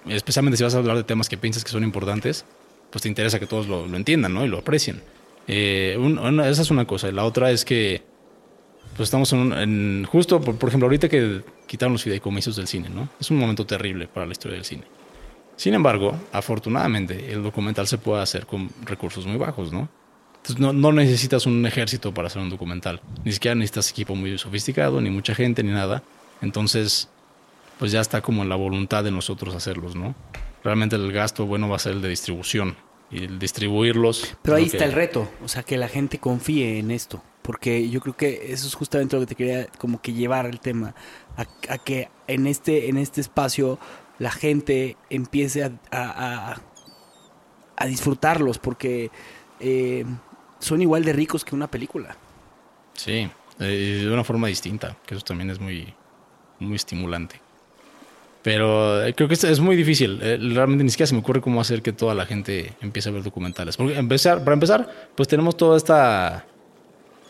[0.06, 2.44] Especialmente si vas a hablar de temas que piensas que son importantes,
[2.92, 4.44] pues te interesa que todos lo, lo entiendan, ¿no?
[4.44, 5.02] Y lo aprecien.
[5.48, 7.10] Eh, un- una- esa es una cosa.
[7.10, 8.02] La otra es que
[8.96, 12.68] pues estamos en, un- en- justo, por, por ejemplo, ahorita que quitaron los fideicomisos del
[12.68, 13.08] cine, ¿no?
[13.18, 14.84] Es un momento terrible para la historia del cine.
[15.56, 19.88] Sin embargo, afortunadamente, el documental se puede hacer con recursos muy bajos, ¿no?
[20.36, 23.00] Entonces no, no necesitas un ejército para hacer un documental.
[23.24, 26.02] Ni siquiera necesitas equipo muy sofisticado, ni mucha gente, ni nada.
[26.42, 27.08] Entonces,
[27.78, 30.14] pues ya está como en la voluntad de nosotros hacerlos, ¿no?
[30.64, 32.76] Realmente el gasto bueno va a ser el de distribución.
[33.10, 34.36] Y el distribuirlos.
[34.42, 37.90] Pero ahí está que- el reto, o sea, que la gente confíe en esto, porque
[37.90, 40.94] yo creo que eso es justamente lo que te quería como que llevar el tema,
[41.36, 43.78] a, a que en este, en este espacio
[44.18, 46.62] la gente empiece a, a- a-
[47.76, 49.10] a disfrutarlos, porque
[49.60, 50.04] eh,
[50.58, 52.16] son igual de ricos que una película.
[52.94, 53.28] Sí,
[53.60, 55.92] eh, de una forma distinta, que eso también es muy,
[56.60, 57.40] muy estimulante.
[58.42, 60.18] Pero eh, creo que es, muy difícil.
[60.22, 63.12] eh, realmente ni siquiera se me ocurre cómo hacer que toda la gente empiece a
[63.12, 63.76] ver documentales.
[63.76, 66.44] Porque empezar, para empezar, pues tenemos toda esta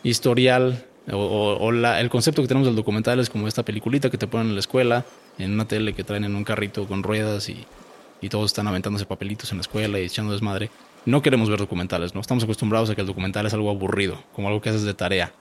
[0.03, 4.25] historial o, la- el concepto que tenemos del documental es como esta peliculita que te
[4.27, 5.05] ponen en la escuela,
[5.37, 7.65] en una tele que traen en un carrito con ruedas y,
[8.21, 10.69] y todos están aventándose papelitos en la escuela y echando desmadre.
[11.05, 12.21] No queremos ver documentales, ¿no?
[12.21, 15.33] Estamos acostumbrados a que el documental es algo aburrido, como algo que haces de tarea.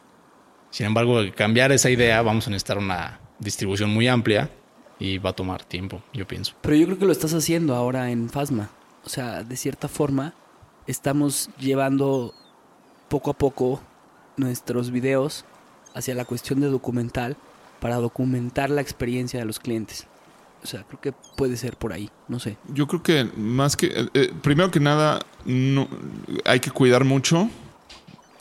[0.70, 4.50] Sin embargo, cambiar esa idea, vamos a necesitar una distribución muy amplia
[5.02, 6.54] y va a tomar tiempo, yo pienso.
[6.62, 8.70] Pero yo creo que lo estás haciendo ahora en Fasma.
[9.04, 10.32] O sea, de cierta forma,
[10.86, 12.32] estamos llevando
[13.08, 13.80] poco a poco
[14.36, 15.44] nuestros videos
[15.92, 17.36] hacia la cuestión de documental
[17.80, 20.06] para documentar la experiencia de los clientes.
[20.62, 22.56] O sea, creo que puede ser por ahí, no sé.
[22.72, 23.86] Yo creo que más que.
[23.86, 25.88] eh, eh, primero que nada, no,
[26.44, 27.50] hay que cuidar mucho.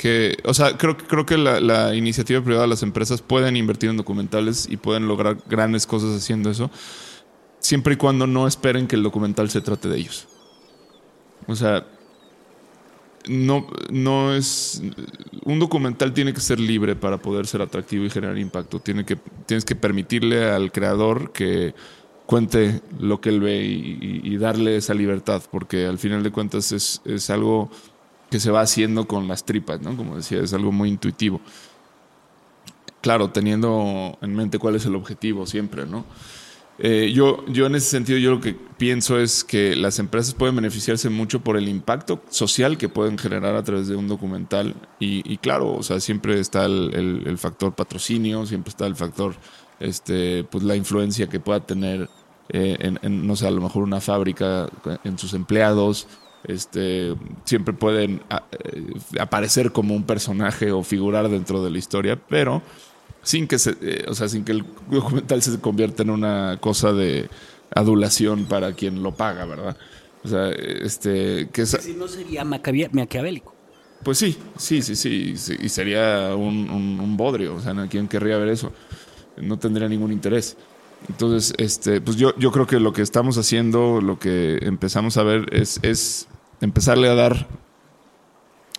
[0.02, 4.68] Que, o sea, creo, creo que la, iniciativa privada, las empresas pueden invertir en documentales
[4.68, 6.72] y pueden lograr grandes cosas haciendo eso,
[7.60, 10.28] siempre y cuando no esperen que el documental se trate de ellos.
[11.48, 11.86] O sea,
[13.28, 14.82] no, no es.
[15.46, 18.80] Un documental tiene que ser libre para poder ser atractivo y generar impacto.
[18.80, 21.76] Tiene que, tienes que permitirle al creador que
[22.26, 26.32] cuente lo que él ve y, y- y darle esa libertad, porque al final de
[26.32, 27.70] cuentas es, es algo
[28.32, 29.96] que se va haciendo con las tripas, ¿no?
[29.96, 31.42] Como decía, es algo muy intuitivo.
[33.02, 36.06] Claro, teniendo en mente cuál es el objetivo siempre, ¿no?
[36.80, 40.56] Eh, yo, yo en ese sentido, yo lo que pienso es que las empresas pueden
[40.56, 44.76] beneficiarse mucho por el impacto social que pueden generar a través de un documental.
[44.98, 49.36] Y, claro, o sea, siempre está el, el, factor patrocinio, siempre está el factor,
[49.80, 52.10] este, pues la influencia que pueda tener
[52.50, 54.68] eh, en, no sé, a lo mejor una fábrica
[55.04, 56.08] en sus empleados.
[56.44, 57.16] Este,
[57.46, 62.62] siempre pueden eh, aparecer como un personaje o figurar dentro de la historia, pero
[63.24, 66.94] sin que se, eh, o sea, sin que el documental se convierta en una cosa
[66.94, 67.30] de
[67.74, 69.78] adulación para quien lo paga, ¿verdad?
[70.24, 73.56] O sea, este, que Si no sería maquiavélico.
[74.04, 78.50] Pues sí, sí, sí, sí, y sería un, un, bodrio, o sea, ¿quién querría ver
[78.50, 78.72] eso?
[79.38, 80.58] No tendría ningún interés.
[81.08, 85.24] Entonces, este, pues yo, yo creo que lo que estamos haciendo, lo que empezamos a
[85.24, 86.28] ver es, es
[86.62, 87.48] empezarle a dar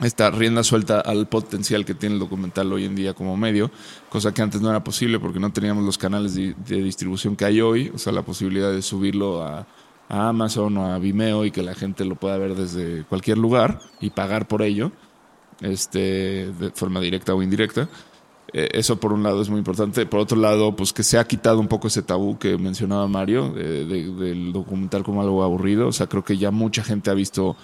[0.00, 3.70] esta rienda suelta al potencial que tiene el documental hoy en día como medio,
[4.08, 7.60] cosa que antes no era posible porque no teníamos los canales de, distribución que hay
[7.60, 9.66] hoy, o sea, la posibilidad de subirlo a,
[10.08, 14.10] Amazon o a Vimeo y que la gente lo pueda ver desde cualquier lugar y
[14.10, 14.92] pagar por ello,
[15.62, 17.88] este, de forma directa o indirecta.
[18.52, 20.04] Eh, eso por un lado es muy importante.
[20.04, 23.52] Por otro lado, pues que se ha quitado un poco ese tabú que mencionaba Mario
[23.52, 25.88] del documental como algo aburrido.
[25.88, 27.56] O sea, creo que ya mucha gente ha visto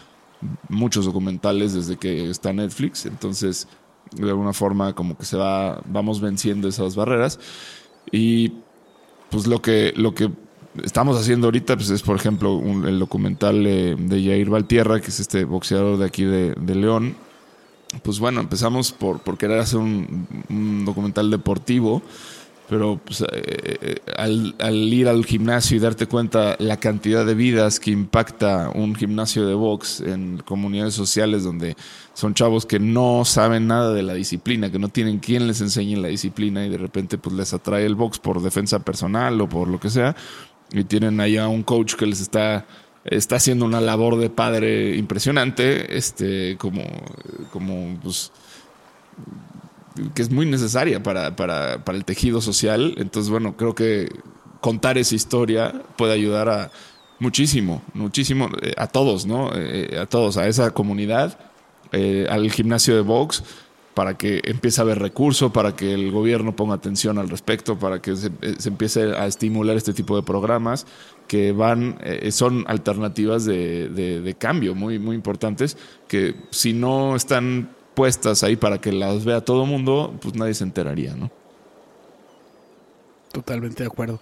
[0.69, 3.69] muchos documentales desde que está Netflix, entonces
[4.13, 7.39] de alguna forma como que se va, vamos venciendo esas barreras.
[8.11, 8.53] Y
[9.31, 10.31] pues lo que, lo que
[10.83, 15.45] estamos haciendo ahorita pues es por ejemplo el documental de Jair Valtierra, que es este
[15.45, 17.17] boxeador de aquí de, León,
[18.03, 22.03] pues bueno, empezamos por, por querer hacer un documental deportivo
[22.69, 24.55] pero pues, eh, eh, al,
[24.93, 29.55] ir al gimnasio y darte cuenta la cantidad de vidas que impacta un gimnasio de
[29.55, 31.77] box en comunidades sociales donde
[32.15, 35.97] son chavos que no saben nada de la disciplina, que no tienen quien les enseñe
[35.97, 39.69] la disciplina y de repente pues les atrae el box por defensa personal o por
[39.69, 40.15] lo que sea
[40.71, 42.67] y tienen allá un coach que les está
[43.05, 46.83] está haciendo una labor de padre impresionante, este como
[47.51, 48.33] como pues
[50.15, 52.95] que es muy necesaria para, para, para el tejido social.
[52.99, 54.09] Entonces, bueno, creo que
[54.61, 56.71] contar esa historia puede ayudar a
[57.19, 59.51] muchísimo, muchísimo, eh, a todos, ¿no?
[59.55, 61.39] Eh, a todos, a esa comunidad,
[61.93, 63.43] eh, al gimnasio de box,
[63.95, 68.01] para que empiece a haber recursos, para que el gobierno ponga atención al respecto, para
[68.01, 68.31] que se,
[68.65, 70.87] empiece a estimular este tipo de programas
[71.27, 71.99] que van,
[72.31, 75.77] son alternativas de, de, de, cambio muy, muy importantes,
[76.07, 80.55] que si no están puestas ahí para que las vea todo el mundo, pues nadie
[80.55, 81.33] se enteraría, ¿no?
[83.33, 84.21] Totalmente de acuerdo.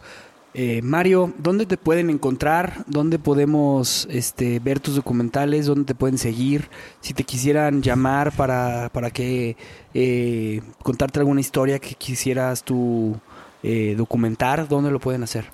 [0.54, 2.86] Eh, Mario, ¿dónde te pueden encontrar?
[2.86, 5.66] ¿Dónde podemos este, ver tus documentales?
[5.66, 6.70] ¿Dónde te pueden seguir?
[7.02, 9.58] Si te quisieran llamar para, para que
[9.92, 13.14] eh, contarte alguna historia que quisieras tú
[13.62, 15.44] eh, documentar, ¿dónde lo pueden hacer?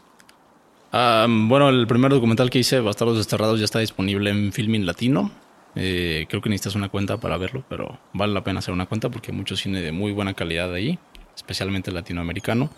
[0.92, 5.32] Ah, bueno, el primer documental que hice, Bastardos Desterrados, ya está disponible en Filmin Latino.
[5.74, 9.08] Eh, creo que necesitas una cuenta para verlo, pero vale la pena hacer una cuenta
[9.08, 10.98] porque hay mucho cine de muy buena calidad ahí,
[11.34, 12.70] especialmente latinoamericano.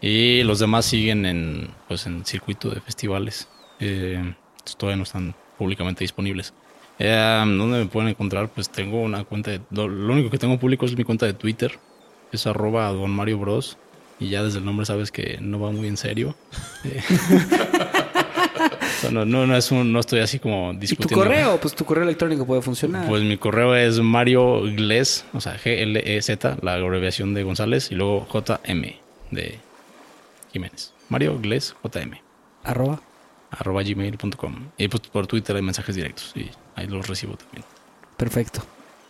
[0.00, 3.48] Y los demás siguen en, pues, en circuito de festivales.
[3.80, 4.34] Eh,
[4.78, 6.54] todavía no están públicamente disponibles.
[6.98, 8.48] Eh, ¿Dónde me pueden encontrar?
[8.48, 9.60] Pues tengo una cuenta de...
[9.70, 11.78] Lo, único que tengo público es mi cuenta de Twitter.
[12.32, 13.76] Es arroba Don Mario Bros.
[14.18, 16.34] Y ya desde el nombre sabes que no va muy en serio.
[19.10, 21.14] no, no, no, es un, no estoy así como discutiendo.
[21.14, 21.60] ¿Y tu correo?
[21.60, 23.08] Pues tu correo electrónico puede funcionar.
[23.08, 28.26] Pues mi correo es Mario Gles, o sea, G-L-E-Z, la abreviación de González, y luego
[28.28, 28.98] J-M
[29.30, 29.58] de
[30.52, 30.92] Jiménez.
[31.08, 32.22] Mario Gles, J-M.
[32.64, 33.00] Arroba.
[33.50, 34.54] Arroba gmail.com.
[34.78, 37.64] Y pues por Twitter hay mensajes directos y ahí los recibo también.
[38.16, 38.62] Perfecto.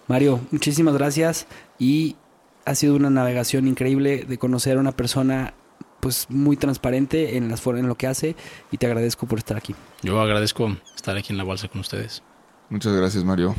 [0.07, 1.47] Mario, muchísimas gracias
[1.79, 2.17] y
[2.65, 5.55] ha sido una navegación increíble de conocer a una persona
[6.01, 8.36] pues muy transparente en las en lo que hace
[8.72, 9.74] y te agradezco por estar aquí.
[10.02, 12.22] Yo agradezco estar aquí en la bolsa con ustedes.
[12.70, 13.55] Muchas gracias, Mario.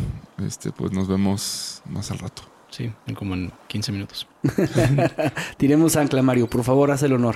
[0.46, 2.44] Este, pues nos vemos más al rato.
[2.70, 4.28] Sí, en como en 15 minutos.
[5.58, 6.50] Tiremos ancla, Mario.
[6.50, 7.36] Por favor, haz el honor.